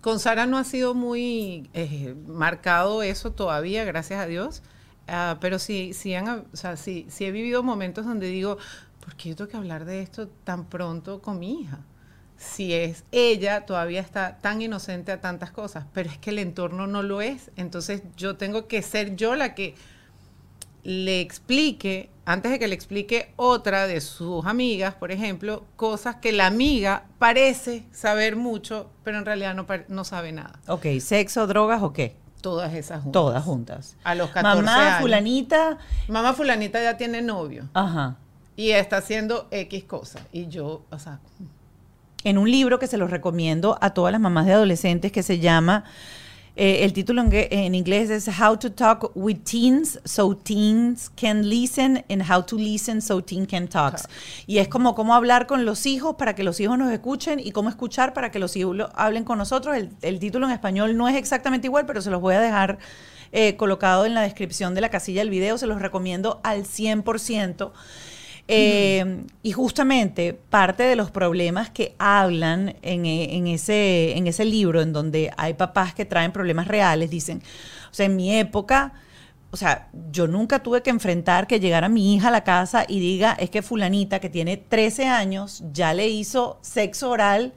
Con 0.00 0.20
Sara 0.20 0.46
no 0.46 0.58
ha 0.58 0.64
sido 0.64 0.94
muy 0.94 1.68
eh, 1.74 2.14
marcado 2.26 3.02
eso 3.02 3.32
todavía, 3.32 3.84
gracias 3.84 4.20
a 4.20 4.26
Dios. 4.26 4.62
Ah, 5.08 5.38
pero 5.40 5.58
sí, 5.58 5.92
sí, 5.94 6.14
han, 6.14 6.28
o 6.28 6.56
sea, 6.56 6.76
sí, 6.76 7.06
sí 7.08 7.24
he 7.24 7.32
vivido 7.32 7.62
momentos 7.62 8.06
donde 8.06 8.28
digo, 8.28 8.58
¿por 9.04 9.16
qué 9.16 9.30
yo 9.30 9.36
tengo 9.36 9.50
que 9.50 9.56
hablar 9.56 9.84
de 9.84 10.00
esto 10.00 10.28
tan 10.28 10.66
pronto 10.66 11.20
con 11.20 11.38
mi 11.38 11.62
hija? 11.62 11.80
Si 12.36 12.72
es 12.72 13.04
ella, 13.12 13.66
todavía 13.66 14.00
está 14.00 14.38
tan 14.38 14.62
inocente 14.62 15.12
a 15.12 15.20
tantas 15.20 15.50
cosas, 15.50 15.86
pero 15.92 16.10
es 16.10 16.18
que 16.18 16.30
el 16.30 16.38
entorno 16.38 16.86
no 16.86 17.02
lo 17.02 17.20
es. 17.20 17.50
Entonces 17.56 18.02
yo 18.16 18.36
tengo 18.36 18.66
que 18.66 18.82
ser 18.82 19.16
yo 19.16 19.36
la 19.36 19.54
que 19.54 19.74
le 20.82 21.20
explique, 21.20 22.10
antes 22.24 22.52
de 22.52 22.58
que 22.58 22.68
le 22.68 22.74
explique 22.74 23.32
otra 23.36 23.86
de 23.86 24.00
sus 24.00 24.46
amigas, 24.46 24.94
por 24.94 25.10
ejemplo, 25.10 25.64
cosas 25.76 26.16
que 26.16 26.32
la 26.32 26.46
amiga 26.46 27.04
parece 27.18 27.84
saber 27.90 28.36
mucho, 28.36 28.90
pero 29.02 29.18
en 29.18 29.24
realidad 29.24 29.54
no, 29.54 29.66
no 29.88 30.04
sabe 30.04 30.32
nada. 30.32 30.60
Ok, 30.68 30.86
sexo, 31.00 31.46
drogas 31.46 31.82
o 31.82 31.92
qué? 31.92 32.16
Todas 32.40 32.74
esas 32.74 33.02
juntas. 33.02 33.12
Todas 33.12 33.44
juntas. 33.44 33.96
A 34.04 34.14
los 34.14 34.30
14 34.30 34.62
Mamá 34.62 34.98
fulanita. 35.00 35.78
Mamá 36.08 36.32
fulanita 36.32 36.82
ya 36.82 36.96
tiene 36.96 37.22
novio. 37.22 37.68
Ajá. 37.74 38.16
Y 38.56 38.70
está 38.70 38.98
haciendo 38.98 39.48
X 39.50 39.84
cosas. 39.84 40.22
Y 40.32 40.48
yo, 40.48 40.84
o 40.90 40.98
sea... 40.98 41.20
En 42.24 42.38
un 42.38 42.48
libro 42.48 42.78
que 42.78 42.86
se 42.86 42.98
los 42.98 43.10
recomiendo 43.10 43.78
a 43.80 43.90
todas 43.90 44.12
las 44.12 44.20
mamás 44.20 44.46
de 44.46 44.52
adolescentes 44.52 45.10
que 45.10 45.24
se 45.24 45.40
llama 45.40 45.84
eh, 46.54 46.84
el 46.84 46.92
título 46.92 47.22
en, 47.30 47.74
inglés 47.74 48.10
es 48.10 48.28
How 48.28 48.58
to 48.58 48.72
Talk 48.72 49.12
with 49.14 49.38
Teens 49.38 49.98
so 50.04 50.36
Teens 50.36 51.10
Can 51.16 51.48
Listen 51.48 52.04
and 52.10 52.22
How 52.30 52.42
to 52.42 52.56
Listen 52.56 53.00
so 53.00 53.22
Teens 53.22 53.48
Can 53.48 53.68
Talk. 53.68 53.96
Y 54.46 54.58
es 54.58 54.68
como 54.68 54.94
cómo 54.94 55.14
hablar 55.14 55.46
con 55.46 55.64
los 55.64 55.86
hijos 55.86 56.16
para 56.16 56.34
que 56.34 56.42
los 56.42 56.60
hijos 56.60 56.76
nos 56.76 56.92
escuchen 56.92 57.40
y 57.40 57.52
cómo 57.52 57.70
escuchar 57.70 58.12
para 58.12 58.30
que 58.30 58.38
los 58.38 58.54
hijos 58.56 58.76
hablen 58.94 59.24
con 59.24 59.38
nosotros. 59.38 59.76
El, 60.02 60.18
título 60.18 60.46
en 60.46 60.52
español 60.52 60.96
no 60.96 61.08
es 61.08 61.16
exactamente 61.16 61.68
igual, 61.68 61.86
pero 61.86 62.02
se 62.02 62.10
los 62.10 62.20
voy 62.20 62.34
a 62.34 62.40
dejar 62.40 62.78
eh, 63.32 63.56
colocado 63.56 64.04
en 64.04 64.12
la 64.12 64.20
descripción 64.20 64.74
de 64.74 64.82
la 64.82 64.90
casilla 64.90 65.22
del 65.22 65.30
video. 65.30 65.56
Se 65.56 65.66
los 65.66 65.80
recomiendo 65.80 66.40
al 66.44 66.64
100%. 66.64 67.72
Eh, 68.54 69.24
y 69.42 69.52
justamente 69.52 70.34
parte 70.34 70.82
de 70.82 70.94
los 70.94 71.10
problemas 71.10 71.70
que 71.70 71.94
hablan 71.98 72.76
en, 72.82 73.06
e, 73.06 73.54
ese, 73.54 74.16
en 74.16 74.26
ese 74.26 74.44
libro, 74.44 74.82
en 74.82 74.92
donde 74.92 75.32
hay 75.38 75.54
papás 75.54 75.94
que 75.94 76.04
traen 76.04 76.32
problemas 76.32 76.68
reales, 76.68 77.08
dicen, 77.08 77.42
o 77.90 77.94
sea, 77.94 78.06
en 78.06 78.14
mi 78.14 78.36
época, 78.36 78.92
o 79.50 79.56
sea, 79.56 79.88
yo 80.10 80.26
nunca 80.26 80.58
tuve 80.58 80.82
que 80.82 80.90
enfrentar 80.90 81.46
que 81.46 81.60
llegara 81.60 81.88
mi 81.88 82.14
hija 82.14 82.28
a 82.28 82.30
la 82.30 82.44
casa 82.44 82.84
y 82.86 83.00
diga, 83.00 83.32
es 83.32 83.48
que 83.48 83.62
fulanita 83.62 84.18
que 84.20 84.28
tiene 84.28 84.58
13 84.58 85.06
años 85.06 85.64
ya 85.72 85.94
le 85.94 86.08
hizo 86.08 86.58
sexo 86.60 87.08
oral 87.10 87.54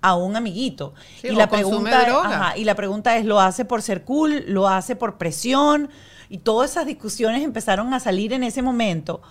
a 0.00 0.14
un 0.14 0.36
amiguito. 0.36 0.94
y, 1.24 1.32
la 1.32 1.48
pregunta, 1.48 2.54
y 2.56 2.62
la 2.62 2.76
pregunta 2.76 3.16
es, 3.16 3.24
¿lo 3.24 3.40
hace 3.40 3.64
por 3.64 3.82
ser 3.82 4.04
cool? 4.04 4.44
¿Lo 4.46 4.68
hace 4.68 4.94
por 4.94 5.18
presión? 5.18 5.90
Y 6.28 6.38
todas 6.38 6.70
esas 6.70 6.86
discusiones 6.86 7.42
empezaron 7.42 7.92
a 7.94 7.98
salir 7.98 8.32
en 8.32 8.44
ese 8.44 8.62
momento 8.62 9.22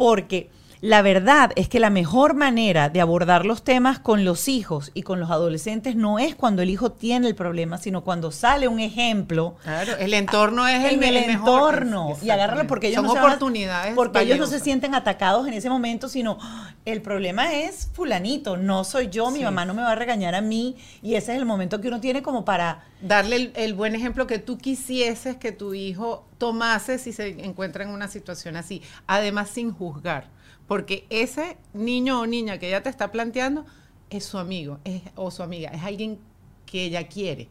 porque 0.00 0.48
la 0.80 1.02
verdad 1.02 1.50
es 1.56 1.68
que 1.68 1.78
la 1.78 1.90
mejor 1.90 2.34
manera 2.34 2.88
de 2.88 3.00
abordar 3.00 3.44
los 3.44 3.62
temas 3.62 3.98
con 3.98 4.24
los 4.24 4.48
hijos 4.48 4.90
y 4.94 5.02
con 5.02 5.20
los 5.20 5.30
adolescentes 5.30 5.94
no 5.94 6.18
es 6.18 6.34
cuando 6.34 6.62
el 6.62 6.70
hijo 6.70 6.92
tiene 6.92 7.28
el 7.28 7.34
problema, 7.34 7.76
sino 7.76 8.02
cuando 8.02 8.30
sale 8.30 8.66
un 8.66 8.80
ejemplo. 8.80 9.56
Claro, 9.62 9.96
el 9.98 10.14
entorno 10.14 10.66
es 10.66 10.84
el, 10.84 11.02
el, 11.02 11.16
entorno. 11.16 12.16
Y 12.22 12.30
agárralo 12.30 12.66
porque 12.66 12.88
ellos 12.88 13.04
son 13.04 13.18
oportunidades 13.18 13.94
porque 13.94 14.20
ellos 14.20 14.38
no 14.38 14.46
se 14.46 14.60
sienten 14.60 14.94
atacados 14.94 15.46
en 15.46 15.54
ese 15.54 15.68
momento, 15.68 16.08
sino 16.08 16.38
el 16.86 17.02
problema 17.02 17.52
es 17.52 17.88
fulanito, 17.92 18.56
no 18.56 18.84
soy 18.84 19.08
yo, 19.08 19.30
mi 19.30 19.42
mamá 19.42 19.66
no 19.66 19.74
me 19.74 19.82
va 19.82 19.92
a 19.92 19.96
regañar 19.96 20.34
a 20.34 20.40
mí 20.40 20.76
y 21.02 21.14
ese 21.14 21.32
es 21.32 21.38
el 21.38 21.44
momento 21.44 21.80
que 21.80 21.88
uno 21.88 22.00
tiene 22.00 22.22
como 22.22 22.44
para 22.44 22.84
darle 23.02 23.52
el, 23.54 23.74
buen 23.74 23.94
ejemplo 23.94 24.26
que 24.26 24.38
tú 24.38 24.56
quisieses 24.56 25.36
que 25.36 25.52
tu 25.52 25.74
hijo 25.74 26.26
tomase 26.38 26.98
si 26.98 27.12
se 27.12 27.44
encuentra 27.44 27.84
en 27.84 27.90
una 27.90 28.08
situación 28.08 28.56
así, 28.56 28.82
además 29.06 29.50
sin 29.50 29.72
juzgar 29.72 30.39
porque 30.70 31.04
ese 31.10 31.56
niño 31.72 32.20
o 32.20 32.26
niña 32.28 32.58
que 32.58 32.68
ella 32.68 32.80
te 32.80 32.90
está 32.90 33.10
planteando 33.10 33.66
es 34.08 34.24
su 34.24 34.38
amigo 34.38 34.78
o 35.16 35.32
su 35.32 35.42
amiga, 35.42 35.68
es 35.70 35.82
alguien 35.82 36.20
que 36.64 36.84
ella 36.84 37.08
quiere. 37.08 37.48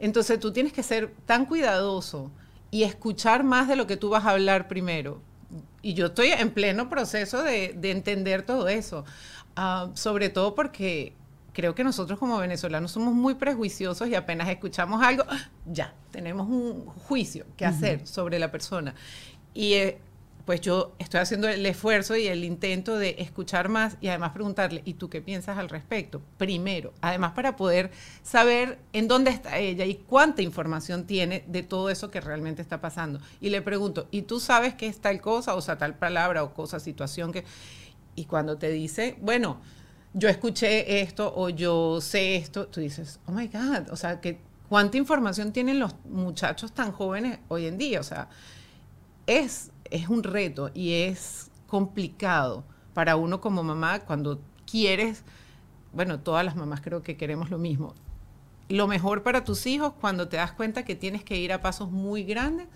Entonces 0.00 0.40
tú 0.40 0.52
tienes 0.52 0.72
que 0.72 0.82
ser 0.82 1.14
tan 1.26 1.46
cuidadoso 1.46 2.28
y 2.72 2.82
escuchar 2.82 3.44
más 3.44 3.68
de 3.68 3.76
lo 3.76 3.86
que 3.86 3.96
tú 3.96 4.08
vas 4.08 4.24
a 4.24 4.30
hablar 4.30 4.66
primero. 4.66 5.22
Y 5.80 5.94
yo 5.94 6.06
estoy 6.06 6.32
en 6.32 6.50
pleno 6.50 6.88
proceso 6.88 7.40
de, 7.40 7.78
entender 7.84 8.42
todo 8.42 8.66
eso, 8.66 9.04
ah, 9.54 9.90
sobre 9.94 10.28
todo 10.28 10.56
porque 10.56 11.12
creo 11.52 11.76
que 11.76 11.84
nosotros 11.84 12.18
como 12.18 12.36
venezolanos 12.36 12.90
somos 12.90 13.14
muy 13.14 13.34
prejuiciosos 13.34 14.08
y 14.08 14.16
apenas 14.16 14.48
escuchamos 14.48 15.04
algo, 15.04 15.22
ya, 15.66 15.94
tenemos 16.10 16.48
un 16.48 16.84
juicio 16.84 17.46
que 17.56 17.64
hacer 17.64 18.08
sobre 18.08 18.40
la 18.40 18.50
persona. 18.50 18.96
Y 19.54 19.74
eh, 19.74 20.00
pues 20.46 20.60
yo 20.60 20.94
estoy 21.00 21.18
haciendo 21.18 21.48
el 21.48 21.66
esfuerzo 21.66 22.14
y 22.16 22.28
el 22.28 22.44
intento 22.44 22.96
de 22.96 23.16
escuchar 23.18 23.68
más 23.68 23.96
y 24.00 24.08
además 24.08 24.30
preguntarle, 24.30 24.80
¿y 24.84 24.94
tú 24.94 25.10
qué 25.10 25.20
piensas 25.20 25.58
al 25.58 25.68
respecto? 25.68 26.22
Primero, 26.38 26.94
además 27.00 27.32
para 27.32 27.56
poder 27.56 27.90
saber 28.22 28.78
en 28.92 29.08
dónde 29.08 29.32
está 29.32 29.58
ella 29.58 29.84
y 29.84 29.96
cuánta 29.96 30.42
información 30.42 31.04
tiene 31.04 31.44
de 31.48 31.64
todo 31.64 31.90
eso 31.90 32.12
que 32.12 32.20
realmente 32.20 32.62
está 32.62 32.80
pasando. 32.80 33.20
Y 33.40 33.50
le 33.50 33.60
pregunto, 33.60 34.06
¿y 34.12 34.22
tú 34.22 34.38
sabes 34.38 34.74
qué 34.74 34.86
es 34.86 35.00
tal 35.00 35.20
cosa, 35.20 35.56
o 35.56 35.60
sea, 35.60 35.78
tal 35.78 35.98
palabra 35.98 36.44
o 36.44 36.54
cosa, 36.54 36.78
situación 36.78 37.32
que... 37.32 37.44
Y 38.14 38.26
cuando 38.26 38.56
te 38.56 38.70
dice, 38.70 39.16
bueno, 39.20 39.60
yo 40.14 40.28
escuché 40.28 41.02
esto 41.02 41.34
o 41.36 41.48
yo 41.48 42.00
sé 42.00 42.36
esto, 42.36 42.68
tú 42.68 42.80
dices, 42.80 43.18
oh 43.26 43.32
my 43.32 43.48
God, 43.48 43.90
o 43.90 43.96
sea, 43.96 44.20
que 44.20 44.38
cuánta 44.68 44.96
información 44.96 45.52
tienen 45.52 45.80
los 45.80 45.96
muchachos 46.04 46.72
tan 46.72 46.92
jóvenes 46.92 47.40
hoy 47.48 47.66
en 47.66 47.78
día, 47.78 47.98
o 47.98 48.04
sea, 48.04 48.28
es 49.26 49.72
es 49.90 50.08
un 50.08 50.22
reto 50.22 50.70
y 50.74 50.92
es 50.92 51.50
complicado 51.66 52.64
para 52.94 53.16
uno 53.16 53.40
como 53.40 53.62
mamá 53.62 54.00
cuando 54.00 54.40
quieres, 54.70 55.22
bueno, 55.92 56.20
todas 56.20 56.44
las 56.44 56.56
mamás 56.56 56.80
creo 56.80 57.02
que 57.02 57.16
queremos 57.16 57.50
lo 57.50 57.58
mismo. 57.58 57.94
Lo 58.68 58.86
mejor 58.88 59.22
para 59.22 59.44
tus 59.44 59.66
hijos 59.66 59.92
cuando 60.00 60.28
te 60.28 60.36
das 60.36 60.52
cuenta 60.52 60.84
que 60.84 60.96
tienes 60.96 61.22
que 61.22 61.36
ir 61.36 61.52
a 61.52 61.60
pasos 61.60 61.90
muy 61.90 62.24
grandes 62.24 62.66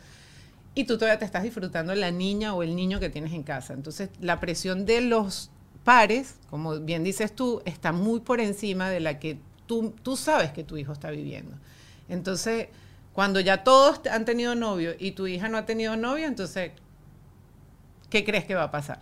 y 0.75 0.85
tú 0.85 0.97
todavía 0.97 1.19
te 1.19 1.25
estás 1.25 1.43
disfrutando 1.43 1.95
la 1.95 2.11
niña 2.11 2.55
o 2.55 2.63
el 2.63 2.77
niño 2.77 3.01
que 3.01 3.11
tienes 3.11 3.33
en 3.33 3.43
casa. 3.43 3.73
Entonces, 3.73 4.11
la 4.21 4.39
presión 4.39 4.87
de 4.87 5.01
los 5.01 5.51
pares, 5.85 6.37
como 6.49 6.79
bien 6.79 7.03
dices 7.03 7.35
tú, 7.35 7.63
está 7.65 7.93
muy 7.93 8.21
por 8.21 8.41
encima 8.41 8.89
de 8.89 9.01
la 9.01 9.19
que 9.19 9.39
tú, 9.67 9.95
tú 10.03 10.17
sabes 10.17 10.53
que 10.53 10.63
tu 10.63 10.77
hijo 10.77 10.93
está 10.93 11.11
viviendo. 11.11 11.57
Entonces, 12.09 12.69
cuando 13.13 13.41
ya 13.41 13.65
todos 13.65 14.01
han 14.07 14.25
tenido 14.25 14.55
novio 14.55 14.95
y 14.99 15.13
tu 15.13 15.27
hija 15.27 15.49
no 15.49 15.59
ha 15.59 15.67
tenido 15.67 15.97
novio, 15.97 16.27
entonces 16.27 16.73
¿qué 18.11 18.25
crees 18.25 18.45
que 18.45 18.55
va 18.55 18.65
a 18.65 18.71
pasar? 18.71 19.01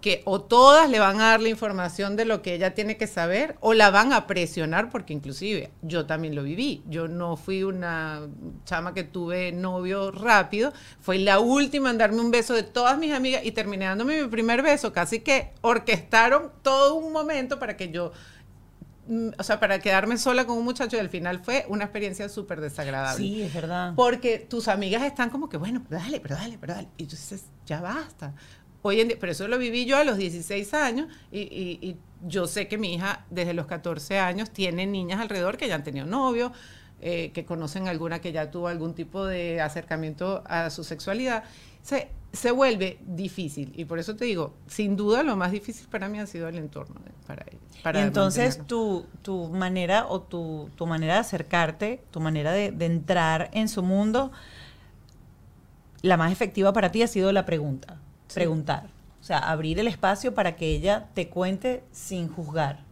Que 0.00 0.22
o 0.24 0.42
todas 0.42 0.90
le 0.90 0.98
van 0.98 1.20
a 1.20 1.30
dar 1.30 1.40
la 1.40 1.48
información 1.48 2.16
de 2.16 2.26
lo 2.26 2.42
que 2.42 2.54
ella 2.54 2.74
tiene 2.74 2.96
que 2.96 3.06
saber 3.06 3.56
o 3.60 3.72
la 3.72 3.90
van 3.90 4.12
a 4.12 4.26
presionar, 4.26 4.90
porque 4.90 5.14
inclusive 5.14 5.70
yo 5.82 6.04
también 6.06 6.34
lo 6.34 6.42
viví. 6.42 6.82
Yo 6.86 7.08
no 7.08 7.36
fui 7.36 7.62
una 7.62 8.20
chama 8.64 8.92
que 8.92 9.04
tuve 9.04 9.52
novio 9.52 10.10
rápido, 10.10 10.72
fue 11.00 11.18
la 11.18 11.40
última 11.40 11.90
en 11.90 11.98
darme 11.98 12.20
un 12.20 12.30
beso 12.30 12.52
de 12.54 12.62
todas 12.62 12.98
mis 12.98 13.12
amigas 13.12 13.44
y 13.44 13.52
terminé 13.52 13.86
dándome 13.86 14.22
mi 14.22 14.28
primer 14.28 14.62
beso. 14.62 14.92
Casi 14.92 15.20
que 15.20 15.52
orquestaron 15.62 16.52
todo 16.62 16.94
un 16.94 17.12
momento 17.12 17.58
para 17.58 17.76
que 17.76 17.90
yo 17.90 18.12
mm, 19.08 19.30
o 19.38 19.42
sea, 19.42 19.58
para 19.58 19.80
quedarme 19.80 20.18
sola 20.18 20.46
con 20.46 20.58
un 20.58 20.64
muchacho 20.64 20.96
y 20.96 21.00
al 21.00 21.08
final 21.08 21.40
fue 21.42 21.64
una 21.68 21.84
experiencia 21.84 22.28
súper 22.28 22.60
desagradable. 22.60 23.24
Sí, 23.24 23.42
es 23.42 23.52
verdad. 23.52 23.94
Porque 23.96 24.38
tus 24.38 24.68
amigas 24.68 25.02
están 25.04 25.30
como 25.30 25.48
que, 25.48 25.56
bueno, 25.56 25.82
pero 25.88 26.00
dale, 26.02 26.20
pero 26.20 26.36
dale, 26.36 26.58
pero 26.60 26.74
dale. 26.74 26.88
Y 26.98 27.06
tú 27.06 27.16
dices, 27.16 27.46
ya 27.66 27.80
basta. 27.80 28.34
Hoy 28.82 29.00
en 29.00 29.08
día, 29.08 29.16
pero 29.18 29.32
eso 29.32 29.48
lo 29.48 29.58
viví 29.58 29.84
yo 29.84 29.96
a 29.96 30.04
los 30.04 30.16
16 30.16 30.72
años 30.74 31.08
y, 31.32 31.96
yo 32.26 32.46
sé 32.46 32.66
que 32.66 32.78
mi 32.78 32.94
hija 32.94 33.26
desde 33.30 33.52
los 33.52 33.66
14 33.66 34.18
años 34.18 34.50
tiene 34.50 34.86
niñas 34.86 35.20
alrededor 35.20 35.58
que 35.58 35.68
ya 35.68 35.74
han 35.74 35.84
tenido 35.84 36.06
novio, 36.06 36.50
eh, 37.00 37.30
que 37.34 37.44
conocen 37.44 37.88
alguna 37.88 38.20
que 38.20 38.32
ya 38.32 38.50
tuvo 38.50 38.68
algún 38.68 38.94
tipo 38.94 39.26
de 39.26 39.60
acercamiento 39.60 40.42
a 40.46 40.70
su 40.70 40.82
sexualidad. 40.82 41.44
Se, 41.82 42.08
se 42.32 42.50
vuelve 42.52 42.98
difícil 43.06 43.72
y 43.76 43.84
por 43.84 43.98
eso 43.98 44.16
te 44.16 44.24
digo, 44.24 44.54
sin 44.66 44.96
duda 44.96 45.22
lo 45.22 45.36
más 45.36 45.52
difícil 45.52 45.86
para 45.88 46.08
mí 46.08 46.18
ha 46.18 46.26
sido 46.26 46.48
el 46.48 46.56
entorno 46.56 46.96
para 47.26 47.44
Para 47.82 48.00
y 48.00 48.02
entonces 48.02 48.64
tu, 48.66 49.06
tu, 49.22 49.48
manera 49.48 50.06
o 50.06 50.20
tu, 50.20 50.70
tu, 50.76 50.86
manera 50.86 51.14
de 51.14 51.20
acercarte, 51.20 52.02
tu 52.10 52.20
manera 52.20 52.52
de, 52.52 52.70
de 52.70 52.86
entrar 52.86 53.50
en 53.52 53.68
su 53.68 53.82
mundo, 53.82 54.32
la 56.06 56.16
más 56.16 56.32
efectiva 56.32 56.72
para 56.72 56.90
ti 56.90 57.02
ha 57.02 57.08
sido 57.08 57.32
la 57.32 57.44
pregunta, 57.44 58.00
preguntar. 58.32 58.88
O 59.20 59.24
sea, 59.24 59.38
abrir 59.38 59.80
el 59.80 59.88
espacio 59.88 60.34
para 60.34 60.54
que 60.56 60.70
ella 60.70 61.08
te 61.14 61.28
cuente 61.28 61.82
sin 61.90 62.28
juzgar. 62.28 62.84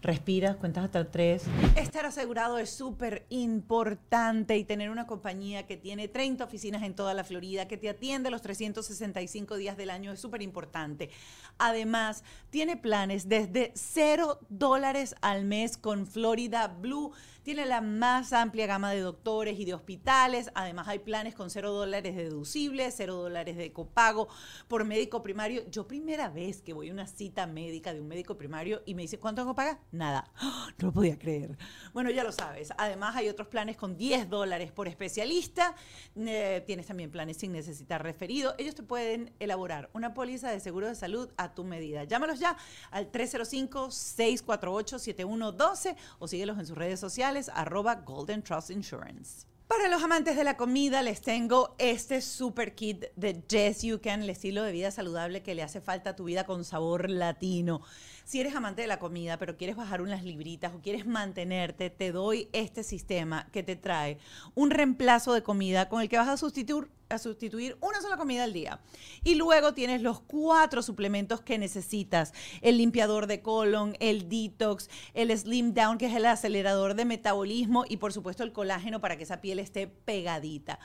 respiras, 0.00 0.56
cuentas 0.56 0.84
hasta 0.84 1.08
tres. 1.08 1.44
Estar 1.76 2.06
asegurado 2.06 2.58
es 2.58 2.70
súper 2.70 3.24
importante 3.28 4.56
y 4.56 4.64
tener 4.64 4.90
una 4.90 5.06
compañía 5.06 5.64
que 5.64 5.76
tiene 5.76 6.08
30 6.08 6.42
oficinas 6.42 6.82
en 6.82 6.94
toda 6.94 7.14
la 7.14 7.22
Florida, 7.22 7.68
que 7.68 7.76
te 7.76 7.88
atiende 7.88 8.30
los 8.30 8.42
365 8.42 9.56
días 9.56 9.76
del 9.76 9.90
año 9.90 10.10
es 10.10 10.18
súper 10.18 10.42
importante. 10.42 11.10
Además, 11.58 12.24
tiene 12.50 12.76
planes 12.76 13.28
desde 13.28 13.70
0 13.76 14.40
dólares 14.48 15.14
al 15.20 15.44
mes 15.44 15.76
con 15.76 16.06
Florida 16.08 16.66
Blue 16.66 17.12
tiene 17.42 17.66
la 17.66 17.80
más 17.80 18.32
amplia 18.32 18.66
gama 18.66 18.92
de 18.92 19.00
doctores 19.00 19.58
y 19.58 19.64
de 19.64 19.74
hospitales. 19.74 20.50
Además, 20.54 20.86
hay 20.88 21.00
planes 21.00 21.34
con 21.34 21.50
cero 21.50 21.72
dólares 21.72 22.14
deducibles, 22.14 22.94
cero 22.96 23.16
dólares 23.16 23.56
de 23.56 23.72
copago 23.72 24.28
por 24.68 24.84
médico 24.84 25.22
primario. 25.22 25.62
Yo 25.70 25.86
primera 25.86 26.28
vez 26.28 26.60
que 26.62 26.72
voy 26.72 26.90
a 26.90 26.92
una 26.92 27.06
cita 27.06 27.46
médica 27.46 27.92
de 27.92 28.00
un 28.00 28.08
médico 28.08 28.36
primario 28.36 28.82
y 28.86 28.94
me 28.94 29.02
dice, 29.02 29.18
¿cuánto 29.18 29.42
tengo 29.42 29.54
que 29.54 29.56
pagar? 29.56 29.80
Nada. 29.90 30.30
No 30.78 30.86
lo 30.88 30.92
podía 30.92 31.18
creer. 31.18 31.58
Bueno, 31.92 32.10
ya 32.10 32.24
lo 32.24 32.32
sabes. 32.32 32.72
Además, 32.78 33.14
hay 33.16 33.28
otros 33.28 33.48
planes 33.48 33.76
con 33.76 33.94
10 33.96 34.30
dólares 34.30 34.72
por 34.72 34.88
especialista. 34.88 35.74
Eh, 36.16 36.62
tienes 36.66 36.86
también 36.86 37.10
planes 37.10 37.36
sin 37.38 37.52
necesitar 37.52 38.02
referido. 38.02 38.54
Ellos 38.58 38.74
te 38.74 38.82
pueden 38.82 39.32
elaborar 39.38 39.90
una 39.92 40.14
póliza 40.14 40.50
de 40.50 40.60
seguro 40.60 40.88
de 40.88 40.94
salud 40.94 41.28
a 41.36 41.54
tu 41.54 41.64
medida. 41.64 42.04
Llámalos 42.04 42.38
ya 42.38 42.56
al 42.90 43.12
305-648-7112 43.12 45.96
o 46.18 46.28
síguelos 46.28 46.58
en 46.58 46.66
sus 46.66 46.76
redes 46.76 47.00
sociales 47.00 47.31
arroba 47.54 47.96
Golden 47.96 48.42
Trust 48.42 48.70
Insurance. 48.70 49.46
Para 49.66 49.88
los 49.88 50.02
amantes 50.02 50.36
de 50.36 50.44
la 50.44 50.58
comida 50.58 51.00
les 51.02 51.22
tengo 51.22 51.74
este 51.78 52.20
super 52.20 52.74
kit 52.74 53.06
de 53.16 53.42
Jess 53.48 53.82
You 53.82 54.02
Can, 54.02 54.22
el 54.22 54.28
estilo 54.28 54.62
de 54.64 54.70
vida 54.70 54.90
saludable 54.90 55.42
que 55.42 55.54
le 55.54 55.62
hace 55.62 55.80
falta 55.80 56.10
a 56.10 56.16
tu 56.16 56.24
vida 56.24 56.44
con 56.44 56.62
sabor 56.64 57.08
latino. 57.08 57.80
Si 58.24 58.38
eres 58.38 58.54
amante 58.54 58.82
de 58.82 58.88
la 58.88 58.98
comida, 58.98 59.38
pero 59.38 59.56
quieres 59.56 59.76
bajar 59.76 60.02
unas 60.02 60.24
libritas 60.24 60.74
o 60.74 60.82
quieres 60.82 61.06
mantenerte, 61.06 61.88
te 61.88 62.12
doy 62.12 62.50
este 62.52 62.82
sistema 62.82 63.48
que 63.50 63.62
te 63.62 63.76
trae 63.76 64.18
un 64.54 64.70
reemplazo 64.70 65.32
de 65.32 65.42
comida 65.42 65.88
con 65.88 66.02
el 66.02 66.10
que 66.10 66.18
vas 66.18 66.28
a 66.28 66.36
sustituir, 66.36 66.90
a 67.12 67.18
sustituir 67.18 67.76
una 67.80 68.00
sola 68.00 68.16
comida 68.16 68.44
al 68.44 68.52
día. 68.52 68.80
Y 69.24 69.34
luego 69.34 69.74
tienes 69.74 70.02
los 70.02 70.20
cuatro 70.20 70.82
suplementos 70.82 71.40
que 71.40 71.58
necesitas. 71.58 72.32
El 72.60 72.78
limpiador 72.78 73.26
de 73.26 73.42
colon, 73.42 73.96
el 74.00 74.28
detox, 74.28 74.88
el 75.14 75.36
slim 75.36 75.74
down, 75.74 75.98
que 75.98 76.06
es 76.06 76.14
el 76.14 76.26
acelerador 76.26 76.94
de 76.94 77.04
metabolismo 77.04 77.84
y 77.88 77.98
por 77.98 78.12
supuesto 78.12 78.42
el 78.42 78.52
colágeno 78.52 79.00
para 79.00 79.16
que 79.16 79.24
esa 79.24 79.40
piel 79.40 79.58
esté 79.58 79.86
pegadita 79.86 80.78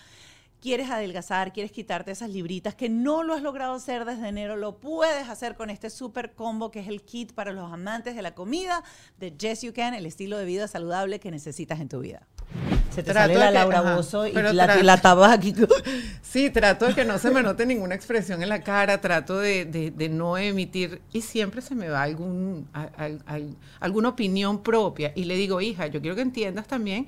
quieres 0.62 0.89
adelgazar, 0.89 1.53
quieres 1.53 1.72
quitarte 1.72 2.12
esas 2.12 2.30
libritas 2.30 2.76
que 2.76 2.89
no 2.89 3.24
lo 3.24 3.34
has 3.34 3.41
logrado 3.41 3.74
hacer 3.74 4.05
desde 4.05 4.28
enero, 4.28 4.55
lo 4.55 4.80
puedes 4.80 5.30
hacer 5.30 5.55
con 5.55 5.70
este 5.70 5.89
super 5.89 6.34
combo 6.34 6.72
que 6.72 6.80
es 6.80 6.88
el 6.88 7.01
kit 7.03 7.34
para 7.34 7.51
los 7.51 7.72
amantes 7.72 8.16
de 8.16 8.22
la 8.22 8.34
comida 8.34 8.84
de 9.20 9.36
Yes 9.38 9.62
You 9.62 9.74
Can, 9.74 9.93
el 9.93 10.05
estilo 10.05 10.38
de 10.38 10.45
vida 10.45 10.68
saludable 10.68 11.20
que 11.20 11.32
necesitas 11.32 11.80
en 11.80 11.89
tu 11.89 11.99
vida. 11.99 12.28
Se 12.89 13.03
te 13.03 13.14
sale 13.14 13.36
la 13.36 13.51
Laura 13.51 13.95
Bozo 13.95 14.26
y 14.26 14.32
la, 14.32 14.51
la. 14.53 15.39
Sí, 16.22 16.49
trato 16.49 16.88
de 16.88 16.95
que 16.95 17.05
no 17.05 17.20
se 17.20 17.30
me 17.30 17.43
note 17.43 17.66
ninguna 17.66 17.93
expresión 17.93 18.41
en 18.41 18.49
la 18.49 18.62
cara, 18.62 18.99
trato 19.01 19.38
de, 19.38 20.10
no 20.10 20.38
emitir 20.38 21.01
y 21.14 21.22
siempre 21.22 21.62
se 21.62 21.76
me 21.76 21.89
va 21.89 22.01
algún, 22.01 22.68
alguna 23.80 24.10
opinión 24.10 24.64
propia 24.64 25.12
y 25.14 25.26
le 25.26 25.36
digo, 25.36 25.62
hija, 25.62 25.86
yo 25.88 26.01
quiero 26.01 26.16
que 26.16 26.24
entiendas 26.24 26.66
también 26.66 27.08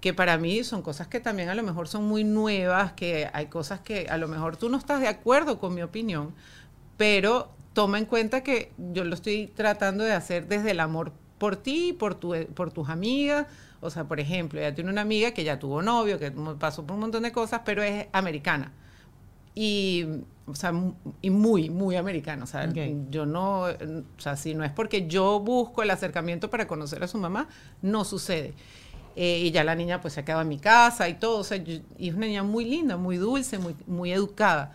que 0.00 0.14
para 0.14 0.38
mí 0.38 0.64
son 0.64 0.82
cosas 0.82 1.06
que 1.08 1.20
también 1.20 1.48
a 1.48 1.54
lo 1.54 1.62
mejor 1.62 1.88
son 1.88 2.04
muy 2.04 2.24
nuevas, 2.24 2.92
que 2.92 3.28
hay 3.32 3.46
cosas 3.46 3.80
que 3.80 4.06
a 4.08 4.16
lo 4.16 4.28
mejor 4.28 4.56
tú 4.56 4.68
no 4.68 4.78
estás 4.78 5.00
de 5.00 5.08
acuerdo 5.08 5.58
con 5.58 5.74
mi 5.74 5.82
opinión, 5.82 6.34
pero 6.96 7.50
toma 7.72 7.98
en 7.98 8.06
cuenta 8.06 8.42
que 8.42 8.72
yo 8.92 9.04
lo 9.04 9.14
estoy 9.14 9.46
tratando 9.48 10.04
de 10.04 10.12
hacer 10.12 10.48
desde 10.48 10.72
el 10.72 10.80
amor 10.80 11.12
por 11.38 11.56
ti, 11.56 11.92
por, 11.92 12.14
tu, 12.14 12.34
por 12.54 12.72
tus 12.72 12.88
amigas. 12.88 13.46
O 13.80 13.90
sea, 13.90 14.04
por 14.04 14.20
ejemplo, 14.20 14.60
ella 14.60 14.74
tiene 14.74 14.90
una 14.90 15.00
amiga 15.00 15.30
que 15.32 15.42
ya 15.42 15.58
tuvo 15.58 15.80
novio, 15.80 16.18
que 16.18 16.30
pasó 16.58 16.84
por 16.84 16.94
un 16.94 17.00
montón 17.00 17.22
de 17.22 17.32
cosas, 17.32 17.62
pero 17.64 17.82
es 17.82 18.06
americana. 18.12 18.72
Y, 19.54 20.06
o 20.46 20.54
sea, 20.54 20.72
y 21.22 21.30
muy, 21.30 21.70
muy 21.70 21.96
americana. 21.96 22.44
O 22.44 22.46
sea, 22.46 22.70
yo 23.10 23.24
no, 23.24 23.62
o 23.62 23.74
sea, 24.18 24.36
si 24.36 24.54
no 24.54 24.64
es 24.64 24.72
porque 24.72 25.06
yo 25.06 25.40
busco 25.40 25.82
el 25.82 25.90
acercamiento 25.90 26.50
para 26.50 26.66
conocer 26.66 27.02
a 27.02 27.08
su 27.08 27.16
mamá, 27.16 27.48
no 27.80 28.04
sucede. 28.04 28.52
Eh, 29.16 29.38
y 29.38 29.50
ya 29.50 29.64
la 29.64 29.74
niña 29.74 30.00
pues 30.00 30.14
se 30.14 30.20
ha 30.20 30.24
quedado 30.24 30.42
en 30.42 30.48
mi 30.48 30.58
casa 30.58 31.08
y 31.08 31.14
todo, 31.14 31.38
o 31.38 31.44
sea, 31.44 31.56
y 31.56 31.82
es 31.98 32.14
una 32.14 32.26
niña 32.26 32.42
muy 32.42 32.64
linda, 32.64 32.96
muy 32.96 33.16
dulce, 33.16 33.58
muy, 33.58 33.74
muy 33.86 34.12
educada. 34.12 34.74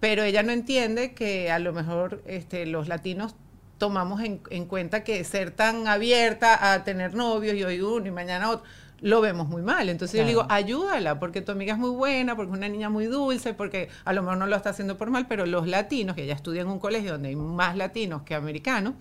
Pero 0.00 0.22
ella 0.22 0.42
no 0.42 0.52
entiende 0.52 1.14
que 1.14 1.50
a 1.50 1.58
lo 1.58 1.72
mejor 1.72 2.22
este, 2.26 2.66
los 2.66 2.88
latinos 2.88 3.34
tomamos 3.78 4.20
en, 4.22 4.66
cuenta 4.66 5.04
que 5.04 5.22
ser 5.24 5.52
tan 5.52 5.86
abierta 5.86 6.72
a 6.72 6.84
tener 6.84 7.14
novios 7.14 7.54
y 7.56 7.64
hoy 7.64 7.80
uno 7.80 8.06
y 8.06 8.10
mañana 8.10 8.50
otro, 8.50 8.64
lo 9.00 9.20
vemos 9.20 9.48
muy 9.48 9.62
mal. 9.62 9.88
Entonces 9.88 10.18
yo 10.18 10.24
le 10.24 10.30
digo, 10.30 10.46
ayúdala, 10.48 11.20
porque 11.20 11.40
tu 11.40 11.52
amiga 11.52 11.74
es 11.74 11.78
muy 11.78 11.90
buena, 11.90 12.34
porque 12.34 12.50
es 12.50 12.58
una 12.58 12.68
niña 12.68 12.90
muy 12.90 13.06
dulce, 13.06 13.54
porque 13.54 13.88
a 14.04 14.12
lo 14.12 14.22
mejor 14.22 14.38
no 14.38 14.46
lo 14.46 14.56
está 14.56 14.70
haciendo 14.70 14.98
por 14.98 15.10
mal, 15.10 15.26
pero 15.28 15.46
los 15.46 15.68
latinos, 15.68 16.16
que 16.16 16.24
ella 16.24 16.34
estudia 16.34 16.62
en 16.62 16.68
un 16.68 16.80
colegio 16.80 17.12
donde 17.12 17.28
hay 17.28 17.36
más 17.36 17.76
latinos 17.76 18.22
que 18.22 18.34
americanos, 18.34 18.94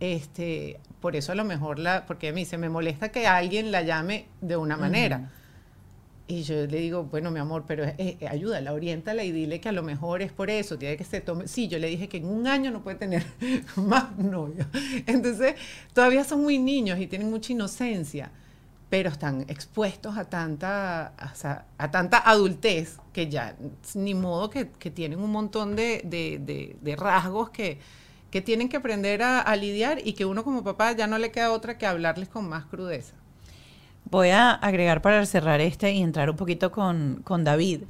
este, 0.00 0.80
por 1.00 1.14
eso 1.14 1.32
a 1.32 1.34
lo 1.34 1.44
mejor 1.44 1.78
la, 1.78 2.06
porque 2.06 2.28
a 2.28 2.32
mí 2.32 2.44
se 2.44 2.58
me 2.58 2.68
molesta 2.68 3.10
que 3.10 3.26
alguien 3.26 3.70
la 3.70 3.82
llame 3.82 4.26
de 4.40 4.56
una 4.56 4.76
manera. 4.76 5.30
Y 6.26 6.42
yo 6.42 6.54
le 6.66 6.78
digo, 6.78 7.04
bueno, 7.04 7.32
mi 7.32 7.40
amor, 7.40 7.64
pero 7.66 7.84
eh, 7.84 7.94
eh, 7.98 8.28
ayúdala, 8.28 8.72
oriéntala 8.72 9.24
y 9.24 9.32
dile 9.32 9.60
que 9.60 9.68
a 9.68 9.72
lo 9.72 9.82
mejor 9.82 10.22
es 10.22 10.30
por 10.30 10.48
eso, 10.48 10.78
tiene 10.78 10.96
que 10.96 11.02
se 11.02 11.20
tome. 11.20 11.48
Sí, 11.48 11.66
yo 11.66 11.78
le 11.78 11.88
dije 11.88 12.08
que 12.08 12.18
en 12.18 12.26
un 12.26 12.46
año 12.46 12.70
no 12.70 12.82
puede 12.82 12.98
tener 12.98 13.24
más 13.76 14.16
novios. 14.16 14.66
Entonces, 15.06 15.56
todavía 15.92 16.22
son 16.22 16.42
muy 16.42 16.58
niños 16.58 17.00
y 17.00 17.08
tienen 17.08 17.30
mucha 17.30 17.52
inocencia, 17.52 18.30
pero 18.88 19.10
están 19.10 19.44
expuestos 19.48 20.16
a 20.16 20.24
tanta, 20.24 21.14
a, 21.78 21.90
tanta 21.90 22.18
adultez 22.18 22.98
que 23.12 23.28
ya, 23.28 23.56
ni 23.94 24.14
modo 24.14 24.50
que, 24.50 24.66
tienen 24.66 25.18
un 25.20 25.32
montón 25.32 25.74
de 25.74 26.94
rasgos 26.96 27.50
que, 27.50 27.80
que 28.30 28.40
tienen 28.40 28.68
que 28.68 28.76
aprender 28.76 29.22
a, 29.22 29.56
lidiar 29.56 30.00
y 30.04 30.12
que 30.12 30.24
uno 30.24 30.44
como 30.44 30.62
papá 30.62 30.92
ya 30.92 31.06
no 31.06 31.18
le 31.18 31.30
queda 31.32 31.52
otra 31.52 31.78
que 31.78 31.86
hablarles 31.86 32.28
con 32.28 32.48
más 32.48 32.64
crudeza. 32.66 33.14
Voy 34.04 34.28
a 34.30 34.52
agregar 34.52 35.02
para 35.02 35.24
cerrar 35.26 35.60
este 35.60 35.92
y 35.92 36.02
entrar 36.02 36.30
un 36.30 36.36
poquito 36.36 36.70
con, 36.70 37.22
David. 37.44 37.82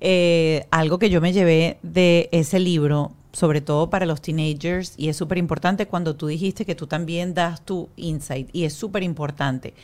Eh, 0.00 0.66
algo 0.70 0.98
que 0.98 1.08
yo 1.08 1.20
me 1.20 1.32
llevé 1.32 1.78
de 1.82 2.28
ese 2.32 2.58
libro, 2.60 3.12
sobre 3.32 3.60
todo 3.60 3.88
para 3.88 4.06
los 4.06 4.20
teenagers, 4.20 4.94
y 4.96 5.08
es 5.08 5.16
súper 5.16 5.38
importante 5.38 5.86
cuando 5.86 6.16
tú 6.16 6.26
dijiste 6.26 6.66
que 6.66 6.74
tú 6.74 6.86
también 6.86 7.32
das 7.34 7.64
tu 7.64 7.88
insight, 7.96 8.48
y 8.52 8.64
es 8.64 8.74
súper 8.74 9.02
importante. 9.02 9.74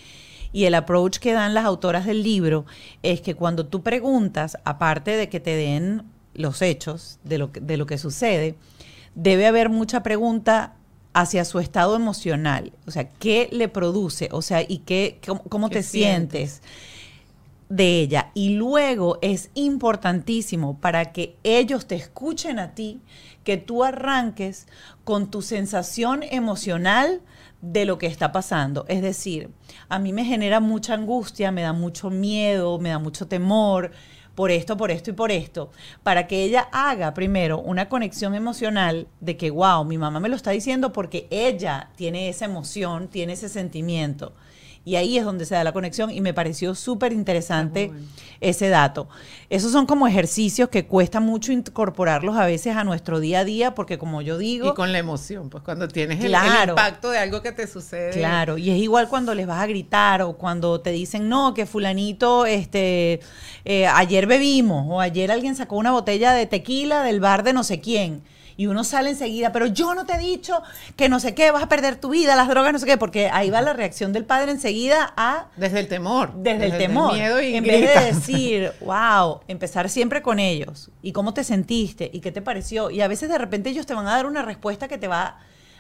Y 0.53 0.65
el 0.65 0.75
approach 0.75 1.19
que 1.19 1.33
dan 1.33 1.55
las 1.55 1.65
autoras 1.65 2.05
del 2.05 2.23
libro 2.23 2.67
es 3.03 3.23
que 3.23 3.35
cuando 3.35 3.67
tú 3.67 3.83
preguntas, 3.83 4.59
aparte 4.65 5.13
de 5.13 5.29
que 5.29 5.41
te 5.41 5.57
den 5.57 6.03
los 6.35 6.61
hechos 6.61 7.19
de 7.25 7.39
lo 7.39 7.87
que 7.87 7.99
sucede, 7.99 8.57
debe 9.15 9.47
haber 9.47 9.69
mucha 9.69 10.03
pregunta 10.03 10.75
hacia 11.15 11.45
su 11.45 11.59
estado 11.59 11.95
emocional, 11.97 12.73
o 12.87 12.91
sea, 12.91 13.09
¿qué 13.09 13.49
le 13.53 13.69
produce? 13.69 14.29
O 14.33 14.41
sea, 14.41 14.63
¿y 14.63 14.79
qué, 14.79 15.21
cómo, 15.49 15.69
te 15.69 15.83
sientes? 15.83 16.63
de 17.73 18.01
ella. 18.01 18.31
Y 18.35 18.51
luego 18.51 19.19
es 19.23 19.51
importantísimo 19.55 20.79
para 20.79 21.11
que 21.13 21.37
ellos 21.43 21.87
te 21.87 21.95
escuchen 21.95 22.59
a 22.59 22.75
ti, 22.75 23.01
que 23.45 23.57
tú 23.57 23.83
arranques 23.83 24.67
con 25.05 25.31
tu 25.31 25.41
sensación 25.41 26.23
emocional 26.23 27.23
de 27.63 27.87
lo 27.87 27.97
que 27.97 28.09
está 28.09 28.31
pasando. 28.31 28.85
Es 28.89 29.01
decir, 29.01 29.49
a 29.89 29.99
mí 29.99 30.13
me 30.13 30.27
genera 30.27 30.61
mucha 30.61 30.93
angustia, 30.93 31.51
me 31.51 31.63
da 31.63 31.73
mucho 31.73 32.11
miedo, 32.11 32.79
me 32.79 32.91
da 32.91 32.99
mucho 32.99 33.27
temor, 33.27 33.93
por 34.35 34.51
esto, 34.51 34.77
por 34.77 34.91
esto 34.91 35.11
y 35.11 35.13
por 35.13 35.31
esto, 35.31 35.71
para 36.03 36.27
que 36.27 36.43
ella 36.43 36.69
haga 36.73 37.15
primero 37.15 37.59
una 37.59 37.89
conexión 37.89 38.35
emocional 38.35 39.07
de 39.21 39.37
que, 39.37 39.51
wow, 39.51 39.85
mi 39.85 39.99
mamá 39.99 40.21
me 40.21 40.29
lo 40.29 40.37
está 40.37 40.51
diciendo 40.51 40.93
porque 40.93 41.27
ella 41.31 41.91
tiene 41.97 42.29
esa 42.29 42.47
emoción, 42.47 43.09
tiene 43.09 43.35
ese 43.35 43.49
sentimiento. 43.49 44.33
Y 44.85 44.97
ahí 44.97 45.17
es 45.17 45.25
donde 45.25 45.45
se 45.45 45.55
da 45.55 45.63
la 45.63 45.73
conexión 45.73 46.11
y 46.11 46.21
me 46.21 46.35
pareció 46.35 46.75
súper 46.75 47.13
interesante 47.13 47.93
ese 48.41 48.69
dato. 48.69 49.09
Esos 49.49 49.71
son 49.71 49.87
como 49.87 50.09
ejercicios 50.09 50.69
que 50.71 50.87
cuesta 50.87 51.21
mucho 51.21 51.53
incorporarlos 51.53 52.37
a 52.37 52.47
veces 52.47 52.75
a 52.77 52.83
nuestro 52.83 53.21
día 53.21 53.41
a 53.41 53.45
día 53.45 53.75
porque 53.75 53.97
como 53.97 54.23
yo 54.23 54.39
digo... 54.39 54.71
Y 54.71 54.75
con 54.75 54.91
la 54.91 54.99
emoción, 54.99 55.51
pues 55.51 55.63
cuando 55.63 55.87
tienes 55.87 56.23
el, 56.25 56.33
impacto 56.33 57.11
de 57.11 57.19
algo 57.19 57.43
que 57.43 57.53
te 57.53 57.69
sucede. 57.69 58.11
Claro, 58.11 58.59
y 58.59 58.71
es 58.71 58.79
igual 58.79 59.09
cuando 59.09 59.35
les 59.35 59.47
vas 59.47 59.61
a 59.61 59.67
gritar 59.67 60.23
o 60.23 60.33
cuando 60.33 60.81
te 60.81 60.91
dicen, 60.91 61.29
no, 61.29 61.55
que 61.55 61.65
fulanito, 61.65 62.45
este, 62.45 63.21
eh, 63.65 63.87
ayer 63.87 64.27
bebimos 64.27 64.87
o 64.89 65.01
ayer 65.01 65.31
alguien 65.31 65.55
sacó 65.55 65.77
una 65.77 65.93
botella 65.93 66.33
de 66.33 66.47
tequila 66.47 67.05
del 67.05 67.21
bar 67.21 67.45
de 67.45 67.53
no 67.53 67.63
sé 67.63 67.81
quién 67.81 68.23
y 68.57 68.67
uno 68.67 68.85
sale 68.85 69.11
enseguida, 69.11 69.53
pero 69.53 69.67
yo 69.67 69.95
no 69.95 70.05
te 70.05 70.15
he 70.15 70.19
dicho 70.19 70.63
que 70.97 71.09
no 71.09 71.21
sé 71.21 71.35
qué, 71.35 71.51
vas 71.51 71.63
a 71.63 71.69
perder 71.69 71.97
tu 71.97 72.11
vida, 72.11 72.37
las 72.37 72.49
drogas, 72.49 72.73
no 72.73 72.79
sé 72.79 72.87
qué, 72.87 72.97
porque 72.97 73.29
ahí 73.31 73.51
va 73.51 73.61
la 73.63 73.73
reacción 73.73 74.13
del 74.13 74.25
padre 74.25 74.53
enseguida 74.53 75.13
a... 75.17 75.47
Desde 75.57 75.81
el 75.81 75.89
temor. 75.89 76.33
Desde, 76.35 76.67
el 76.67 76.79
temor. 76.79 77.13
miedo 77.15 77.41
y 77.41 77.57
en 77.57 77.65
vez 77.65 77.95
de 77.95 78.05
decir, 78.13 78.73
wow, 78.81 79.41
empezar 79.49 79.89
siempre 79.89 80.23
con 80.23 80.39
ellos 80.39 80.91
y 81.03 81.13
cómo 81.13 81.35
te 81.35 81.45
sentiste 81.45 82.11
y 82.13 82.21
qué 82.21 82.33
te 82.33 82.43
pareció. 82.43 82.91
Y 82.91 83.01
a 83.01 83.09
veces 83.09 83.29
de 83.29 83.39
repente 83.39 83.71
ellos 83.71 83.87
te 83.87 83.95
van 83.95 84.07
a 84.07 84.11
dar 84.13 84.27
una 84.27 84.43
respuesta 84.43 84.89
que 84.89 84.99
te 84.99 85.09
va 85.09 85.39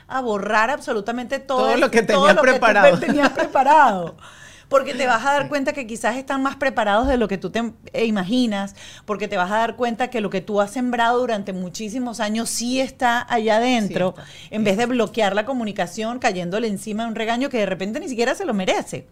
a 0.08 0.20
borrar 0.20 0.70
absolutamente 0.70 1.38
todo, 1.38 1.66
Todo 1.66 1.76
lo 1.76 1.90
que 1.90 2.02
todo 2.02 2.26
tenías 2.26 2.36
lo 2.36 2.42
que 2.42 2.48
tú 2.48 2.52
preparado. 2.52 2.98
tenías 2.98 3.30
preparado. 3.30 4.16
Porque 4.72 4.94
te 4.94 5.06
vas 5.06 5.24
a 5.24 5.32
dar 5.32 5.48
cuenta 5.48 5.72
que 5.72 5.86
quizás 5.86 6.16
están 6.16 6.42
más 6.42 6.56
preparados 6.56 7.06
de 7.06 7.16
lo 7.18 7.28
que 7.28 7.38
tú 7.38 7.50
te 7.50 7.60
eh, 7.92 8.06
imaginas, 8.06 8.74
porque 9.04 9.28
te 9.28 9.36
vas 9.36 9.50
a 9.52 9.56
dar 9.58 9.76
cuenta 9.76 10.10
que 10.10 10.20
lo 10.20 10.30
que 10.30 10.40
tú 10.40 10.60
has 10.60 10.72
sembrado 10.72 11.20
durante 11.20 11.52
muchísimos 11.52 12.20
años 12.20 12.50
sí 12.50 12.80
está 12.80 13.26
allá 13.32 13.56
adentro, 13.58 14.14
está. 14.18 14.32
en 14.50 14.64
vez 14.64 14.76
de 14.78 14.86
bloquear 14.86 15.34
la 15.34 15.44
comunicación 15.44 16.18
cayéndole 16.18 16.68
encima 16.68 17.04
de 17.04 17.10
un 17.10 17.14
regaño 17.14 17.50
que 17.50 17.58
de 17.58 17.66
repente 17.66 18.00
ni 18.00 18.08
siquiera 18.08 18.34
se 18.34 18.44
lo 18.46 18.54
merece. 18.54 19.06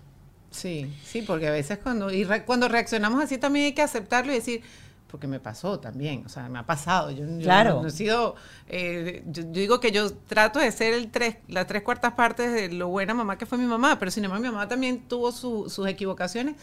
Sí, 0.50 0.92
sí, 1.04 1.22
porque 1.22 1.46
a 1.46 1.52
veces 1.52 1.78
cuando, 1.78 2.10
y 2.10 2.24
re- 2.24 2.44
cuando 2.44 2.68
reaccionamos 2.68 3.22
así 3.22 3.38
también 3.38 3.66
hay 3.66 3.72
que 3.72 3.82
aceptarlo 3.82 4.32
y 4.32 4.36
decir, 4.36 4.62
porque 5.10 5.26
me 5.26 5.40
pasó 5.40 5.80
también, 5.80 6.24
o 6.26 6.28
sea, 6.28 6.48
me 6.48 6.58
ha 6.58 6.66
pasado. 6.66 7.10
Yo, 7.10 7.24
yo 7.38 7.42
Claro. 7.42 7.74
no, 7.76 7.82
no 7.82 7.88
he 7.88 7.90
sido, 7.90 8.36
eh, 8.68 9.22
yo, 9.26 9.42
yo 9.42 9.48
digo 9.52 9.80
que 9.80 9.90
yo 9.92 10.12
trato 10.14 10.58
de 10.58 10.70
ser 10.72 10.94
el 10.94 11.10
tres, 11.10 11.36
las 11.48 11.66
tres 11.66 11.82
cuartas 11.82 12.12
partes 12.14 12.52
de 12.52 12.70
lo 12.72 12.88
buena 12.88 13.14
mamá 13.14 13.36
que 13.38 13.46
fue 13.46 13.58
mi 13.58 13.66
mamá, 13.66 13.98
pero 13.98 14.10
sin 14.10 14.24
embargo 14.24 14.44
mi 14.44 14.50
mamá 14.50 14.68
también 14.68 15.00
tuvo 15.08 15.32
su- 15.32 15.68
sus 15.70 15.86
equivocaciones, 15.88 16.56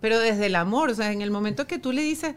pero 0.00 0.18
desde 0.18 0.46
el 0.46 0.56
amor, 0.56 0.90
o 0.90 0.94
sea, 0.94 1.12
en 1.12 1.22
el 1.22 1.30
momento 1.30 1.66
que 1.66 1.78
tú 1.78 1.92
le 1.92 2.02
dices, 2.02 2.34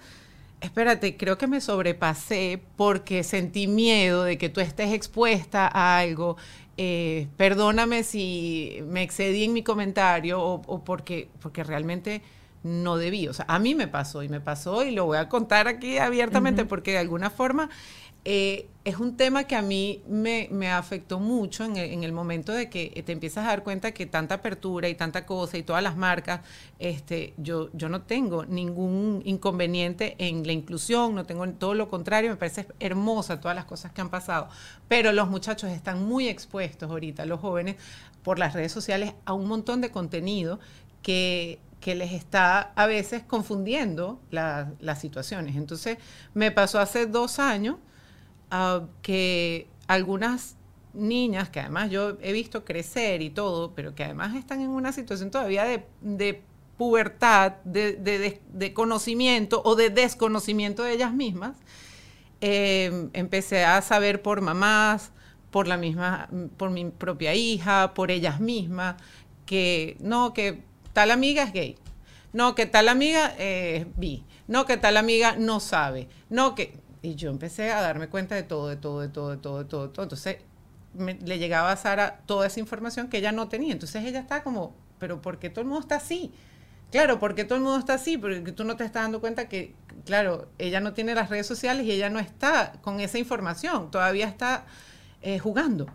espérate, 0.61 1.18
creo 1.18 1.38
que 1.38 1.47
me 1.47 1.61
sobrepasé 1.61 2.61
porque 2.76 3.24
sentí 3.24 3.68
miedo 3.68 4.24
de 4.24 4.38
que 4.38 4.49
tú 4.49 4.61
estés 4.61 4.93
expuesta 4.93 5.68
a 5.72 5.99
algo. 5.99 6.38
eh, 6.80 7.28
perdóname 7.38 8.03
si 8.03 8.80
me 8.88 9.01
excedí 9.03 9.45
en 9.45 9.53
mi 9.53 9.63
comentario 9.63 10.39
o, 10.41 10.61
o 10.68 10.84
porque, 10.84 11.28
porque 11.41 11.63
realmente 11.63 12.22
no 12.68 12.97
debí. 12.97 13.28
O 13.28 13.34
sea, 13.34 13.45
a 13.47 13.59
mí 13.59 13.76
me 13.76 13.88
pasó 13.88 14.24
y 14.24 14.30
me 14.30 14.39
pasó 14.39 14.84
y 14.84 14.91
lo 14.91 15.05
voy 15.05 15.18
a 15.18 15.30
contar 15.30 15.68
aquí 15.68 15.97
abiertamente 15.97 16.65
porque 16.65 16.91
de 16.91 16.99
alguna 16.99 17.30
forma 17.30 17.70
eh, 18.30 18.68
es 18.84 18.97
un 18.97 19.15
tema 19.15 19.45
que 19.45 19.55
a 19.55 19.61
mí 19.61 20.01
me, 20.05 20.49
me 20.51 20.70
afectó 20.70 21.18
mucho 21.18 21.63
en 21.63 21.78
el, 21.78 21.91
en 21.91 22.03
el 22.03 22.11
momento 22.11 22.51
de 22.51 22.70
que 22.70 23.01
te 23.05 23.13
empiezas 23.13 23.45
a 23.45 23.47
dar 23.47 23.63
cuenta 23.63 23.93
que 23.93 24.05
tanta 24.05 24.36
apertura 24.36 24.89
y 24.89 24.95
tanta 24.95 25.26
cosa 25.26 25.57
y 25.57 25.63
todas 25.63 25.82
las 25.82 25.95
marcas, 25.95 26.41
este, 26.78 27.34
yo, 27.38 27.70
yo 27.72 27.88
no 27.88 28.01
tengo 28.01 28.45
ningún 28.45 29.22
inconveniente 29.24 30.15
en 30.20 30.45
la 30.45 30.51
inclusión, 30.51 31.15
no 31.15 31.26
tengo 31.26 31.47
todo 31.51 31.74
lo 31.74 31.89
contrario, 31.89 32.30
me 32.30 32.36
parece 32.36 32.68
hermosa 32.82 33.39
todas 33.39 33.55
las 33.55 33.63
cosas 33.63 33.93
que 33.93 34.01
han 34.01 34.09
pasado, 34.09 34.49
pero 34.89 35.13
los 35.13 35.30
muchachos 35.30 35.72
están 35.72 36.03
muy 36.05 36.28
expuestos 36.28 36.89
ahorita, 36.89 37.26
los 37.26 37.39
jóvenes, 37.39 37.78
por 38.24 38.39
las 38.39 38.53
redes 38.53 38.74
sociales 38.74 39.13
a 39.24 39.32
un 39.32 39.47
montón 39.47 39.80
de 39.80 39.89
contenido 39.89 40.59
que, 41.01 41.59
que 41.80 41.96
les 41.96 42.14
está 42.14 42.74
a 42.76 42.88
veces 42.88 43.24
confundiendo 43.24 44.20
la- 44.32 44.72
las 44.80 45.00
situaciones. 45.02 45.56
Entonces, 45.56 45.98
me 46.34 46.52
pasó 46.52 46.80
hace 46.80 47.06
dos 47.06 47.40
años 47.40 47.78
ah, 48.52 48.86
que 49.02 49.68
algunas 49.88 50.56
niñas, 50.94 51.50
que 51.50 51.60
además 51.60 51.90
yo 51.92 52.18
he 52.22 52.32
visto 52.34 52.66
crecer 52.66 53.22
y 53.22 53.30
todo, 53.30 53.74
pero 53.74 53.96
que 53.96 54.04
además 54.04 54.36
están 54.36 54.62
en 54.62 54.70
una 54.70 54.92
situación 54.92 55.32
todavía 55.32 55.64
de, 56.02 56.42
pubertad, 56.78 57.54
de, 57.64 58.40
conocimiento 58.74 59.62
o 59.66 59.76
de 59.76 59.90
desconocimiento 59.90 60.84
de 60.84 60.94
ellas 60.94 61.14
mismas, 61.14 61.58
eh, 62.42 63.10
empecé 63.14 63.66
a 63.66 63.82
saber 63.82 64.22
por 64.22 64.42
mamás, 64.42 65.12
por 65.52 65.68
la 65.68 65.78
misma, 65.78 66.30
por 66.58 66.70
mi 66.70 66.86
propia 66.86 67.34
hija, 67.34 67.94
por 67.94 68.12
ellas 68.12 68.40
mismas, 68.40 68.96
que 69.46 69.98
no, 70.00 70.34
que 70.34 70.62
tal 70.98 71.12
amiga 71.12 71.43
es 71.43 71.54
gay, 71.54 71.78
no, 72.34 72.56
que 72.56 72.66
tal 72.66 72.89
amiga 72.89 73.32
es 73.38 73.86
bi, 73.98 74.26
no, 74.48 74.66
que 74.66 74.78
tal 74.78 74.98
amiga 74.98 75.36
no 75.38 75.60
sabe, 75.60 76.10
no, 76.32 76.56
que... 76.56 76.80
Y 77.04 77.14
yo 77.14 77.30
empecé 77.30 77.72
a 77.72 77.82
darme 77.82 78.10
cuenta 78.10 78.34
de 78.34 78.41
todo, 78.41 78.68
de 78.68 78.78
todo, 78.78 79.02
de 79.02 79.10
todo, 79.10 79.30
de 79.30 79.38
todo, 79.38 79.60
de 79.60 79.66
todo. 79.66 79.88
de 79.88 79.93
todo. 79.93 80.04
Entonces 80.04 80.38
le 80.95 81.38
llegaba 81.38 81.72
a 81.72 81.78
Sara 81.78 82.22
toda 82.26 82.48
esa 82.48 82.60
información 82.60 83.10
que 83.10 83.20
ella 83.20 83.32
no 83.32 83.48
tenía. 83.48 83.74
Entonces 83.74 84.04
ella 84.06 84.20
está 84.20 84.41
como, 84.41 84.76
pero 84.98 85.22
¿por 85.22 85.38
qué 85.38 85.52
todo 85.52 85.62
el 85.62 85.68
mundo 85.68 85.82
está 85.82 85.98
así? 85.98 86.34
Claro, 86.91 87.20
porque 87.20 87.43
todo 87.43 87.58
el 87.60 87.64
mundo 87.64 87.78
está 87.78 87.93
así, 87.93 88.18
porque 88.18 88.52
tú 88.52 88.64
no 88.64 88.76
te 88.76 88.84
estás 88.84 89.04
dando 89.04 89.22
cuenta 89.22 89.48
que, 89.48 89.76
claro, 90.04 90.50
ella 90.58 90.80
no 90.80 90.93
tiene 90.93 91.14
las 91.14 91.30
redes 91.30 91.45
sociales 91.45 91.86
y 91.86 91.91
ella 91.91 92.10
no 92.10 92.18
está 92.18 92.74
con 92.82 93.02
esa 93.02 93.20
información, 93.20 93.91
todavía 93.91 94.28
está 94.28 94.66
eh, 95.22 95.38
jugando. 95.38 95.86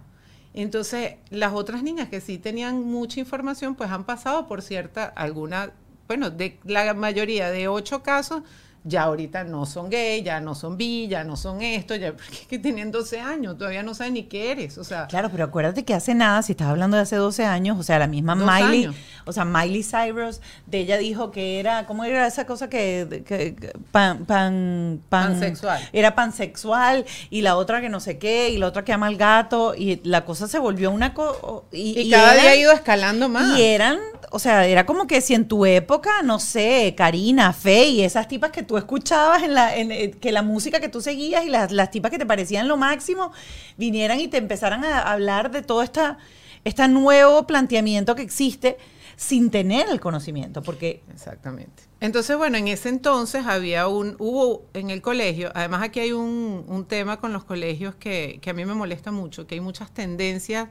Entonces, 0.55 1.15
las 1.31 1.53
otras 1.55 1.83
niñas 1.83 2.09
que 2.09 2.21
sí 2.21 2.39
tenían 2.39 2.83
mucha 2.83 3.21
información, 3.21 3.75
pues 3.75 3.91
han 3.91 4.05
pasado 4.05 4.47
por 4.47 4.63
cierta, 4.63 5.05
alguna, 5.05 5.73
bueno, 6.09 6.31
de 6.31 6.59
la 6.65 6.93
mayoría 6.95 7.51
de 7.51 7.69
ocho 7.69 8.03
casos, 8.03 8.43
ya 8.85 9.03
ahorita 9.05 9.45
no 9.45 9.65
son 9.67 9.91
gay, 9.91 10.23
ya 10.23 10.41
no 10.41 10.55
son 10.55 10.77
bi, 10.77 11.07
ya 11.09 11.23
no 11.25 11.37
son 11.37 11.63
esto, 11.63 11.95
ya, 11.95 12.13
porque 12.17 12.33
es 12.33 12.47
que 12.47 12.59
tienen 12.59 12.91
12 12.91 13.21
años, 13.21 13.57
todavía 13.57 13.83
no 13.83 13.95
saben 13.95 14.15
ni 14.15 14.25
qué 14.25 14.51
eres, 14.51 14.79
o 14.79 14.85
sea, 14.85 15.07
Claro, 15.07 15.29
pero 15.31 15.45
acuérdate 15.45 15.85
que 15.85 15.95
hace 15.95 16.15
nada, 16.15 16.43
si 16.43 16.53
estás 16.53 16.69
hablando 16.69 16.97
de 16.97 17.05
hace 17.05 17.17
12 17.17 17.45
años, 17.45 17.79
o 17.79 17.83
sea, 17.83 17.99
la 17.99 18.07
misma 18.07 18.35
Miley, 18.35 18.85
años. 18.85 18.97
o 19.25 19.33
sea, 19.33 19.45
Miley 19.45 19.83
Cyrus, 19.85 20.41
de 20.67 20.81
ella 20.81 20.99
dijo 20.99 21.31
que 21.31 21.61
era, 21.61 21.87
¿cómo 21.87 22.05
era 22.05 22.27
esa 22.27 22.47
cosa 22.47 22.69
que, 22.69 23.23
que- 23.27 23.55
que- 23.55 23.73
pan, 23.91 24.25
pan, 24.25 25.01
pan, 25.09 25.33
Pansexual. 25.33 25.81
Era 25.93 26.15
pansexual, 26.15 27.05
y 27.31 27.43
la 27.43 27.57
otra 27.57 27.81
que 27.81 27.89
no 27.89 28.01
sé 28.01 28.19
qué, 28.19 28.51
y 28.51 28.59
la 28.59 28.67
otra 28.67 28.85
que 28.85 28.93
ama 28.93 29.07
al 29.07 29.17
gato, 29.17 29.75
y 29.77 30.01
la 30.05 30.25
cosa 30.25 30.49
se 30.49 30.59
volvió 30.59 30.91
una 30.91 31.15
cosa... 31.15 31.39
y, 31.73 32.11
cada 32.11 32.35
día 32.35 32.51
ha 32.51 32.57
ido 32.57 32.73
escalando 32.73 33.29
más. 33.29 33.59
Y 33.59 33.63
eran, 33.63 33.99
o 34.31 34.39
sea, 34.39 34.67
era 34.67 34.87
como 34.87 35.07
que 35.07 35.21
si 35.21 35.35
en 35.35 35.47
tu 35.47 35.65
época, 35.67 36.11
no 36.25 36.39
sé, 36.39 36.95
Karina, 36.97 37.53
Fe 37.53 37.87
y 37.87 38.03
esas 38.03 38.29
tipas 38.29 38.51
que 38.51 38.63
tú 38.63 38.72
escuchabas 38.79 39.43
en 39.43 39.55
la, 39.55 39.77
en, 39.77 39.91
eh, 39.93 40.11
que 40.11 40.33
la 40.33 40.43
música 40.43 40.81
que 40.81 40.89
tú 40.89 41.01
seguías 41.01 41.45
y 41.45 41.49
las, 41.49 41.73
las 41.73 41.91
tipas 41.91 42.11
que 42.11 42.19
te 42.19 42.27
parecían 42.27 42.69
lo 42.69 42.77
máximo, 42.77 43.33
vinieran 43.77 44.21
y 44.21 44.29
te 44.29 44.39
empezaran 44.39 44.85
a 44.85 45.01
hablar 45.01 45.51
de 45.51 45.63
todo 45.63 45.83
esta, 45.83 46.19
este 46.65 46.87
nuevo 46.89 47.47
planteamiento 47.47 48.15
que 48.15 48.23
existe 48.23 48.79
sin 49.17 49.51
tener 49.51 49.89
el 49.89 50.01
conocimiento, 50.01 50.63
porque 50.63 51.03
Exactamente. 51.13 51.85
Entonces, 52.01 52.37
bueno, 52.37 52.57
en 52.57 52.67
ese 52.67 52.89
entonces 52.89 53.47
había 53.47 53.87
un, 53.87 54.17
hubo 54.19 54.67
en 54.75 54.91
el 54.91 55.01
colegio, 55.03 55.53
además 55.55 55.83
aquí 55.83 56.01
hay 56.01 56.13
un, 56.13 56.65
un 56.67 56.85
tema 56.87 57.21
con 57.21 57.33
los 57.33 57.45
colegios 57.45 57.95
que, 57.95 58.41
que 58.43 58.51
a 58.51 58.53
mí 58.53 58.65
me 58.65 58.75
molesta 58.75 59.13
mucho, 59.13 59.47
que 59.47 59.55
hay 59.55 59.61
muchas 59.61 59.93
tendencias 59.93 60.69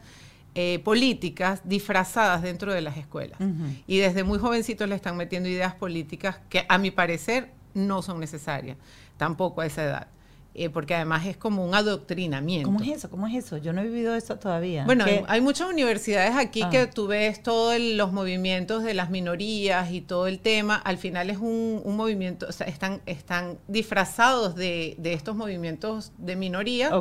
eh, 0.54 0.80
políticas 0.80 1.62
disfrazadas 1.64 2.42
dentro 2.42 2.74
de 2.74 2.82
las 2.82 2.98
escuelas. 2.98 3.40
Y 3.88 4.00
desde 4.00 4.26
muy 4.26 4.38
jovencitos 4.38 4.90
le 4.90 4.96
están 4.96 5.16
metiendo 5.16 5.48
ideas 5.48 5.76
políticas 5.76 6.42
que 6.50 6.66
a 6.68 6.78
mi 6.78 6.92
parecer 6.92 7.52
no 7.74 8.02
son 8.02 8.20
necesarias, 8.20 8.78
tampoco 9.18 9.62
a 9.62 9.66
esa 9.66 9.84
edad. 9.84 10.08
eh, 10.54 10.70
porque 10.70 10.94
además 10.96 11.26
es 11.28 11.38
como 11.38 11.64
un 11.66 11.74
adoctrinamiento. 11.74 12.66
¿cómo 12.68 12.82
es 12.82 12.90
eso? 12.90 13.10
¿Cómo 13.10 13.26
es 13.26 13.36
eso? 13.36 13.56
Yo 13.58 13.72
no 13.72 13.80
he 13.80 13.86
vivido 13.86 14.14
eso 14.16 14.36
todavía. 14.36 14.84
Bueno, 14.84 15.06
hay, 15.06 15.24
hay 15.30 15.40
muchas 15.40 15.70
universidades 15.70 16.36
aquí 16.36 16.62
Ah. 16.62 16.70
que 16.70 16.88
tú 16.88 17.08
ves 17.08 17.42
todos 17.42 17.80
los 17.80 18.12
movimientos 18.12 18.84
de 18.84 18.94
las 18.94 19.10
minorías 19.10 19.92
y 19.92 20.02
todo 20.02 20.28
el 20.28 20.40
tema. 20.40 20.76
Al 20.76 20.98
final 20.98 21.30
es 21.30 21.38
un, 21.38 21.82
un 21.86 21.96
movimiento, 21.96 22.48
o 22.50 22.52
sea, 22.52 22.68
están, 22.68 23.02
están 23.06 23.60
disfrazados 23.70 24.56
de, 24.56 24.96
de 24.98 25.14
estos 25.14 25.38
movimientos 25.38 26.12
de 26.18 26.36
minoría 26.36 26.92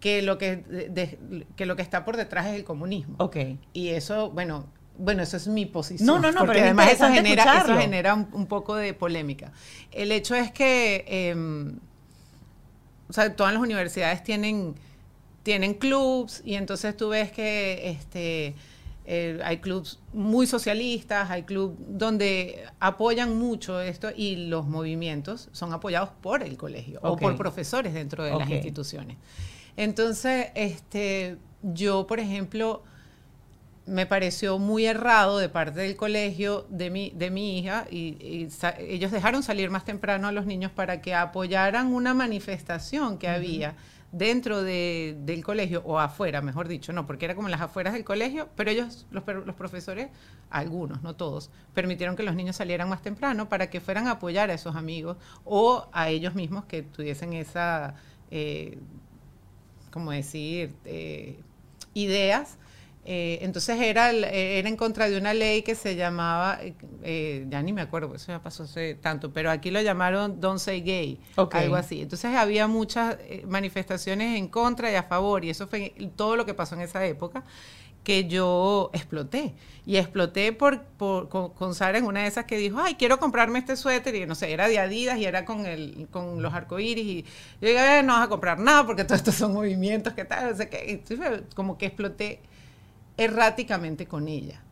que, 0.00 0.22
lo 0.22 0.36
que, 0.38 0.56
de- 0.56 1.46
que 1.54 1.64
lo 1.64 1.76
que 1.76 1.82
está 1.82 2.04
por 2.04 2.16
detrás 2.16 2.46
es 2.46 2.54
el 2.56 2.64
comunismo. 2.64 3.14
ok. 3.20 3.36
Y 3.72 3.90
eso, 3.90 4.30
bueno, 4.32 4.66
bueno, 4.98 5.22
eso 5.22 5.36
es 5.36 5.48
mi 5.48 5.66
posición. 5.66 6.06
No, 6.06 6.18
no, 6.18 6.32
no, 6.32 6.40
porque 6.40 6.54
pero 6.54 6.64
además 6.66 6.92
eso 6.92 7.08
genera, 7.08 7.62
eso 7.62 7.76
genera 7.76 8.14
un, 8.14 8.28
un 8.32 8.46
poco 8.46 8.74
de 8.76 8.94
polémica. 8.94 9.52
El 9.92 10.12
hecho 10.12 10.34
es 10.34 10.50
que, 10.52 11.04
em, 11.06 11.78
o 13.08 13.12
sea, 13.12 13.34
todas 13.34 13.52
las 13.52 13.62
universidades 13.62 14.22
tienen, 14.22 14.74
tienen 15.42 15.74
clubs 15.74 16.42
y 16.44 16.54
entonces 16.54 16.96
tú 16.96 17.10
ves 17.10 17.30
que 17.30 17.90
este, 17.90 18.54
eh, 19.08 19.38
hay 19.44 19.58
clubs 19.58 20.00
muy 20.12 20.48
socialistas, 20.48 21.30
hay 21.30 21.44
clubs 21.44 21.76
donde 21.78 22.64
apoyan 22.80 23.38
mucho 23.38 23.80
esto 23.80 24.08
y 24.14 24.34
los 24.48 24.66
movimientos 24.66 25.48
son 25.52 25.72
apoyados 25.72 26.10
por 26.20 26.42
el 26.42 26.56
colegio 26.56 26.98
o 27.02 27.16
por 27.16 27.36
profesores 27.36 27.94
dentro 27.94 28.24
de 28.24 28.36
las 28.36 28.50
instituciones. 28.50 29.16
Entonces, 29.76 30.48
este, 30.54 31.36
yo, 31.62 32.08
por 32.08 32.18
ejemplo, 32.18 32.82
me 33.86 34.04
pareció 34.04 34.58
muy 34.58 34.84
errado 34.84 35.38
de 35.38 35.48
parte 35.48 35.80
del 35.80 35.96
colegio 35.96 36.66
de 36.70 36.90
mi, 36.90 37.10
de 37.10 37.30
mi 37.30 37.58
hija 37.58 37.86
y, 37.90 38.48
ellos 38.78 39.12
dejaron 39.12 39.42
salir 39.42 39.70
más 39.70 39.84
temprano 39.84 40.26
a 40.28 40.32
los 40.32 40.44
niños 40.44 40.72
para 40.72 41.00
que 41.00 41.14
apoyaran 41.14 41.94
una 41.94 42.12
manifestación 42.12 43.16
que 43.18 43.28
había 43.28 43.76
dentro 44.10 44.62
de- 44.62 45.16
del 45.20 45.44
colegio 45.44 45.82
o 45.84 45.98
afuera, 46.00 46.40
mejor 46.40 46.68
dicho, 46.68 46.92
no, 46.92 47.06
porque 47.06 47.26
era 47.26 47.34
como 47.34 47.48
las 47.48 47.60
afueras 47.60 47.92
del 47.92 48.02
colegio, 48.04 48.48
pero 48.56 48.70
ellos, 48.70 49.06
los, 49.10 49.24
los 49.44 49.54
profesores, 49.54 50.08
algunos, 50.50 51.02
no 51.02 51.14
todos, 51.14 51.50
permitieron 51.74 52.16
que 52.16 52.22
los 52.22 52.34
niños 52.34 52.56
salieran 52.56 52.88
más 52.88 53.02
temprano 53.02 53.48
para 53.48 53.68
que 53.70 53.80
fueran 53.80 54.08
a 54.08 54.12
apoyar 54.12 54.50
a 54.50 54.54
esos 54.54 54.74
amigos 54.74 55.16
o 55.44 55.88
a 55.92 56.08
ellos 56.08 56.34
mismos 56.34 56.64
que 56.64 56.82
tuviesen 56.82 57.34
esa, 57.34 57.94
eh, 58.30 58.78
como 59.90 60.10
decir, 60.10 60.74
eh, 60.84 61.38
ideas 61.94 62.58
Eh, 63.08 63.38
entonces 63.42 63.80
era, 63.80 64.10
era 64.10 64.68
en 64.68 64.76
contra 64.76 65.08
de 65.08 65.16
una 65.16 65.32
ley 65.32 65.62
que 65.62 65.74
se 65.74 65.94
llamaba, 65.94 66.58
eh, 67.02 67.46
ya 67.48 67.62
ni 67.62 67.72
me 67.72 67.80
acuerdo, 67.80 68.14
eso 68.14 68.32
ya 68.32 68.42
pasó 68.42 68.64
hace 68.64 68.94
tanto, 68.94 69.32
pero 69.32 69.50
aquí 69.50 69.70
lo 69.70 69.80
llamaron 69.80 70.40
Don't 70.40 70.58
Say 70.58 70.80
Gay, 70.80 71.20
algo 71.36 71.76
así. 71.76 72.02
Entonces 72.02 72.34
había 72.34 72.66
muchas 72.66 73.16
manifestaciones 73.46 74.36
en 74.36 74.48
contra 74.48 74.90
y 74.90 74.96
a 74.96 75.04
favor, 75.04 75.44
y 75.44 75.50
eso 75.50 75.68
fue 75.68 75.94
todo 76.16 76.36
lo 76.36 76.44
que 76.44 76.54
pasó 76.54 76.74
en 76.74 76.82
esa 76.82 77.06
época 77.06 77.44
que 78.06 78.28
yo 78.28 78.90
exploté. 78.92 79.56
Y 79.84 79.96
exploté 79.96 80.52
por, 80.52 80.86
con, 80.96 81.74
Sara 81.74 81.98
en 81.98 82.04
una 82.04 82.22
de 82.22 82.28
esas 82.28 82.44
que 82.44 82.56
dijo, 82.56 82.78
ay, 82.80 82.94
quiero 82.94 83.18
comprarme 83.18 83.58
este 83.58 83.74
suéter. 83.74 84.14
Y 84.14 84.26
no 84.26 84.36
sé, 84.36 84.52
era 84.52 84.68
de 84.68 84.78
Adidas 84.78 85.18
y 85.18 85.24
era 85.24 85.44
con, 85.44 85.66
el, 85.66 86.06
con 86.12 86.40
los 86.40 86.54
arcoíris. 86.54 87.04
Y 87.04 87.22
yo 87.60 87.68
dije, 87.68 88.04
no 88.04 88.12
vas 88.12 88.26
a 88.26 88.28
comprar 88.28 88.60
nada 88.60 88.86
porque 88.86 89.02
todos 89.02 89.18
estos 89.18 89.34
son 89.34 89.54
movimientos 89.54 90.12
que 90.12 90.24
tal. 90.24 90.52
O 90.52 90.56
sea, 90.56 90.70
que, 90.70 91.02
como 91.56 91.76
que 91.78 91.86
exploté 91.86 92.42
erráticamente 93.16 94.06
con 94.06 94.28
ella. 94.28 94.62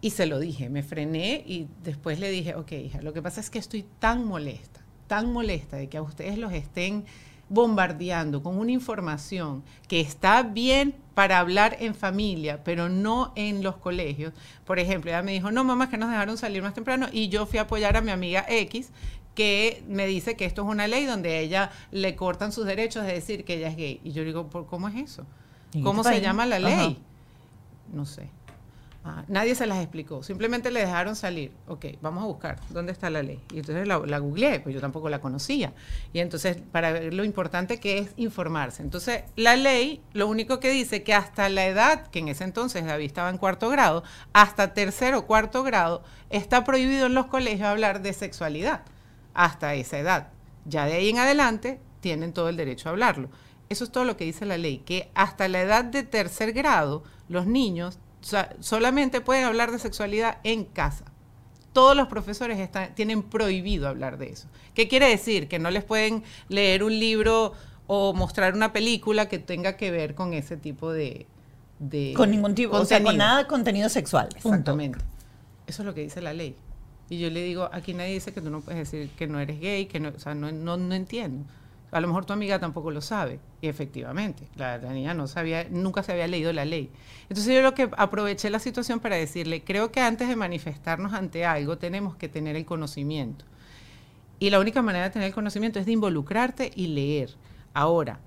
Y 0.00 0.10
se 0.10 0.26
lo 0.26 0.38
dije, 0.38 0.68
me 0.68 0.82
frené 0.82 1.42
y 1.44 1.66
después 1.82 2.20
le 2.20 2.30
dije, 2.30 2.54
ok, 2.54 2.72
hija, 2.72 3.02
lo 3.02 3.12
que 3.12 3.22
pasa 3.22 3.40
es 3.40 3.50
que 3.50 3.58
estoy 3.58 3.84
tan 3.98 4.24
molesta, 4.24 4.80
tan 5.08 5.32
molesta 5.32 5.76
de 5.76 5.88
que 5.88 5.96
a 5.96 6.02
ustedes 6.02 6.38
los 6.38 6.52
estén 6.52 7.04
bombardeando 7.48 8.42
con 8.42 8.58
una 8.58 8.72
información 8.72 9.62
que 9.88 10.00
está 10.00 10.42
bien 10.42 10.94
para 11.14 11.38
hablar 11.38 11.76
en 11.80 11.94
familia, 11.94 12.62
pero 12.62 12.88
no 12.88 13.32
en 13.34 13.62
los 13.62 13.76
colegios. 13.76 14.32
Por 14.64 14.78
ejemplo, 14.78 15.10
ella 15.10 15.22
me 15.22 15.32
dijo, 15.32 15.50
no, 15.50 15.64
mamá, 15.64 15.90
que 15.90 15.96
nos 15.96 16.10
dejaron 16.10 16.36
salir 16.36 16.62
más 16.62 16.74
temprano 16.74 17.08
y 17.10 17.28
yo 17.28 17.46
fui 17.46 17.58
a 17.58 17.62
apoyar 17.62 17.96
a 17.96 18.00
mi 18.00 18.10
amiga 18.10 18.44
X 18.48 18.90
que 19.34 19.82
me 19.88 20.06
dice 20.06 20.36
que 20.36 20.44
esto 20.44 20.62
es 20.62 20.68
una 20.68 20.88
ley 20.88 21.06
donde 21.06 21.30
a 21.30 21.38
ella 21.38 21.70
le 21.90 22.16
cortan 22.16 22.52
sus 22.52 22.66
derechos 22.66 23.06
de 23.06 23.14
decir 23.14 23.44
que 23.44 23.54
ella 23.54 23.68
es 23.68 23.76
gay. 23.76 24.00
Y 24.04 24.12
yo 24.12 24.24
digo, 24.24 24.48
¿cómo 24.68 24.88
es 24.88 24.96
eso? 24.96 25.26
¿Cómo 25.82 26.02
se 26.04 26.20
llama 26.20 26.44
la 26.46 26.58
ley? 26.58 26.98
No 27.92 28.04
sé. 28.04 28.30
Ah, 29.04 29.24
nadie 29.28 29.54
se 29.54 29.64
las 29.66 29.78
explicó, 29.78 30.22
simplemente 30.22 30.70
le 30.70 30.80
dejaron 30.80 31.16
salir. 31.16 31.52
Ok, 31.66 31.86
vamos 32.02 32.24
a 32.24 32.26
buscar 32.26 32.60
dónde 32.70 32.92
está 32.92 33.08
la 33.08 33.22
ley. 33.22 33.40
Y 33.54 33.60
entonces 33.60 33.86
la, 33.86 34.18
googleé, 34.18 34.60
pues 34.60 34.74
yo 34.74 34.80
tampoco 34.80 35.08
la 35.08 35.20
conocía. 35.20 35.72
Y 36.12 36.18
entonces, 36.18 36.58
para 36.72 36.92
ver 36.92 37.14
lo 37.14 37.24
importante 37.24 37.78
que 37.78 37.98
es 37.98 38.10
informarse. 38.16 38.82
Entonces, 38.82 39.24
la 39.36 39.56
ley 39.56 40.02
lo 40.12 40.26
único 40.26 40.60
que 40.60 40.70
dice 40.70 41.04
que 41.04 41.14
hasta 41.14 41.48
la 41.48 41.66
edad, 41.66 42.08
que 42.08 42.18
en 42.18 42.28
ese 42.28 42.44
entonces 42.44 42.84
David 42.84 43.06
estaba 43.06 43.30
en 43.30 43.38
cuarto 43.38 43.70
grado, 43.70 44.02
hasta 44.32 44.74
tercero 44.74 45.20
o 45.20 45.26
cuarto 45.26 45.62
grado, 45.62 46.02
está 46.28 46.64
prohibido 46.64 47.06
en 47.06 47.14
los 47.14 47.26
colegios 47.26 47.68
hablar 47.68 48.02
de 48.02 48.12
sexualidad. 48.12 48.82
Hasta 49.32 49.74
esa 49.74 49.98
edad. 49.98 50.28
Ya 50.66 50.84
de 50.84 50.94
ahí 50.94 51.08
en 51.08 51.18
adelante 51.18 51.80
tienen 52.00 52.32
todo 52.32 52.48
el 52.48 52.56
derecho 52.56 52.88
a 52.88 52.92
hablarlo. 52.92 53.30
Eso 53.68 53.84
es 53.84 53.92
todo 53.92 54.04
lo 54.04 54.16
que 54.16 54.24
dice 54.24 54.44
la 54.44 54.58
ley, 54.58 54.78
que 54.78 55.10
hasta 55.14 55.46
la 55.48 55.60
edad 55.60 55.84
de 55.84 56.02
tercer 56.02 56.52
grado 56.52 57.04
los 57.28 57.46
niños 57.46 57.98
solamente 58.60 59.20
pueden 59.20 59.44
hablar 59.44 59.70
de 59.70 59.78
sexualidad 59.78 60.38
en 60.44 60.64
casa. 60.64 61.04
Todos 61.72 61.96
los 61.96 62.08
profesores 62.08 62.58
están, 62.58 62.94
tienen 62.94 63.22
prohibido 63.22 63.88
hablar 63.88 64.18
de 64.18 64.30
eso. 64.30 64.48
¿Qué 64.74 64.88
quiere 64.88 65.08
decir? 65.08 65.48
Que 65.48 65.58
no 65.58 65.70
les 65.70 65.84
pueden 65.84 66.24
leer 66.48 66.82
un 66.82 66.98
libro 66.98 67.52
o 67.86 68.12
mostrar 68.12 68.54
una 68.54 68.72
película 68.72 69.28
que 69.28 69.38
tenga 69.38 69.76
que 69.76 69.90
ver 69.90 70.14
con 70.14 70.34
ese 70.34 70.56
tipo 70.56 70.92
de... 70.92 71.26
con 72.16 72.30
ningún 72.30 72.54
tipo, 72.54 72.76
o 72.76 72.84
sea, 72.84 73.02
con 73.02 73.16
nada 73.16 73.38
de 73.38 73.46
contenido 73.46 73.88
sexual. 73.88 74.28
Exactamente. 74.34 74.98
Eso 75.66 75.82
es 75.82 75.86
lo 75.86 75.94
que 75.94 76.02
dice 76.02 76.20
la 76.20 76.32
ley. 76.32 76.56
Y 77.10 77.18
yo 77.18 77.30
le 77.30 77.42
digo, 77.42 77.70
aquí 77.72 77.94
nadie 77.94 78.12
dice 78.12 78.32
que 78.32 78.40
tú 78.40 78.50
no 78.50 78.60
puedes 78.60 78.90
decir 78.90 79.10
que 79.16 79.26
no 79.26 79.40
eres 79.40 79.60
gay, 79.60 79.86
que 79.86 80.00
no, 80.00 80.10
o 80.10 80.18
sea, 80.18 80.34
no, 80.34 80.52
no, 80.52 80.76
no 80.76 80.94
entiendo. 80.94 81.44
A 81.90 82.00
lo 82.00 82.08
mejor 82.08 82.26
tu 82.26 82.32
amiga 82.32 82.58
tampoco 82.58 82.90
lo 82.90 83.00
sabe. 83.00 83.40
Y 83.60 83.68
efectivamente, 83.68 84.48
la, 84.56 84.78
niña 84.78 85.14
no 85.14 85.26
sabía, 85.26 85.66
nunca 85.70 86.02
se 86.02 86.12
había 86.12 86.26
leído 86.26 86.52
la 86.52 86.64
ley. 86.64 86.90
Entonces 87.28 87.54
yo 87.54 87.62
lo 87.62 87.74
que 87.74 87.88
aproveché 87.96 88.50
la 88.50 88.58
situación 88.58 89.00
para 89.00 89.16
decirle, 89.16 89.64
creo 89.64 89.90
que 89.90 90.00
antes 90.00 90.28
de 90.28 90.36
manifestarnos 90.36 91.14
ante 91.14 91.46
algo 91.46 91.78
tenemos 91.78 92.16
que 92.16 92.28
tener 92.28 92.56
el 92.56 92.66
conocimiento. 92.66 93.44
Y 94.38 94.50
la 94.50 94.60
única 94.60 94.82
manera 94.82 95.04
de 95.06 95.10
tener 95.10 95.28
el 95.28 95.34
conocimiento 95.34 95.78
es 95.78 95.86
de 95.86 95.92
involucrarte 95.92 96.70
y 96.74 96.88
leer. 96.88 97.30
Ahora, 97.74 98.20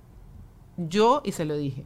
yo, 0.78 1.22
y 1.24 1.32
se 1.32 1.46
lo 1.46 1.56
dije, 1.56 1.86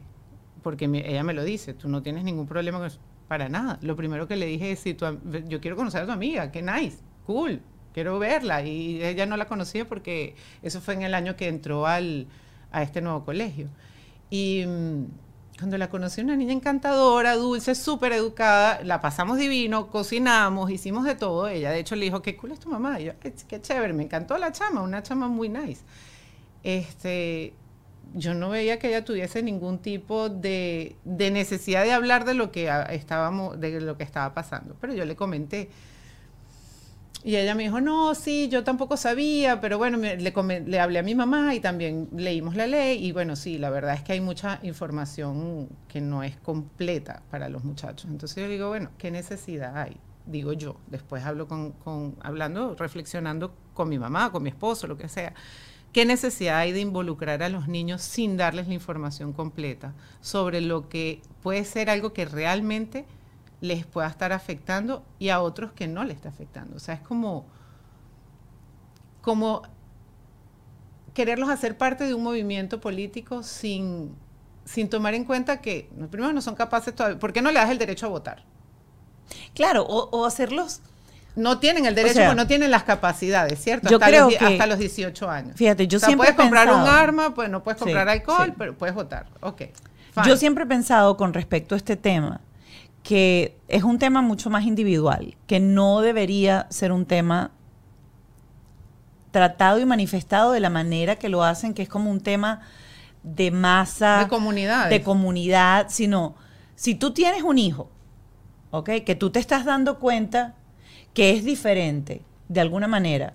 porque 0.62 0.86
ella 0.86 1.22
me 1.22 1.34
lo 1.34 1.44
dice, 1.44 1.74
tú 1.74 1.88
no 1.88 2.02
tienes 2.02 2.24
ningún 2.24 2.46
problema 2.46 2.78
con 2.78 2.86
eso. 2.88 2.98
Para 3.28 3.48
nada. 3.48 3.78
Lo 3.82 3.96
primero 3.96 4.26
que 4.26 4.36
le 4.36 4.46
dije 4.46 4.72
es, 4.72 4.80
si 4.80 4.94
tu, 4.94 5.04
yo 5.48 5.60
quiero 5.60 5.76
conocer 5.76 6.02
a 6.02 6.06
tu 6.06 6.12
amiga, 6.12 6.50
qué 6.50 6.62
nice, 6.62 6.98
cool, 7.26 7.60
quiero 7.96 8.18
verla. 8.18 8.62
Y 8.62 9.02
ella 9.02 9.24
no 9.24 9.38
la 9.38 9.46
conocía 9.46 9.88
porque 9.88 10.34
eso 10.62 10.82
fue 10.82 10.92
en 10.92 11.00
el 11.00 11.14
año 11.14 11.34
que 11.34 11.48
entró 11.48 11.86
al, 11.86 12.26
a 12.70 12.82
este 12.82 13.00
nuevo 13.00 13.24
colegio. 13.24 13.68
Y 14.28 14.66
mm, 14.66 15.04
cuando 15.58 15.78
la 15.78 15.88
conocí, 15.88 16.20
una 16.20 16.36
niña 16.36 16.52
encantadora, 16.52 17.36
dulce, 17.36 17.74
súper 17.74 18.12
educada, 18.12 18.84
la 18.84 19.00
pasamos 19.00 19.38
divino, 19.38 19.90
cocinamos, 19.90 20.70
hicimos 20.70 21.06
de 21.06 21.14
todo. 21.14 21.48
Ella, 21.48 21.70
de 21.70 21.78
hecho, 21.78 21.96
le 21.96 22.04
dijo, 22.04 22.20
qué 22.20 22.36
cool 22.36 22.52
es 22.52 22.60
tu 22.60 22.68
mamá. 22.68 23.00
Y 23.00 23.04
yo, 23.04 23.12
qué 23.18 23.62
chévere, 23.62 23.94
me 23.94 24.02
encantó 24.02 24.36
la 24.36 24.52
chama, 24.52 24.82
una 24.82 25.02
chama 25.02 25.28
muy 25.28 25.48
nice. 25.48 25.80
Este, 26.62 27.54
yo 28.12 28.34
no 28.34 28.50
veía 28.50 28.78
que 28.78 28.88
ella 28.88 29.06
tuviese 29.06 29.42
ningún 29.42 29.78
tipo 29.78 30.28
de, 30.28 30.96
de 31.04 31.30
necesidad 31.30 31.82
de 31.84 31.92
hablar 31.92 32.26
de 32.26 32.34
lo 32.34 32.52
que 32.52 32.70
estábamos, 32.90 33.58
de 33.58 33.80
lo 33.80 33.96
que 33.96 34.04
estaba 34.04 34.34
pasando. 34.34 34.76
Pero 34.82 34.92
yo 34.92 35.06
le 35.06 35.16
comenté, 35.16 35.70
y 37.26 37.34
ella 37.34 37.56
me 37.56 37.64
dijo, 37.64 37.80
no, 37.80 38.14
sí, 38.14 38.48
yo 38.48 38.62
tampoco 38.62 38.96
sabía, 38.96 39.60
pero 39.60 39.78
bueno, 39.78 39.98
le, 39.98 40.16
le, 40.16 40.78
hablé 40.80 40.98
a 41.00 41.02
mi 41.02 41.16
mamá 41.16 41.56
y 41.56 41.60
también 41.60 42.08
leímos 42.14 42.54
la 42.54 42.68
ley 42.68 43.04
y 43.04 43.10
bueno, 43.10 43.34
sí, 43.34 43.58
la 43.58 43.68
verdad 43.68 43.94
es 43.94 44.04
que 44.04 44.12
hay 44.12 44.20
mucha 44.20 44.60
información 44.62 45.68
que 45.88 46.00
no 46.00 46.22
es 46.22 46.36
completa 46.36 47.24
para 47.28 47.48
los 47.48 47.64
muchachos. 47.64 48.08
Entonces 48.08 48.40
yo 48.40 48.48
digo, 48.48 48.68
bueno, 48.68 48.90
¿qué 48.96 49.10
necesidad 49.10 49.76
hay? 49.76 49.96
Digo 50.24 50.52
yo, 50.52 50.76
después 50.86 51.24
hablo 51.24 51.48
con, 51.48 51.72
con 51.72 52.14
hablando, 52.20 52.76
reflexionando 52.76 53.52
con 53.74 53.88
mi 53.88 53.98
mamá, 53.98 54.30
con 54.30 54.44
mi 54.44 54.50
esposo, 54.50 54.86
lo 54.86 54.96
que 54.96 55.08
sea. 55.08 55.34
¿Qué 55.92 56.04
necesidad 56.04 56.58
hay 56.58 56.70
de 56.70 56.78
involucrar 56.78 57.42
a 57.42 57.48
los 57.48 57.66
niños 57.66 58.02
sin 58.02 58.36
darles 58.36 58.68
la 58.68 58.74
información 58.74 59.32
completa 59.32 59.94
sobre 60.20 60.60
lo 60.60 60.88
que 60.88 61.22
puede 61.42 61.64
ser 61.64 61.90
algo 61.90 62.12
que 62.12 62.24
realmente 62.24 63.04
les 63.60 63.86
pueda 63.86 64.08
estar 64.08 64.32
afectando 64.32 65.04
y 65.18 65.30
a 65.30 65.40
otros 65.40 65.72
que 65.72 65.88
no 65.88 66.04
les 66.04 66.16
está 66.16 66.28
afectando. 66.28 66.76
O 66.76 66.80
sea, 66.80 66.94
es 66.94 67.00
como, 67.00 67.46
como 69.22 69.62
quererlos 71.14 71.48
hacer 71.48 71.78
parte 71.78 72.04
de 72.04 72.14
un 72.14 72.22
movimiento 72.22 72.80
político 72.80 73.42
sin, 73.42 74.14
sin 74.64 74.88
tomar 74.88 75.14
en 75.14 75.24
cuenta 75.24 75.60
que, 75.60 75.88
primero, 76.10 76.32
no 76.32 76.42
son 76.42 76.54
capaces 76.54 76.94
todavía. 76.94 77.18
¿Por 77.18 77.32
qué 77.32 77.40
no 77.40 77.50
le 77.50 77.58
das 77.58 77.70
el 77.70 77.78
derecho 77.78 78.06
a 78.06 78.08
votar? 78.10 78.44
Claro, 79.54 79.84
o, 79.84 80.24
hacerlos. 80.26 80.80
No 81.34 81.58
tienen 81.58 81.84
el 81.84 81.94
derecho, 81.94 82.30
o 82.30 82.34
no 82.34 82.46
tienen 82.46 82.70
las 82.70 82.84
capacidades, 82.84 83.60
¿cierto? 83.62 83.90
Yo 83.90 83.96
hasta, 83.96 84.06
creo 84.06 84.30
los, 84.30 84.38
que, 84.38 84.46
hasta 84.46 84.66
los 84.66 84.78
18 84.78 85.28
años. 85.28 85.56
Fíjate, 85.56 85.86
yo 85.86 85.98
siempre. 85.98 86.16
Puedes 86.16 86.34
comprar 86.34 86.68
un 86.68 86.88
arma, 86.88 87.34
pues 87.34 87.50
no 87.50 87.62
puedes 87.62 87.78
comprar 87.78 88.08
alcohol, 88.08 88.54
pero 88.56 88.76
puedes 88.76 88.94
votar. 88.94 89.26
Ok. 89.40 89.62
Yo 90.24 90.36
siempre 90.38 90.64
he 90.64 90.66
pensado 90.66 91.18
con 91.18 91.34
respecto 91.34 91.74
a 91.74 91.78
este 91.78 91.96
tema 91.96 92.40
que 93.06 93.56
es 93.68 93.84
un 93.84 94.00
tema 94.00 94.20
mucho 94.20 94.50
más 94.50 94.64
individual, 94.64 95.36
que 95.46 95.60
no 95.60 96.00
debería 96.00 96.66
ser 96.70 96.90
un 96.90 97.06
tema 97.06 97.52
tratado 99.30 99.78
y 99.78 99.86
manifestado 99.86 100.50
de 100.50 100.58
la 100.58 100.70
manera 100.70 101.14
que 101.14 101.28
lo 101.28 101.44
hacen, 101.44 101.72
que 101.72 101.82
es 101.82 101.88
como 101.88 102.10
un 102.10 102.20
tema 102.20 102.62
de 103.22 103.52
masa, 103.52 104.18
de 104.24 104.28
comunidad, 104.28 104.90
de 104.90 105.02
comunidad, 105.04 105.86
sino 105.88 106.34
si 106.74 106.96
tú 106.96 107.12
tienes 107.12 107.44
un 107.44 107.58
hijo, 107.58 107.92
¿ok? 108.72 108.90
Que 109.06 109.14
tú 109.14 109.30
te 109.30 109.38
estás 109.38 109.64
dando 109.64 110.00
cuenta 110.00 110.56
que 111.14 111.30
es 111.30 111.44
diferente 111.44 112.22
de 112.48 112.60
alguna 112.60 112.88
manera, 112.88 113.34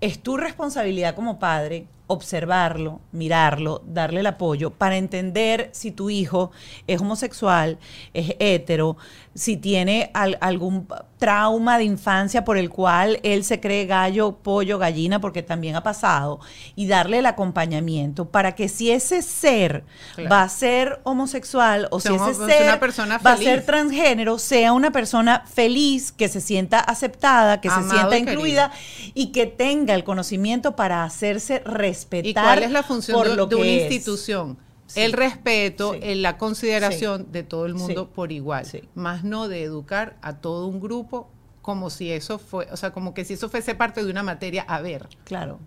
es 0.00 0.22
tu 0.22 0.38
responsabilidad 0.38 1.14
como 1.14 1.38
padre 1.38 1.86
observarlo, 2.06 3.00
mirarlo, 3.12 3.82
darle 3.86 4.20
el 4.20 4.26
apoyo 4.26 4.70
para 4.70 4.96
entender 4.96 5.70
si 5.72 5.90
tu 5.90 6.10
hijo 6.10 6.50
es 6.86 7.00
homosexual, 7.00 7.78
es 8.12 8.34
hetero, 8.38 8.96
si 9.34 9.56
tiene 9.56 10.10
algún 10.12 10.86
trauma 11.18 11.78
de 11.78 11.84
infancia 11.84 12.44
por 12.44 12.58
el 12.58 12.68
cual 12.68 13.18
él 13.22 13.44
se 13.44 13.60
cree 13.60 13.86
gallo, 13.86 14.36
pollo, 14.42 14.78
gallina, 14.78 15.20
porque 15.20 15.42
también 15.42 15.76
ha 15.76 15.82
pasado, 15.82 16.40
y 16.74 16.86
darle 16.86 17.20
el 17.20 17.26
acompañamiento 17.26 18.28
para 18.28 18.54
que 18.54 18.68
si 18.68 18.90
ese 18.90 19.22
ser 19.22 19.84
va 20.30 20.42
a 20.42 20.48
ser 20.48 21.00
homosexual 21.04 21.88
o 21.90 22.00
si 22.00 22.12
ese 22.12 22.34
ser 22.34 22.80
va 23.24 23.32
a 23.32 23.36
ser 23.36 23.64
transgénero, 23.64 24.38
sea 24.38 24.72
una 24.72 24.90
persona 24.90 25.44
feliz, 25.46 26.12
que 26.12 26.28
se 26.28 26.40
sienta 26.40 26.80
aceptada, 26.80 27.60
que 27.60 27.70
se 27.70 27.88
sienta 27.88 28.18
incluida 28.18 28.70
y 29.14 29.28
que 29.28 29.46
tenga 29.46 29.94
el 29.94 30.04
conocimiento 30.04 30.76
para 30.76 31.04
hacerse 31.04 31.62
respetar. 31.92 32.26
¿Y 32.26 32.34
cuál 32.34 32.62
es 32.62 32.70
la 32.70 32.82
función 32.82 33.48
de, 33.48 33.56
una 33.56 33.66
institución? 33.66 34.58
el 34.94 35.12
respeto, 35.12 35.94
la 36.02 36.38
consideración 36.38 37.30
de 37.32 37.42
todo 37.42 37.66
el 37.66 37.74
mundo 37.74 38.10
por 38.10 38.32
igual, 38.32 38.66
más 38.94 39.24
no 39.24 39.48
de 39.48 39.62
educar 39.62 40.16
a 40.22 40.38
todo 40.38 40.66
un 40.66 40.80
grupo 40.80 41.30
como 41.62 41.90
si 41.90 42.10
eso 42.10 42.38
fue, 42.38 42.66
o 42.72 42.76
sea, 42.76 42.92
como 42.92 43.14
que 43.14 43.24
si 43.24 43.34
eso 43.34 43.48
fuese 43.48 43.74
parte 43.74 44.04
de 44.04 44.10
una 44.10 44.22
materia 44.22 44.62
a 44.62 44.80
ver. 44.80 45.08
Claro. 45.24 45.60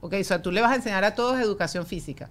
Ok, 0.00 0.14
o 0.20 0.24
sea, 0.24 0.42
tú 0.42 0.52
le 0.52 0.60
vas 0.60 0.72
a 0.72 0.76
enseñar 0.76 1.04
a 1.04 1.14
todos 1.14 1.40
educación 1.40 1.86
física, 1.86 2.30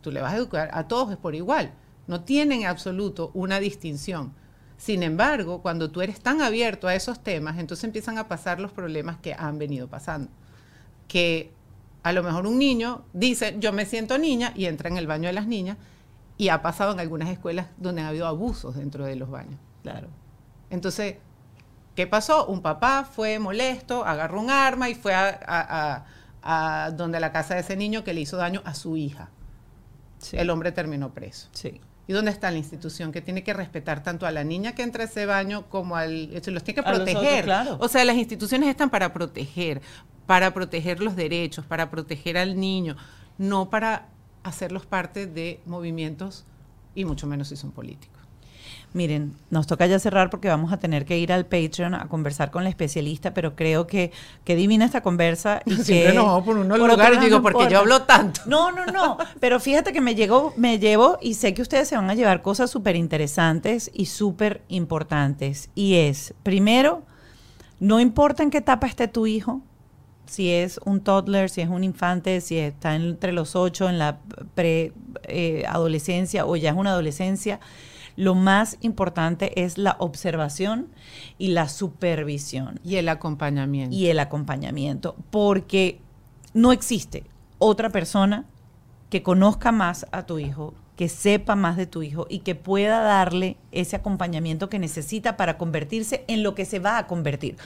tú 0.00 0.12
le 0.12 0.20
vas 0.20 0.32
a 0.32 0.36
educar 0.36 0.70
a 0.72 0.86
todos 0.86 1.16
por 1.16 1.34
igual. 1.34 1.72
no 2.06 2.22
tienen 2.22 2.62
en 2.62 2.68
absoluto 2.68 3.30
una 3.34 3.60
distinción. 3.60 4.32
Sin 4.76 5.02
embargo, 5.02 5.60
cuando 5.60 5.90
tú 5.90 6.00
eres 6.00 6.20
tan 6.20 6.40
abierto 6.40 6.88
a 6.88 6.94
esos 6.94 7.22
temas, 7.22 7.58
entonces 7.58 7.84
empiezan 7.84 8.16
a 8.16 8.28
pasar 8.28 8.58
los 8.58 8.72
problemas 8.72 9.18
que 9.18 9.34
han 9.34 9.58
venido 9.58 9.88
pasando. 9.88 10.30
Que 11.06 11.52
a 12.02 12.12
lo 12.12 12.22
mejor 12.22 12.46
un 12.46 12.58
niño 12.58 13.02
dice, 13.12 13.56
yo 13.58 13.72
me 13.72 13.84
siento 13.86 14.16
niña 14.18 14.52
y 14.56 14.66
entra 14.66 14.88
en 14.88 14.96
el 14.96 15.06
baño 15.06 15.26
de 15.28 15.32
las 15.34 15.46
niñas 15.46 15.76
y 16.38 16.48
ha 16.48 16.62
pasado 16.62 16.92
en 16.92 17.00
algunas 17.00 17.28
escuelas 17.28 17.66
donde 17.76 18.02
ha 18.02 18.08
habido 18.08 18.26
abusos 18.26 18.76
dentro 18.76 19.04
de 19.04 19.16
los 19.16 19.30
baños. 19.30 19.58
Claro. 19.82 20.08
Entonces, 20.70 21.16
¿qué 21.94 22.06
pasó? 22.06 22.46
Un 22.46 22.62
papá 22.62 23.04
fue 23.10 23.38
molesto, 23.38 24.04
agarró 24.04 24.40
un 24.40 24.50
arma 24.50 24.88
y 24.88 24.94
fue 24.94 25.14
a, 25.14 25.28
a- 25.46 26.04
a- 26.42 26.86
a 26.86 26.90
donde 26.92 27.20
la 27.20 27.32
casa 27.32 27.54
de 27.54 27.60
ese 27.60 27.76
niño 27.76 28.02
que 28.04 28.14
le 28.14 28.22
hizo 28.22 28.36
daño 28.38 28.62
a 28.64 28.74
su 28.74 28.96
hija. 28.96 29.28
Sí. 30.18 30.36
El 30.38 30.48
hombre 30.50 30.72
terminó 30.72 31.12
preso. 31.12 31.48
Sí. 31.52 31.80
¿Y 32.10 32.12
dónde 32.12 32.32
está 32.32 32.50
la 32.50 32.58
institución 32.58 33.12
que 33.12 33.20
tiene 33.20 33.44
que 33.44 33.52
respetar 33.52 34.02
tanto 34.02 34.26
a 34.26 34.32
la 34.32 34.42
niña 34.42 34.74
que 34.74 34.82
entra 34.82 35.04
a 35.04 35.06
ese 35.06 35.26
baño 35.26 35.68
como 35.68 35.94
al... 35.94 36.28
Se 36.42 36.50
los 36.50 36.64
tiene 36.64 36.74
que 36.74 36.80
otros, 36.80 37.08
proteger. 37.08 37.44
claro. 37.44 37.76
O 37.78 37.86
sea, 37.86 38.04
las 38.04 38.16
instituciones 38.16 38.68
están 38.68 38.90
para 38.90 39.12
proteger, 39.12 39.80
para 40.26 40.52
proteger 40.52 40.98
los 40.98 41.14
derechos, 41.14 41.64
para 41.66 41.88
proteger 41.88 42.36
al 42.36 42.58
niño, 42.58 42.96
no 43.38 43.70
para 43.70 44.08
hacerlos 44.42 44.86
parte 44.86 45.28
de 45.28 45.60
movimientos 45.66 46.46
y 46.96 47.04
mucho 47.04 47.28
menos 47.28 47.46
si 47.46 47.56
son 47.56 47.70
políticos. 47.70 48.19
Miren, 48.92 49.34
nos 49.50 49.68
toca 49.68 49.86
ya 49.86 50.00
cerrar 50.00 50.30
porque 50.30 50.48
vamos 50.48 50.72
a 50.72 50.78
tener 50.78 51.04
que 51.04 51.16
ir 51.16 51.32
al 51.32 51.46
Patreon 51.46 51.94
a 51.94 52.08
conversar 52.08 52.50
con 52.50 52.64
la 52.64 52.70
especialista, 52.70 53.32
pero 53.32 53.54
creo 53.54 53.86
que, 53.86 54.10
que 54.44 54.56
divina 54.56 54.84
esta 54.84 55.00
conversa. 55.00 55.62
Y 55.64 55.74
Siempre 55.76 56.08
que, 56.08 56.12
nos 56.14 56.26
vamos 56.26 56.44
por 56.44 56.56
unos 56.56 56.78
otro 56.78 56.88
lugares, 56.88 57.20
digo, 57.20 57.36
no 57.36 57.42
porque 57.42 57.70
yo 57.70 57.78
hablo 57.78 58.02
tanto. 58.02 58.40
No, 58.46 58.72
no, 58.72 58.86
no. 58.86 59.16
Pero 59.38 59.60
fíjate 59.60 59.92
que 59.92 60.00
me 60.00 60.16
llegó, 60.16 60.52
me 60.56 60.80
llevo 60.80 61.18
y 61.20 61.34
sé 61.34 61.54
que 61.54 61.62
ustedes 61.62 61.86
se 61.86 61.94
van 61.94 62.10
a 62.10 62.14
llevar 62.14 62.42
cosas 62.42 62.68
súper 62.70 62.96
interesantes 62.96 63.90
y 63.94 64.06
súper 64.06 64.62
importantes. 64.68 65.70
Y 65.76 65.94
es, 65.94 66.34
primero, 66.42 67.04
no 67.78 68.00
importa 68.00 68.42
en 68.42 68.50
qué 68.50 68.58
etapa 68.58 68.88
esté 68.88 69.06
tu 69.06 69.26
hijo, 69.26 69.62
si 70.26 70.50
es 70.50 70.78
un 70.84 71.00
toddler, 71.00 71.50
si 71.50 71.60
es 71.60 71.68
un 71.68 71.82
infante, 71.82 72.40
si 72.40 72.58
está 72.58 72.94
entre 72.94 73.32
los 73.32 73.56
ocho, 73.56 73.88
en 73.88 73.98
la 73.98 74.18
pre-adolescencia 74.54 76.46
o 76.46 76.54
ya 76.54 76.70
es 76.70 76.76
una 76.76 76.90
adolescencia, 76.90 77.58
lo 78.20 78.34
más 78.34 78.76
importante 78.82 79.62
es 79.64 79.78
la 79.78 79.96
observación 79.98 80.88
y 81.38 81.48
la 81.48 81.68
supervisión 81.70 82.78
Y 82.84 82.96
el 82.96 83.08
acompañamiento. 83.08 83.96
y 83.96 84.08
el 84.08 84.18
acompañamiento, 84.18 85.16
porque 85.30 86.00
no 86.52 86.72
existe 86.72 87.24
otra 87.58 87.88
persona 87.90 88.44
que 89.08 89.22
conozca 89.22 89.72
más 89.72 90.06
a 90.12 90.26
tu 90.26 90.38
hijo, 90.38 90.74
que 90.96 91.08
sepa 91.08 91.56
más 91.56 91.78
de 91.78 91.86
tu 91.86 92.02
hijo 92.02 92.26
y 92.28 92.40
que 92.40 92.54
pueda 92.54 93.00
darle 93.00 93.56
ese 93.72 93.96
acompañamiento 93.96 94.68
que 94.68 94.78
necesita 94.78 95.38
para 95.38 95.56
convertirse 95.56 96.24
en 96.28 96.42
lo 96.42 96.54
que 96.54 96.66
se 96.66 96.78
va 96.78 96.98
a 96.98 97.06
convertir. 97.06 97.56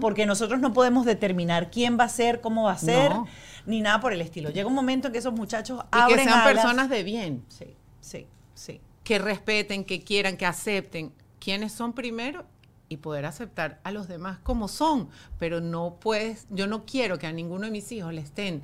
Porque 0.00 0.26
nosotros 0.26 0.58
no 0.58 0.72
podemos 0.72 1.06
determinar 1.06 1.70
quién 1.70 1.96
va 2.00 2.04
a 2.04 2.08
ser, 2.08 2.40
cómo 2.40 2.64
va 2.64 2.72
a 2.72 2.78
ser, 2.78 3.10
No. 3.12 3.28
ni 3.64 3.80
nada 3.80 4.00
por 4.00 4.12
el 4.12 4.20
estilo. 4.20 4.50
Llega 4.50 4.66
un 4.66 4.74
momento 4.74 5.06
en 5.06 5.12
que 5.12 5.20
esos 5.20 5.32
muchachos 5.34 5.78
y 5.84 5.86
abren 5.92 6.18
que 6.18 6.24
sean 6.24 6.40
alas. 6.40 6.52
personas 6.52 6.88
de 6.90 7.04
bien, 7.04 7.44
Sí, 7.48 7.66
sí, 8.00 8.26
sí. 8.54 8.80
Que 9.04 9.18
respeten, 9.18 9.84
que 9.84 10.02
quieran, 10.02 10.36
que 10.36 10.46
acepten 10.46 11.12
quiénes 11.38 11.72
son 11.72 11.92
primero 11.92 12.44
y 12.88 12.98
poder 12.98 13.24
aceptar 13.24 13.80
a 13.84 13.92
los 13.92 14.08
demás 14.08 14.38
como 14.40 14.68
son. 14.68 15.08
Pero 15.38 15.60
no 15.60 15.98
puedes, 16.00 16.46
yo 16.50 16.66
no 16.66 16.84
quiero 16.84 17.18
que 17.18 17.26
a 17.26 17.32
ninguno 17.32 17.66
de 17.66 17.70
mis 17.70 17.90
hijos 17.92 18.12
le 18.12 18.20
estén 18.20 18.62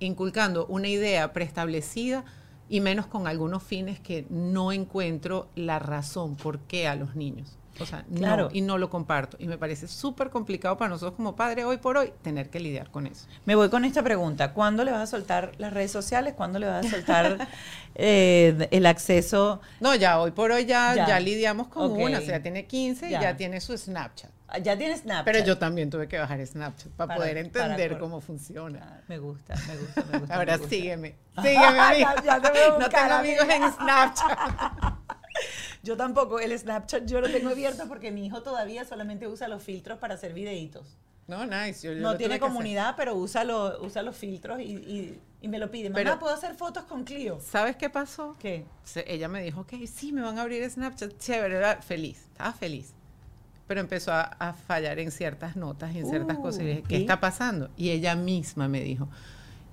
inculcando 0.00 0.66
una 0.66 0.88
idea 0.88 1.32
preestablecida 1.32 2.24
y 2.68 2.80
menos 2.80 3.06
con 3.06 3.26
algunos 3.26 3.62
fines 3.62 4.00
que 4.00 4.26
no 4.30 4.72
encuentro 4.72 5.48
la 5.54 5.78
razón 5.78 6.36
por 6.36 6.60
qué 6.60 6.88
a 6.88 6.96
los 6.96 7.14
niños. 7.14 7.58
O 7.80 7.86
sea, 7.86 8.04
Claro. 8.14 8.44
no, 8.44 8.50
y 8.52 8.60
no 8.60 8.78
lo 8.78 8.88
comparto. 8.90 9.36
Y 9.40 9.48
me 9.48 9.58
parece 9.58 9.88
súper 9.88 10.30
complicado 10.30 10.76
para 10.76 10.90
nosotros 10.90 11.14
como 11.16 11.34
padres 11.34 11.64
hoy 11.64 11.78
por 11.78 11.96
hoy 11.96 12.12
tener 12.22 12.48
que 12.50 12.60
lidiar 12.60 12.90
con 12.90 13.06
eso. 13.06 13.26
Me 13.46 13.54
voy 13.56 13.68
con 13.70 13.84
esta 13.84 14.02
pregunta. 14.02 14.52
¿Cuándo 14.52 14.84
le 14.84 14.92
vas 14.92 15.00
a 15.02 15.06
soltar 15.06 15.52
las 15.58 15.72
redes 15.72 15.90
sociales? 15.90 16.34
¿Cuándo 16.34 16.58
le 16.58 16.66
vas 16.66 16.86
a 16.86 16.90
soltar 16.90 17.48
eh, 17.96 18.68
el 18.70 18.86
acceso? 18.86 19.60
No, 19.80 19.94
ya 19.94 20.20
hoy 20.20 20.30
por 20.30 20.52
hoy 20.52 20.66
ya, 20.66 20.94
Ya. 20.94 21.06
ya. 21.08 21.20
lidiamos 21.20 21.68
con 21.68 21.90
una, 21.92 22.18
o 22.18 22.22
sea, 22.22 22.40
tiene 22.42 22.66
15 22.66 23.10
Ya. 23.10 23.18
y 23.18 23.22
ya 23.22 23.36
tiene 23.36 23.60
su 23.60 23.76
Snapchat. 23.76 24.30
Ah, 24.46 24.58
Ya 24.58 24.76
tienes 24.78 25.00
Snapchat. 25.00 25.24
Pero 25.24 25.44
yo 25.44 25.58
también 25.58 25.90
tuve 25.90 26.06
que 26.06 26.18
bajar 26.18 26.46
Snapchat 26.46 26.92
para, 26.92 27.08
Para- 27.08 27.18
poder 27.20 27.38
entender 27.38 27.98
cómo 27.98 28.20
funciona. 28.20 28.78
Ah, 28.82 29.00
Me 29.08 29.18
gusta, 29.18 29.54
me 29.66 29.76
gusta, 29.78 30.04
me 30.12 30.18
gusta. 30.20 30.34
Ahora 30.36 30.52
me 30.52 30.58
gusta. 30.58 30.76
sígueme. 30.76 31.14
Sígueme, 31.42 31.80
amiga. 31.80 32.14
Ya- 32.16 32.22
ya 32.22 32.40
te 32.40 32.48
voy 32.50 32.76
a 32.76 32.78
no 32.78 32.88
tengo 32.88 33.14
amigos 33.14 33.46
en 33.48 33.72
Snapchat. 33.72 34.38
Yo 35.82 35.96
tampoco. 35.96 36.38
El 36.40 36.56
Snapchat 36.58 37.04
yo 37.06 37.20
lo 37.20 37.30
tengo 37.30 37.50
abierto 37.50 37.84
porque 37.88 38.10
mi 38.10 38.26
hijo 38.26 38.42
todavía 38.42 38.84
solamente 38.84 39.26
usa 39.28 39.48
los 39.48 39.62
filtros 39.62 39.98
para 39.98 40.14
hacer 40.14 40.32
videitos. 40.32 40.96
No, 41.26 41.44
nice. 41.46 41.86
yo- 41.86 41.92
yo 41.94 42.00
No 42.00 42.16
tiene 42.16 42.38
comunidad, 42.38 42.94
pero 42.96 43.14
usa, 43.16 43.44
lo- 43.44 43.80
usa 43.82 44.02
los 44.02 44.14
filtros 44.16 44.60
y, 44.60 44.64
y- 44.64 45.20
y 45.40 45.48
me 45.48 45.58
lo 45.58 45.70
pide. 45.70 45.88
Mamá, 45.90 46.02
Pero- 46.02 46.18
¿puedo 46.18 46.34
hacer 46.34 46.54
fotos 46.54 46.84
con 46.84 47.04
Clio? 47.04 47.38
¿Sabes 47.40 47.76
qué 47.76 47.88
pasó? 47.90 48.36
¿Qué? 48.38 48.64
Se- 48.84 49.04
ella 49.12 49.28
me 49.28 49.42
dijo, 49.42 49.60
ok, 49.62 49.72
sí, 49.92 50.12
me 50.12 50.20
van 50.22 50.38
a 50.38 50.42
abrir 50.42 50.68
Snapchat. 50.70 51.18
Chévere, 51.18 51.56
era 51.56 51.80
feliz. 51.82 52.18
Estaba 52.32 52.52
feliz. 52.52 52.92
Pero 53.66 53.80
empezó 53.80 54.12
a, 54.12 54.22
a 54.22 54.52
fallar 54.52 54.98
en 54.98 55.10
ciertas 55.10 55.56
notas 55.56 55.94
y 55.94 56.00
en 56.00 56.08
ciertas 56.10 56.36
Uh, 56.36 56.42
cosas. 56.42 56.60
Y 56.62 56.66
dije, 56.66 56.82
¿qué 56.86 56.98
¿y? 56.98 57.00
está 57.00 57.20
pasando? 57.20 57.70
Y 57.78 57.90
ella 57.90 58.14
misma 58.14 58.68
me 58.68 58.82
dijo, 58.82 59.08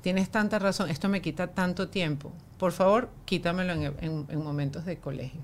tienes 0.02 0.30
tanta 0.30 0.60
razón, 0.60 0.90
esto 0.90 1.08
me 1.10 1.22
quita 1.22 1.48
tanto 1.48 1.90
tiempo. 1.90 2.32
Por 2.58 2.72
favor, 2.72 3.10
quítamelo 3.26 3.74
en, 3.74 3.84
en- 4.02 4.26
en 4.30 4.44
momentos 4.44 4.86
de 4.86 4.98
colegio. 4.98 5.42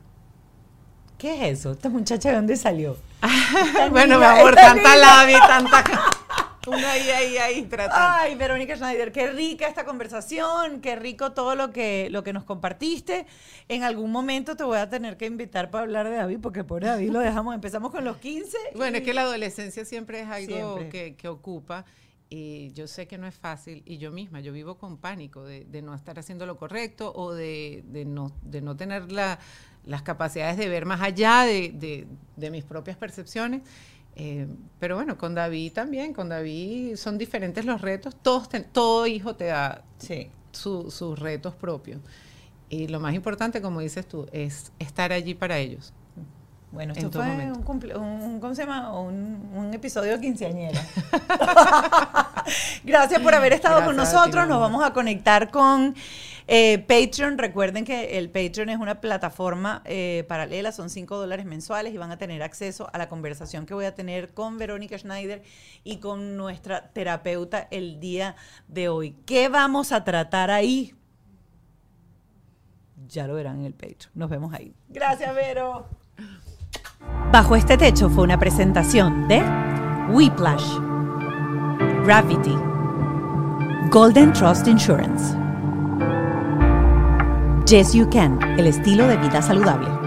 ¿Qué 1.17 1.33
es 1.51 1.59
eso? 1.59 1.71
¿Esta 1.71 1.89
muchacha 1.89 2.29
de 2.29 2.35
dónde 2.35 2.55
salió? 2.57 2.95
bueno, 3.91 4.19
mi 4.19 4.25
amor, 4.25 4.53
tanta 4.55 4.95
labia 4.95 5.39
tanta... 5.47 5.83
Uno 6.67 6.85
ahí, 6.85 7.09
ahí, 7.09 7.37
ahí, 7.37 7.61
tratando. 7.63 7.95
Ay, 8.19 8.35
Verónica 8.35 8.75
Schneider, 8.75 9.13
qué 9.13 9.31
rica 9.31 9.69
esta 9.69 9.85
conversación, 9.85 10.81
qué 10.81 10.97
rico 10.97 11.31
todo 11.31 11.55
lo 11.55 11.71
que, 11.71 12.09
lo 12.11 12.25
que 12.25 12.33
nos 12.33 12.43
compartiste. 12.43 13.25
En 13.69 13.83
algún 13.83 14.11
momento 14.11 14.57
te 14.57 14.65
voy 14.65 14.77
a 14.77 14.89
tener 14.89 15.15
que 15.15 15.27
invitar 15.27 15.71
para 15.71 15.83
hablar 15.85 16.09
de 16.09 16.17
David, 16.17 16.39
porque 16.41 16.65
por 16.65 16.83
David 16.83 17.09
lo 17.11 17.19
dejamos, 17.21 17.55
empezamos 17.55 17.89
con 17.89 18.03
los 18.03 18.17
15. 18.17 18.57
Bueno, 18.75 18.97
y- 18.97 18.99
es 18.99 19.05
que 19.05 19.13
la 19.13 19.21
adolescencia 19.21 19.85
siempre 19.85 20.19
es 20.19 20.27
algo 20.27 20.75
Siempre. 20.75 20.89
que, 20.89 21.15
que 21.15 21.29
ocupa 21.29 21.85
y 22.29 22.71
yo 22.73 22.87
sé 22.87 23.07
que 23.07 23.17
no 23.17 23.25
es 23.27 23.35
fácil 23.35 23.83
y 23.85 23.97
yo 23.97 24.11
misma, 24.11 24.41
yo 24.41 24.51
vivo 24.51 24.77
con 24.77 24.97
pánico 24.97 25.43
de, 25.45 25.65
de 25.65 25.81
no 25.81 25.95
estar 25.95 26.19
haciendo 26.19 26.45
lo 26.45 26.57
correcto 26.57 27.13
o 27.15 27.33
de, 27.33 27.83
de 27.87 28.03
no, 28.05 28.31
de 28.43 28.61
no 28.61 28.75
tener 28.75 29.11
la- 29.11 29.39
las 29.85 30.01
capacidades 30.01 30.57
de 30.57 30.67
ver 30.67 30.85
más 30.85 30.99
allá 31.01 31.43
de, 31.43 31.69
de- 31.71 32.07
de 32.35 32.51
mis 32.51 32.65
propias 32.65 32.97
percepciones. 32.97 33.61
Eh, 34.17 34.47
pero 34.79 34.95
bueno, 34.95 35.17
con 35.17 35.35
David 35.35 35.71
también, 35.73 36.13
con 36.13 36.27
David 36.27 36.95
son 36.97 37.17
diferentes 37.17 37.63
los 37.65 37.79
retos, 37.81 38.15
Todos 38.21 38.49
ten- 38.49 38.65
todo 38.73 39.07
hijo 39.07 39.35
te 39.35 39.45
da 39.45 39.83
Sí. 39.99 40.29
su- 40.51 40.91
sus 40.91 41.17
retos 41.19 41.55
propios. 41.55 42.01
Y 42.69 42.87
lo 42.89 42.99
más 42.99 43.13
importante, 43.15 43.61
como 43.61 43.79
dices 43.79 44.05
tú, 44.07 44.27
es 44.33 44.73
estar 44.79 45.13
allí 45.13 45.33
para 45.35 45.57
ellos. 45.59 45.93
Bueno, 46.71 46.93
En 46.95 47.05
esto 47.05 47.21
fue 47.23 47.51
un, 47.51 47.63
cumple- 47.63 47.95
un- 47.95 48.39
¿cómo 48.41 48.53
se 48.53 48.63
llama? 48.63 48.99
Un, 48.99 49.49
un 49.55 49.73
episodio 49.73 50.13
de 50.13 50.19
quinceañera. 50.21 50.79
Gracias 52.83 53.21
por 53.21 53.33
haber 53.33 53.53
estado 53.53 53.83
con 53.85 53.95
Gracias 53.95 54.13
nosotros. 54.13 54.47
Nos 54.47 54.59
vamos 54.59 54.83
a 54.83 54.93
conectar 54.93 55.49
con 55.49 55.95
eh, 56.47 56.79
Patreon. 56.79 57.37
Recuerden 57.37 57.85
que 57.85 58.17
el 58.17 58.29
Patreon 58.29 58.69
es 58.69 58.77
una 58.79 58.99
plataforma 59.01 59.81
eh, 59.85 60.25
paralela, 60.27 60.71
son 60.71 60.89
5 60.89 61.17
dólares 61.17 61.45
mensuales 61.45 61.93
y 61.93 61.97
van 61.97 62.11
a 62.11 62.17
tener 62.17 62.43
acceso 62.43 62.89
a 62.93 62.97
la 62.97 63.07
conversación 63.09 63.65
que 63.65 63.73
voy 63.73 63.85
a 63.85 63.95
tener 63.95 64.33
con 64.33 64.57
Verónica 64.57 64.97
Schneider 64.97 65.43
y 65.85 65.97
con 65.97 66.35
nuestra 66.37 66.89
terapeuta 66.89 67.67
el 67.71 67.99
día 67.99 68.35
de 68.67 68.89
hoy. 68.89 69.15
¿Qué 69.25 69.47
vamos 69.49 69.91
a 69.93 70.03
tratar 70.03 70.51
ahí? 70.51 70.93
Ya 73.07 73.25
lo 73.25 73.35
verán 73.35 73.59
en 73.59 73.65
el 73.65 73.73
Patreon. 73.73 74.11
Nos 74.15 74.29
vemos 74.29 74.53
ahí. 74.53 74.73
Gracias, 74.89 75.33
Vero. 75.33 75.87
Bajo 77.31 77.55
este 77.55 77.77
techo 77.77 78.09
fue 78.09 78.23
una 78.23 78.39
presentación 78.39 79.27
de 79.27 79.43
Whiplash, 80.09 80.79
Gravity, 82.05 82.57
Golden 83.91 84.33
Trust 84.33 84.67
Insurance, 84.67 85.35
Yes 87.67 87.93
You 87.93 88.09
Can, 88.09 88.39
el 88.57 88.67
estilo 88.67 89.07
de 89.07 89.17
vida 89.17 89.41
saludable. 89.41 90.06